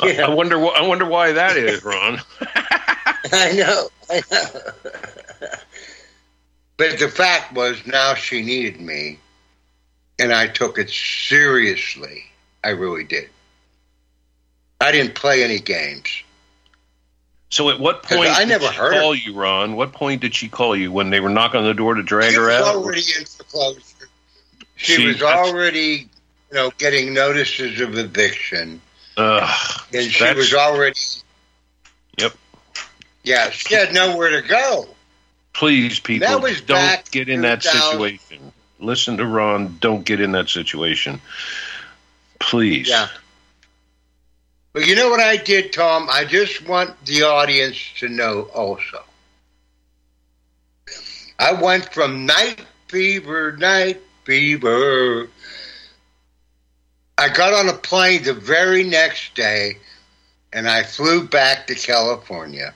I 0.00 0.28
wonder. 0.30 0.56
I 0.56 0.82
wonder 0.82 1.04
why 1.04 1.32
that 1.32 1.56
is, 1.56 1.84
Ron. 1.84 2.20
I 3.32 3.52
know. 3.52 3.88
I 4.08 4.22
know. 4.30 5.48
But 6.80 6.98
the 6.98 7.08
fact 7.08 7.52
was, 7.52 7.86
now 7.86 8.14
she 8.14 8.40
needed 8.42 8.80
me, 8.80 9.18
and 10.18 10.32
I 10.32 10.46
took 10.46 10.78
it 10.78 10.88
seriously. 10.88 12.24
I 12.64 12.70
really 12.70 13.04
did. 13.04 13.28
I 14.80 14.90
didn't 14.90 15.14
play 15.14 15.44
any 15.44 15.58
games. 15.58 16.22
So 17.50 17.68
at 17.68 17.78
what 17.78 18.02
point 18.02 18.30
I 18.30 18.40
did 18.44 18.48
never 18.48 18.68
she 18.68 18.74
heard 18.74 18.94
her. 18.94 19.00
call 19.00 19.14
you, 19.14 19.34
Ron? 19.34 19.76
What 19.76 19.92
point 19.92 20.22
did 20.22 20.34
she 20.34 20.48
call 20.48 20.74
you 20.74 20.90
when 20.90 21.10
they 21.10 21.20
were 21.20 21.28
knocking 21.28 21.60
on 21.60 21.66
the 21.66 21.74
door 21.74 21.94
to 21.94 22.02
drag 22.02 22.30
She 22.30 22.36
her 22.36 22.46
was 22.46 22.54
out? 22.54 22.76
already 22.76 23.02
in 23.18 23.26
foreclosure. 23.26 23.80
She, 24.76 24.94
She- 24.94 25.06
was 25.06 25.22
already, 25.22 26.08
you 26.50 26.54
know, 26.54 26.70
getting 26.78 27.12
notices 27.12 27.78
of 27.82 27.98
eviction, 27.98 28.80
Ugh, 29.18 29.80
and 29.92 30.10
she 30.10 30.32
was 30.32 30.54
already. 30.54 30.96
Yep. 32.16 32.32
Yeah, 33.22 33.50
she 33.50 33.74
had 33.74 33.92
nowhere 33.92 34.40
to 34.40 34.48
go. 34.48 34.88
Please, 35.52 36.00
people, 36.00 36.40
don't 36.66 37.10
get 37.10 37.28
in 37.28 37.42
that 37.42 37.62
situation. 37.62 38.52
Listen 38.78 39.18
to 39.18 39.26
Ron. 39.26 39.76
Don't 39.80 40.04
get 40.04 40.20
in 40.20 40.32
that 40.32 40.48
situation. 40.48 41.20
Please. 42.38 42.88
Yeah. 42.88 43.08
But 44.72 44.86
you 44.86 44.94
know 44.94 45.10
what 45.10 45.20
I 45.20 45.36
did, 45.36 45.72
Tom? 45.72 46.08
I 46.10 46.24
just 46.24 46.66
want 46.66 47.04
the 47.04 47.24
audience 47.24 47.78
to 47.98 48.08
know 48.08 48.42
also. 48.54 49.02
I 51.38 51.52
went 51.52 51.92
from 51.92 52.26
night 52.26 52.64
fever, 52.88 53.56
night 53.56 54.00
fever. 54.24 55.28
I 57.18 57.28
got 57.28 57.52
on 57.52 57.68
a 57.68 57.76
plane 57.76 58.22
the 58.22 58.34
very 58.34 58.84
next 58.84 59.34
day 59.34 59.78
and 60.52 60.68
I 60.68 60.82
flew 60.82 61.26
back 61.26 61.66
to 61.66 61.74
California. 61.74 62.74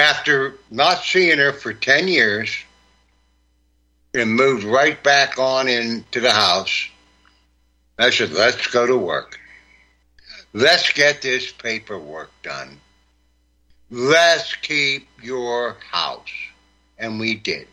After 0.00 0.54
not 0.70 1.04
seeing 1.04 1.36
her 1.36 1.52
for 1.52 1.74
10 1.74 2.08
years 2.08 2.56
and 4.14 4.34
moved 4.34 4.64
right 4.64 5.00
back 5.04 5.38
on 5.38 5.68
into 5.68 6.20
the 6.20 6.32
house. 6.32 6.88
I 7.98 8.08
said, 8.08 8.32
let's 8.32 8.66
go 8.68 8.86
to 8.86 8.96
work. 8.96 9.38
Let's 10.54 10.90
get 10.94 11.20
this 11.20 11.52
paperwork 11.52 12.30
done. 12.42 12.80
Let's 13.90 14.56
keep 14.56 15.06
your 15.22 15.76
house. 15.90 16.32
And 16.98 17.20
we 17.20 17.34
did. 17.34 17.68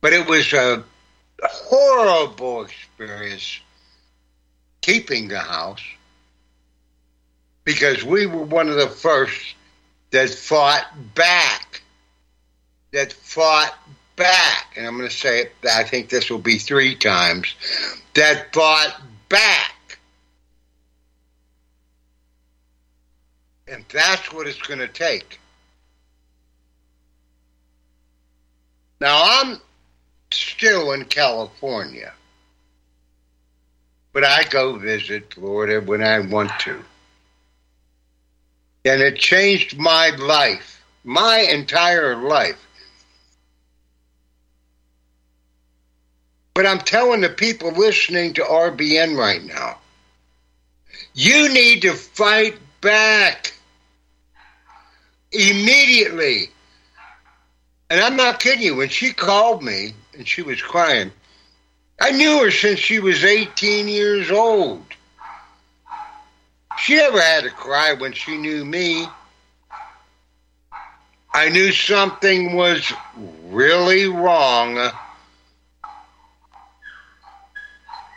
But 0.00 0.12
it 0.12 0.28
was 0.28 0.52
a 0.52 0.84
horrible 1.42 2.62
experience 2.62 3.58
keeping 4.82 5.26
the 5.26 5.40
house 5.40 5.82
because 7.64 8.04
we 8.04 8.26
were 8.26 8.44
one 8.44 8.68
of 8.68 8.76
the 8.76 8.86
first 8.86 9.56
that 10.14 10.30
fought 10.30 10.86
back. 11.16 11.82
That 12.92 13.12
fought 13.12 13.76
back. 14.14 14.74
And 14.76 14.86
I'm 14.86 14.96
going 14.96 15.08
to 15.08 15.14
say 15.14 15.40
it, 15.42 15.52
I 15.68 15.82
think 15.82 16.08
this 16.08 16.30
will 16.30 16.38
be 16.38 16.58
three 16.58 16.94
times. 16.94 17.52
That 18.14 18.54
fought 18.54 18.96
back. 19.28 19.98
And 23.66 23.84
that's 23.92 24.32
what 24.32 24.46
it's 24.46 24.62
going 24.62 24.78
to 24.78 24.88
take. 24.88 25.40
Now, 29.00 29.20
I'm 29.42 29.60
still 30.30 30.92
in 30.92 31.06
California, 31.06 32.12
but 34.12 34.22
I 34.22 34.44
go 34.44 34.76
visit 34.76 35.34
Florida 35.34 35.80
when 35.84 36.02
I 36.02 36.20
want 36.20 36.52
to. 36.60 36.84
And 38.84 39.00
it 39.00 39.16
changed 39.16 39.78
my 39.78 40.10
life, 40.10 40.84
my 41.04 41.38
entire 41.38 42.16
life. 42.16 42.60
But 46.54 46.66
I'm 46.66 46.78
telling 46.78 47.20
the 47.20 47.30
people 47.30 47.72
listening 47.72 48.34
to 48.34 48.42
RBN 48.42 49.16
right 49.18 49.42
now, 49.42 49.78
you 51.14 51.52
need 51.52 51.82
to 51.82 51.92
fight 51.92 52.58
back 52.80 53.52
immediately. 55.32 56.50
And 57.90 58.00
I'm 58.00 58.16
not 58.16 58.40
kidding 58.40 58.62
you. 58.62 58.76
When 58.76 58.88
she 58.88 59.12
called 59.12 59.62
me 59.62 59.94
and 60.16 60.26
she 60.26 60.42
was 60.42 60.62
crying, 60.62 61.10
I 62.00 62.12
knew 62.12 62.44
her 62.44 62.50
since 62.50 62.78
she 62.78 63.00
was 63.00 63.24
18 63.24 63.88
years 63.88 64.30
old. 64.30 64.84
She 66.78 66.96
never 66.96 67.20
had 67.20 67.44
to 67.44 67.50
cry 67.50 67.92
when 67.94 68.12
she 68.12 68.36
knew 68.36 68.64
me. 68.64 69.06
I 71.32 71.48
knew 71.48 71.72
something 71.72 72.54
was 72.54 72.92
really 73.46 74.06
wrong. 74.06 74.90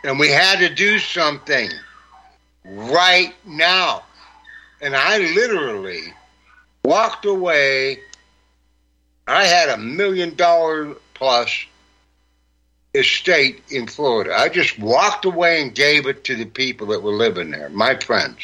And 0.04 0.20
we 0.20 0.30
had 0.30 0.60
to 0.60 0.74
do 0.74 1.00
something 1.00 1.70
right 2.64 3.34
now. 3.46 4.04
And 4.82 4.96
I 4.96 5.18
literally 5.18 6.14
walked 6.84 7.26
away. 7.26 8.00
I 9.28 9.46
had 9.46 9.70
a 9.70 9.78
million 9.78 10.36
dollar 10.36 10.96
plus 11.16 11.66
estate 12.98 13.64
in 13.70 13.88
Florida. 13.88 14.34
I 14.36 14.50
just 14.50 14.78
walked 14.80 15.26
away 15.26 15.62
and 15.62 15.74
gave 15.74 16.08
it 16.08 16.24
to 16.26 16.36
the 16.36 16.46
people 16.46 16.88
that 16.88 17.02
were 17.02 17.12
living 17.14 17.52
there. 17.52 17.70
My 17.70 17.96
friends 17.96 18.40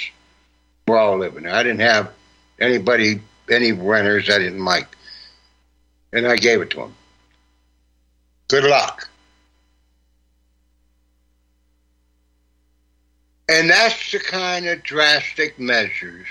were 0.88 0.98
all 0.98 1.18
living 1.18 1.44
there. 1.44 1.54
I 1.54 1.64
didn't 1.64 1.82
have 1.82 2.12
anybody, 2.60 3.22
any 3.50 3.72
renters 3.72 4.30
I 4.30 4.40
didn't 4.40 4.64
like. 4.64 4.88
And 6.12 6.28
I 6.28 6.36
gave 6.36 6.62
it 6.62 6.70
to 6.72 6.78
them. 6.78 6.96
Good 8.48 8.66
luck. 8.66 9.10
And 13.50 13.70
that's 13.70 14.12
the 14.12 14.20
kind 14.20 14.68
of 14.68 14.84
drastic 14.84 15.60
measures 15.60 16.28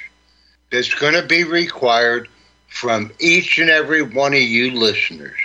that's 0.71 0.95
going 0.95 1.15
to 1.15 1.27
be 1.27 1.45
required 1.45 2.29
from 2.69 3.13
each 3.21 3.59
and 3.59 3.69
every 3.69 4.03
one 4.03 4.33
of 4.33 4.41
you 4.41 4.71
listeners. 4.71 5.39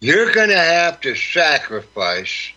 You're 0.00 0.32
going 0.32 0.48
to 0.48 0.56
have 0.56 1.00
to 1.02 1.14
sacrifice 1.14 2.52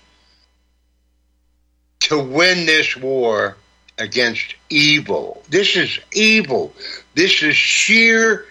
to 2.02 2.20
win 2.20 2.66
this 2.66 2.96
war 2.96 3.58
against 3.98 4.56
evil. 4.70 5.44
This 5.50 5.76
is 5.76 6.00
evil. 6.14 6.74
This 7.16 7.44
is 7.44 7.56
sheer 7.56 8.46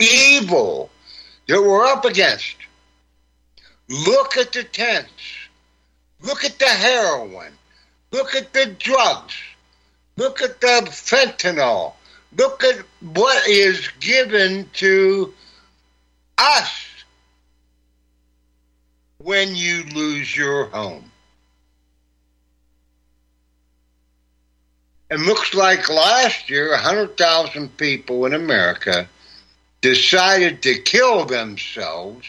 evil 0.00 0.90
that 1.46 1.60
we're 1.60 1.84
up 1.86 2.06
against. 2.06 2.56
Look 3.88 4.36
at 4.36 4.52
the 4.52 4.64
tents. 4.64 5.10
Look 6.22 6.44
at 6.44 6.58
the 6.58 6.66
heroin. 6.66 7.52
Look 8.12 8.34
at 8.34 8.52
the 8.52 8.74
drugs. 8.78 9.34
Look 10.16 10.42
at 10.42 10.60
the 10.60 10.88
fentanyl. 10.90 11.92
Look 12.36 12.64
at 12.64 12.82
what 13.00 13.46
is 13.46 13.88
given 14.00 14.68
to 14.74 15.34
us. 16.36 16.87
When 19.18 19.54
you 19.56 19.82
lose 19.94 20.36
your 20.36 20.66
home. 20.66 21.10
It 25.10 25.20
looks 25.20 25.54
like 25.54 25.88
last 25.88 26.50
year, 26.50 26.70
100,000 26.70 27.76
people 27.76 28.26
in 28.26 28.34
America 28.34 29.08
decided 29.80 30.62
to 30.62 30.80
kill 30.80 31.24
themselves 31.24 32.26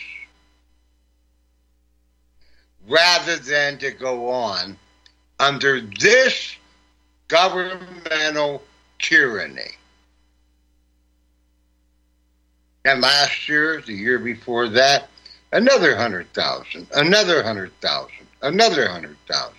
rather 2.87 3.35
than 3.37 3.77
to 3.79 3.91
go 3.91 4.29
on 4.29 4.77
under 5.39 5.81
this 5.81 6.55
governmental 7.27 8.63
tyranny. 8.97 9.71
And 12.85 13.01
last 13.01 13.47
year, 13.49 13.81
the 13.81 13.93
year 13.93 14.19
before 14.19 14.69
that, 14.69 15.09
another 15.51 15.91
100,000, 15.91 16.87
another 16.95 17.35
100,000, 17.37 18.11
another 18.41 18.83
100,000. 18.83 19.53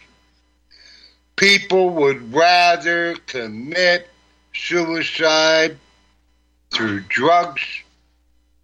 People 1.36 1.90
would 1.90 2.32
rather 2.34 3.14
commit 3.26 4.08
suicide 4.54 5.76
through 6.70 7.00
drugs 7.08 7.62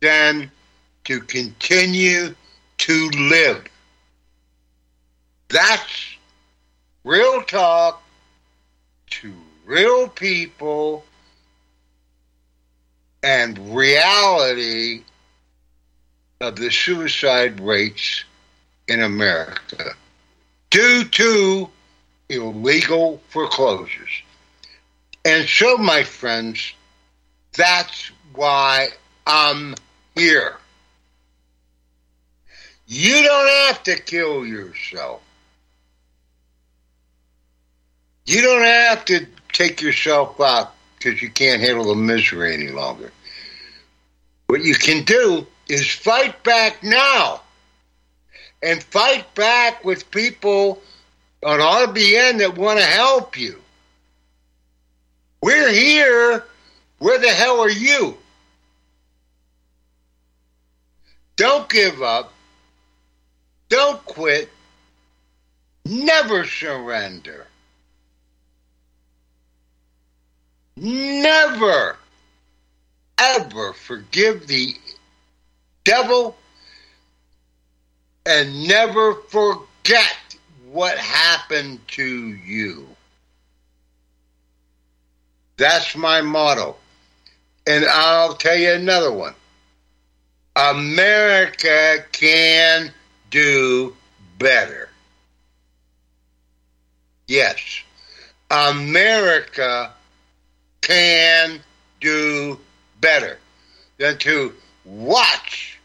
than 0.01 0.51
to 1.05 1.21
continue 1.21 2.35
to 2.79 3.11
live. 3.11 3.65
That's 5.49 6.17
real 7.05 7.43
talk 7.43 8.03
to 9.11 9.33
real 9.65 10.09
people 10.09 11.05
and 13.23 13.75
reality 13.75 15.03
of 16.41 16.57
the 16.57 16.71
suicide 16.71 17.61
rates 17.61 18.25
in 18.89 19.03
America 19.03 19.93
due 20.71 21.05
to 21.05 21.69
illegal 22.29 23.21
foreclosures. 23.29 24.23
And 25.25 25.49
so, 25.49 25.77
my 25.77 26.03
friends, 26.03 26.73
that's 27.55 28.11
why 28.35 28.89
I'm 29.27 29.75
here. 30.15 30.57
You 32.87 33.23
don't 33.23 33.49
have 33.69 33.83
to 33.85 34.01
kill 34.01 34.47
yourself. 34.47 35.23
You 38.27 38.43
don't 38.43 38.65
have 38.65 39.05
to 39.07 39.27
take 39.53 39.81
yourself 39.81 40.41
out 40.41 40.75
because 40.99 41.23
you 41.23 41.31
can't 41.31 41.61
handle 41.61 41.87
the 41.87 41.95
misery 41.95 42.55
any 42.55 42.69
longer. 42.69 43.11
What 44.47 44.63
you 44.63 44.75
can 44.75 45.05
do 45.05 45.47
is 45.69 45.91
fight 45.91 46.43
back 46.43 46.83
now 46.83 47.41
and 48.63 48.83
fight 48.83 49.33
back 49.35 49.85
with 49.85 50.11
people 50.11 50.81
on 51.45 51.61
RBN 51.61 52.39
that 52.39 52.57
want 52.57 52.79
to 52.79 52.85
help 52.85 53.39
you. 53.39 53.61
We're 55.43 55.71
here. 55.71 56.45
Where 56.99 57.19
the 57.19 57.29
hell 57.29 57.61
are 57.61 57.71
you? 57.71 58.17
Don't 61.37 61.69
give 61.69 62.03
up. 62.03 62.33
Don't 63.69 64.03
quit. 64.07 64.49
Never 65.85 66.45
surrender. 66.45 67.47
Never, 70.77 71.97
ever 73.19 73.73
forgive 73.73 74.47
the 74.47 74.75
devil 75.87 76.37
and 78.27 78.67
never 78.67 79.15
forget 79.29 80.37
what 80.73 80.99
happened 80.99 81.79
to 81.87 82.05
you. 82.05 82.87
That's 85.57 85.97
my 85.97 86.21
motto. 86.21 86.77
And 87.67 87.85
I'll 87.87 88.35
tell 88.35 88.59
you 88.59 88.73
another 88.73 89.13
one. 89.13 89.35
America 90.57 92.05
can 92.13 92.93
do 93.31 93.97
better. 94.39 94.89
Yes, 97.29 97.83
America 98.51 99.93
can 100.81 101.61
do 102.01 102.59
better 103.01 103.39
than 103.99 104.19
to 104.19 104.53
watch 104.85 105.76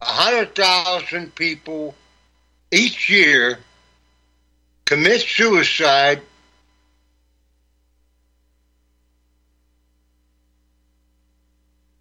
a 0.00 0.04
hundred 0.04 0.54
thousand 0.54 1.34
people 1.34 1.94
each 2.70 3.08
year 3.10 3.58
commit 4.84 5.20
suicide 5.20 6.22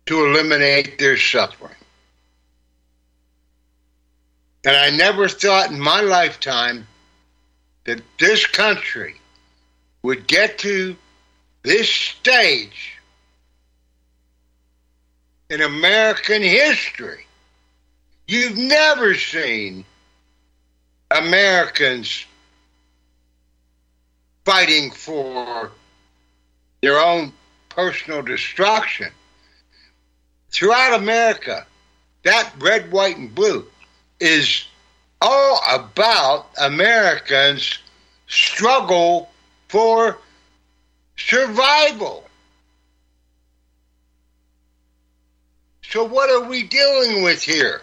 to 0.05 0.25
eliminate 0.25 0.97
their 0.97 1.17
suffering. 1.17 1.75
And 4.65 4.75
I 4.75 4.89
never 4.89 5.27
thought 5.27 5.71
in 5.71 5.79
my 5.79 6.01
lifetime 6.01 6.87
that 7.85 8.01
this 8.19 8.45
country 8.45 9.15
would 10.01 10.27
get 10.27 10.59
to 10.59 10.95
this 11.63 11.89
stage 11.89 12.97
in 15.49 15.61
American 15.61 16.41
history. 16.41 17.26
You've 18.27 18.57
never 18.57 19.15
seen 19.15 19.85
Americans 21.09 22.25
fighting 24.43 24.91
for 24.91 25.71
their 26.81 26.99
own 26.99 27.31
personal 27.69 28.21
destruction. 28.21 29.09
Throughout 30.49 30.99
America, 30.99 31.65
that 32.23 32.51
red, 32.59 32.91
white, 32.91 33.17
and 33.17 33.33
blue 33.33 33.65
is 34.19 34.65
all 35.21 35.61
about 35.69 36.49
Americans' 36.61 37.79
struggle 38.27 39.29
for 39.69 40.17
survival. 41.15 42.25
So, 45.83 46.03
what 46.03 46.29
are 46.29 46.49
we 46.49 46.63
dealing 46.63 47.23
with 47.23 47.41
here? 47.41 47.81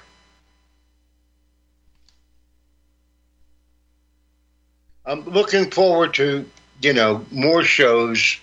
I'm 5.06 5.24
looking 5.24 5.70
forward 5.70 6.14
to, 6.14 6.48
you 6.80 6.92
know, 6.92 7.24
more 7.30 7.62
shows 7.62 8.38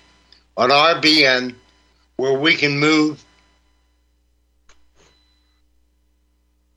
on 0.56 0.70
RBN 0.70 1.56
where 2.18 2.38
we 2.38 2.56
can 2.56 2.80
move 2.80 3.24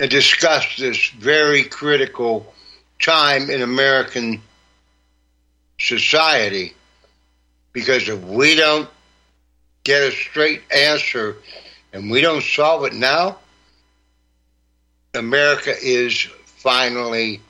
and 0.00 0.10
discuss 0.10 0.76
this 0.76 1.10
very 1.10 1.64
critical 1.64 2.52
time 3.00 3.50
in 3.50 3.62
American 3.62 4.40
society. 5.78 6.72
Because 7.72 8.08
if 8.08 8.22
we 8.22 8.54
don't 8.54 8.88
get 9.82 10.02
a 10.02 10.10
straight 10.12 10.62
answer 10.74 11.36
and 11.92 12.10
we 12.10 12.20
don't 12.20 12.42
solve 12.42 12.84
it 12.84 12.94
now, 12.94 13.38
America 15.12 15.72
is 15.80 16.22
finally 16.46 17.40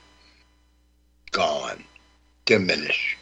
gone, 1.31 1.83
diminished. 2.45 3.17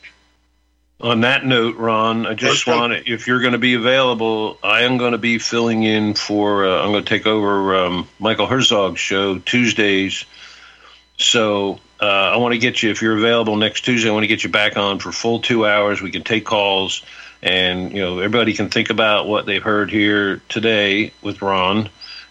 On 1.02 1.22
that 1.22 1.46
note, 1.46 1.76
Ron, 1.76 2.26
I 2.26 2.34
just 2.34 2.66
Okay. 2.66 2.78
want 2.78 2.94
to, 2.94 3.12
if 3.12 3.28
you're 3.28 3.42
going 3.42 3.54
to 3.54 3.58
be 3.58 3.74
available, 3.74 4.58
I 4.64 4.84
am 4.84 4.98
going 4.98 5.12
to 5.12 5.18
be 5.18 5.38
filling 5.38 5.84
in 5.84 6.14
for, 6.14 6.66
uh, 6.66 6.82
I'm 6.82 6.92
going 6.92 7.04
to 7.04 7.10
take 7.10 7.28
over 7.28 7.76
um, 7.76 8.08
Michael 8.20 8.48
Herzog's 8.48 9.02
show 9.02 9.38
Tuesdays. 9.40 10.24
So 11.18 11.80
uh, 12.02 12.06
I 12.06 12.38
want 12.38 12.54
to 12.54 12.58
get 12.58 12.82
you, 12.82 12.90
if 12.90 13.02
you're 13.02 13.18
available 13.18 13.58
next 13.58 13.82
Tuesday, 13.82 14.10
I 14.10 14.14
want 14.14 14.24
to 14.24 14.28
get 14.28 14.44
you 14.44 14.50
back 14.50 14.78
on 14.78 15.00
for 15.00 15.12
full 15.12 15.40
two 15.42 15.66
hours. 15.66 16.02
We 16.02 16.12
can 16.12 16.24
take 16.24 16.46
calls 16.46 17.04
and, 17.42 17.92
you 17.92 18.02
know, 18.02 18.20
everybody 18.20 18.54
can 18.54 18.70
think 18.70 18.90
about 18.90 19.28
what 19.28 19.46
they've 19.46 19.62
heard 19.62 19.92
here 19.92 20.42
today 20.48 21.12
with 21.22 21.42
Ron 21.42 21.90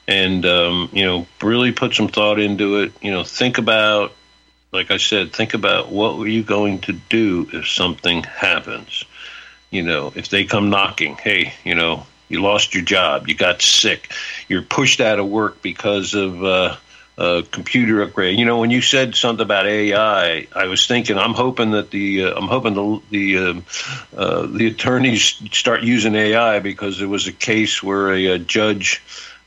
and, 0.09 0.47
um, 0.47 0.89
you 0.95 1.05
know, 1.05 1.27
really 1.43 1.73
put 1.73 1.95
some 1.95 2.09
thought 2.09 2.41
into 2.41 2.81
it. 2.81 2.93
You 3.03 3.13
know, 3.13 3.23
think 3.23 3.59
about 3.59 4.13
like 4.73 4.91
I 4.91 4.97
said, 4.97 5.33
think 5.33 5.53
about 5.55 5.91
what 5.91 6.17
were 6.17 6.27
you 6.27 6.43
going 6.43 6.81
to 6.81 6.93
do 6.93 7.49
if 7.53 7.69
something 7.69 8.23
happens. 8.23 9.05
You 9.71 9.83
know, 9.83 10.13
if 10.17 10.29
they 10.29 10.45
come 10.45 10.71
knocking, 10.71 11.17
hey, 11.17 11.53
you 11.65 11.75
know, 11.75 12.07
you 12.29 12.41
lost 12.41 12.75
your 12.75 12.83
job, 12.83 13.29
you 13.29 13.35
got 13.35 13.61
sick, 13.61 14.11
you're 14.49 14.63
pushed 14.63 15.01
out 15.01 15.19
of 15.19 15.29
work 15.29 15.61
because 15.61 16.15
of 16.15 16.43
uh, 16.43 16.77
a 17.19 17.43
computer 17.51 18.03
upgrade. 18.03 18.39
You 18.39 18.47
know, 18.47 18.59
when 18.59 18.71
you 18.71 18.81
said 18.81 19.15
something 19.15 19.43
about 19.43 19.67
AI, 19.67 20.47
I 20.55 20.67
was 20.67 20.87
thinking, 20.87 21.19
I'm 21.19 21.35
hoping 21.35 21.73
that 21.73 21.91
the 21.91 22.25
uh, 22.25 22.35
I'm 22.35 22.49
hoping 22.49 22.75
the 22.75 23.01
the 23.11 23.39
um, 23.39 23.65
uh, 24.17 24.47
the 24.47 24.69
attorneys 24.69 25.23
start 25.53 25.83
using 25.83 26.15
AI 26.15 26.61
because 26.61 26.99
there 26.99 27.09
was 27.09 27.27
a 27.27 27.33
case 27.33 27.83
where 27.83 28.13
a, 28.13 28.35
uh 28.35 28.39
judge 28.39 29.03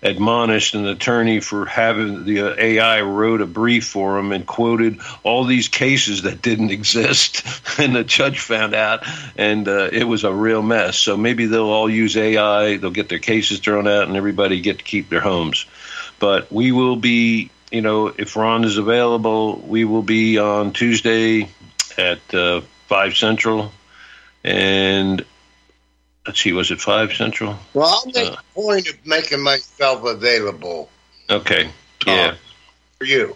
admonished 0.06 0.76
an 0.76 0.86
attorney 0.86 1.40
for 1.40 1.66
having 1.66 2.26
the 2.26 2.56
AI 2.64 3.02
wrote 3.02 3.42
a 3.42 3.48
brief 3.48 3.88
for 3.88 4.20
him 4.20 4.32
and 4.32 4.46
quoted 4.46 5.00
all 5.24 5.44
these 5.44 5.68
cases 5.68 6.22
that 6.22 6.42
didn't 6.42 6.70
exist, 6.80 7.44
and 7.80 7.96
the 7.96 8.04
judge 8.04 8.40
found 8.40 8.76
out, 8.76 9.04
and 9.36 9.68
uh, 9.68 9.90
it 9.92 10.04
was 10.04 10.24
a 10.24 10.32
real 10.32 10.62
mess. 10.62 10.98
So 10.98 11.18
maybe 11.18 11.48
they'll 11.48 11.64
all 11.64 11.90
use 11.90 12.16
AI, 12.16 12.78
they'll 12.78 12.92
get 12.92 13.10
their 13.10 13.20
cases 13.20 13.60
thrown 13.60 13.88
out, 13.88 14.08
and 14.08 14.16
everybody 14.16 14.62
get 14.62 14.78
to 14.78 14.84
keep 14.84 15.10
their 15.10 15.22
homes. 15.22 15.66
But 16.20 16.52
we 16.52 16.72
will 16.72 16.96
be, 16.96 17.50
you 17.72 17.82
know, 17.82 18.08
if 18.08 18.36
Ron 18.36 18.64
is 18.64 18.78
available, 18.78 19.58
we 19.58 19.86
will 19.86 20.04
be 20.04 20.38
on 20.38 20.72
Tuesday 20.72 21.50
at 21.98 22.34
uh, 22.34 22.62
five 22.88 23.18
central, 23.18 23.72
and 24.44 25.26
let's 26.26 26.42
see, 26.42 26.54
was 26.54 26.72
it 26.72 26.82
five 26.82 27.14
central? 27.14 27.58
Well, 27.74 27.88
I'll 27.88 28.06
make 28.12 28.32
Uh. 28.32 28.36
a 28.36 28.54
point 28.54 28.88
of 28.90 29.06
making 29.06 29.42
myself 29.42 30.04
available 30.06 30.90
Okay, 31.30 31.70
yeah. 32.06 32.36
for 33.00 33.06
you. 33.06 33.36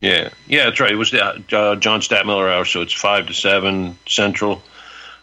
Yeah, 0.00 0.28
yeah, 0.46 0.64
that's 0.66 0.78
right. 0.78 0.92
It 0.92 0.96
was 0.96 1.10
the 1.10 1.24
uh, 1.24 1.76
John 1.76 2.00
Stadtmiller 2.00 2.52
hour, 2.52 2.64
so 2.64 2.82
it's 2.82 2.92
five 2.92 3.26
to 3.26 3.34
seven 3.34 3.98
central. 4.06 4.62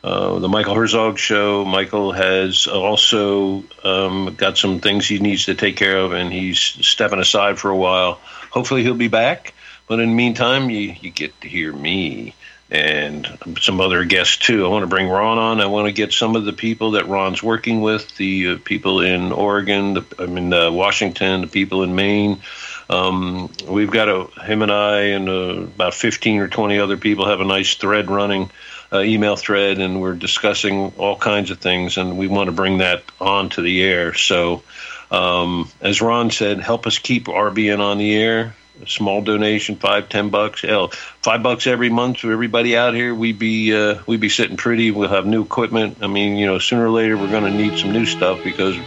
Uh, 0.04 0.38
the 0.40 0.50
Michael 0.50 0.76
Herzog 0.76 1.18
show. 1.18 1.64
Michael 1.66 2.12
has 2.12 2.68
also 2.68 3.64
um, 3.84 4.36
got 4.38 4.58
some 4.58 4.80
things 4.80 5.08
he 5.08 5.18
needs 5.20 5.46
to 5.46 5.56
take 5.56 5.78
care 5.78 5.98
of, 5.98 6.12
and 6.12 6.32
he's 6.32 6.60
stepping 6.60 7.20
aside 7.20 7.58
for 7.58 7.72
a 7.72 7.76
while. 7.78 8.20
Hopefully, 8.52 8.84
he'll 8.84 8.94
be 8.96 9.08
back. 9.08 9.54
But 9.88 10.00
in 10.00 10.10
the 10.10 10.16
meantime, 10.16 10.70
you, 10.70 10.96
you 11.00 11.10
get 11.10 11.40
to 11.42 11.48
hear 11.48 11.72
me 11.72 12.36
and 12.72 13.38
some 13.60 13.80
other 13.80 14.06
guests 14.06 14.38
too. 14.38 14.66
I 14.66 14.70
want 14.70 14.84
to 14.84 14.88
bring 14.88 15.08
Ron 15.08 15.38
on. 15.38 15.62
I 15.62 15.68
want 15.68 15.88
to 15.88 15.92
get 15.92 16.14
some 16.14 16.36
of 16.36 16.46
the 16.46 16.54
people 16.54 16.92
that 16.92 17.08
Ron's 17.08 17.44
working 17.44 17.82
with, 17.82 18.16
the 18.18 18.50
uh, 18.50 18.58
people 18.64 19.02
in 19.02 19.32
Oregon, 19.32 19.94
the, 19.94 20.06
I 20.18 20.26
mean 20.26 20.52
uh, 20.52 20.72
Washington, 20.72 21.42
the 21.42 21.48
people 21.48 21.84
in 21.84 21.96
Maine. 21.96 22.42
Um, 22.90 23.52
we've 23.68 23.92
got 23.92 24.10
a 24.10 24.26
him 24.44 24.62
and 24.62 24.72
I 24.72 25.00
and 25.10 25.30
uh, 25.30 25.62
about 25.64 25.94
fifteen 25.94 26.40
or 26.40 26.48
twenty 26.48 26.80
other 26.80 26.98
people 26.98 27.28
have 27.28 27.42
a 27.42 27.46
nice 27.46 27.76
thread 27.76 28.10
running, 28.10 28.50
uh, 28.92 29.02
email 29.02 29.36
thread, 29.36 29.80
and 29.80 30.02
we're 30.02 30.16
discussing 30.16 30.92
all 30.98 31.18
kinds 31.18 31.52
of 31.52 31.60
things, 31.60 31.98
and 31.98 32.18
we 32.18 32.28
want 32.28 32.48
to 32.48 32.52
bring 32.52 32.80
that 32.80 33.04
onto 33.22 33.62
the 33.62 33.84
air. 33.84 34.14
So, 34.16 34.64
um, 35.12 35.70
as 35.82 36.02
Ron 36.02 36.32
said, 36.32 36.60
help 36.60 36.88
us 36.88 36.98
keep 36.98 37.26
RBN 37.26 37.80
on 37.80 38.00
the 38.00 38.16
air. 38.16 38.56
A 38.82 38.88
small 38.88 39.22
donation, 39.22 39.78
five, 39.78 40.10
ten 40.10 40.30
bucks, 40.30 40.62
hell, 40.62 40.90
five 41.22 41.42
bucks 41.42 41.66
every 41.66 41.90
month 41.90 42.20
for 42.20 42.32
everybody 42.32 42.76
out 42.76 42.94
here. 42.94 43.16
We'd 43.16 43.40
be 43.40 43.74
uh, 43.74 44.02
we'd 44.06 44.20
be 44.20 44.28
sitting 44.30 44.58
pretty. 44.58 44.92
We'll 44.92 45.10
have 45.10 45.26
new 45.26 45.44
equipment. 45.44 46.00
I 46.02 46.08
mean, 46.08 46.36
you 46.36 46.46
know, 46.46 46.60
sooner 46.60 46.86
or 46.86 46.90
later 46.90 47.18
we're 47.18 47.32
going 47.32 47.46
to 47.46 47.58
need 47.58 47.80
some 47.80 47.94
new 47.94 48.06
stuff 48.06 48.44
because 48.44 48.78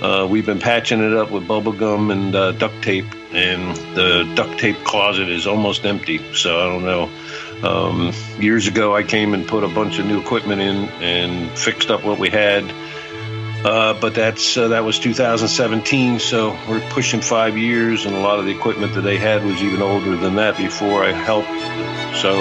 uh, 0.00 0.26
we've 0.30 0.46
been 0.46 0.58
patching 0.58 1.00
it 1.00 1.12
up 1.14 1.30
with 1.30 1.46
bubble 1.46 1.72
gum 1.72 2.10
and 2.10 2.34
uh, 2.34 2.52
duct 2.52 2.82
tape, 2.82 3.06
and 3.32 3.76
the 3.94 4.32
duct 4.34 4.58
tape 4.58 4.82
closet 4.84 5.28
is 5.28 5.46
almost 5.46 5.84
empty. 5.84 6.32
So 6.32 6.58
I 6.58 6.66
don't 6.72 6.84
know. 6.84 7.10
Um, 7.62 8.12
years 8.38 8.68
ago, 8.68 8.96
I 8.96 9.02
came 9.02 9.34
and 9.34 9.46
put 9.46 9.64
a 9.64 9.68
bunch 9.68 9.98
of 9.98 10.06
new 10.06 10.20
equipment 10.20 10.60
in 10.60 10.88
and 11.02 11.50
fixed 11.58 11.90
up 11.90 12.04
what 12.04 12.18
we 12.18 12.30
had. 12.30 12.64
Uh, 13.66 13.94
but 13.94 14.14
that's 14.14 14.56
uh, 14.56 14.68
that 14.68 14.84
was 14.84 15.00
2017, 15.00 16.20
so 16.20 16.56
we're 16.68 16.78
pushing 16.90 17.20
five 17.20 17.58
years, 17.58 18.06
and 18.06 18.14
a 18.14 18.20
lot 18.20 18.38
of 18.38 18.44
the 18.44 18.52
equipment 18.52 18.94
that 18.94 19.00
they 19.00 19.18
had 19.18 19.44
was 19.44 19.60
even 19.60 19.82
older 19.82 20.16
than 20.16 20.36
that 20.36 20.56
before 20.56 21.02
I 21.02 21.10
helped. 21.10 21.48
So 22.22 22.36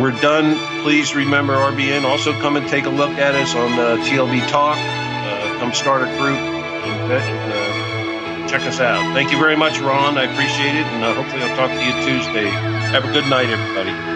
we're 0.00 0.16
done. 0.20 0.56
Please 0.84 1.16
remember 1.16 1.54
RBN. 1.54 2.04
Also, 2.04 2.32
come 2.32 2.56
and 2.56 2.68
take 2.68 2.84
a 2.84 2.90
look 2.90 3.10
at 3.18 3.34
us 3.34 3.56
on 3.56 3.72
uh, 3.72 3.96
TLB 4.04 4.46
Talk. 4.46 4.78
Uh, 4.78 5.58
come 5.58 5.72
start 5.72 6.02
a 6.02 6.16
group 6.16 6.38
and, 6.38 7.12
and 7.12 7.52
uh, 7.52 8.48
check 8.48 8.62
us 8.62 8.78
out. 8.78 9.02
Thank 9.14 9.32
you 9.32 9.40
very 9.40 9.56
much, 9.56 9.80
Ron. 9.80 10.16
I 10.16 10.32
appreciate 10.32 10.76
it, 10.76 10.86
and 10.86 11.02
uh, 11.02 11.12
hopefully 11.14 11.42
I'll 11.42 11.56
talk 11.56 11.70
to 11.70 11.84
you 11.84 11.92
Tuesday. 12.06 12.48
Have 12.48 13.04
a 13.04 13.12
good 13.12 13.28
night, 13.28 13.48
everybody. 13.48 14.15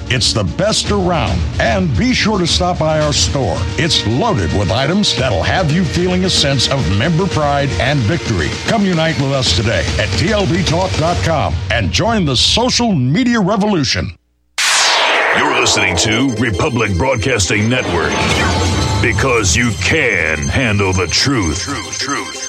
It's 0.13 0.33
the 0.33 0.43
best 0.43 0.91
around. 0.91 1.39
And 1.61 1.87
be 1.97 2.13
sure 2.13 2.37
to 2.37 2.45
stop 2.45 2.79
by 2.79 2.99
our 2.99 3.13
store. 3.13 3.55
It's 3.77 4.05
loaded 4.05 4.51
with 4.59 4.69
items 4.69 5.15
that'll 5.15 5.41
have 5.41 5.71
you 5.71 5.85
feeling 5.85 6.25
a 6.25 6.29
sense 6.29 6.69
of 6.69 6.85
member 6.97 7.25
pride 7.27 7.69
and 7.79 7.97
victory. 7.99 8.49
Come 8.67 8.83
unite 8.83 9.15
with 9.21 9.31
us 9.31 9.55
today 9.55 9.85
at 9.97 10.09
tlbtalk.com 10.19 11.55
and 11.71 11.93
join 11.93 12.25
the 12.25 12.35
social 12.35 12.91
media 12.91 13.39
revolution. 13.39 14.11
You're 15.37 15.57
listening 15.61 15.95
to 15.99 16.35
Republic 16.41 16.97
Broadcasting 16.97 17.69
Network 17.69 18.11
because 19.01 19.55
you 19.55 19.71
can 19.81 20.39
handle 20.39 20.91
the 20.91 21.07
truth. 21.07 21.61
Truth, 21.61 21.99
truth. 21.99 22.40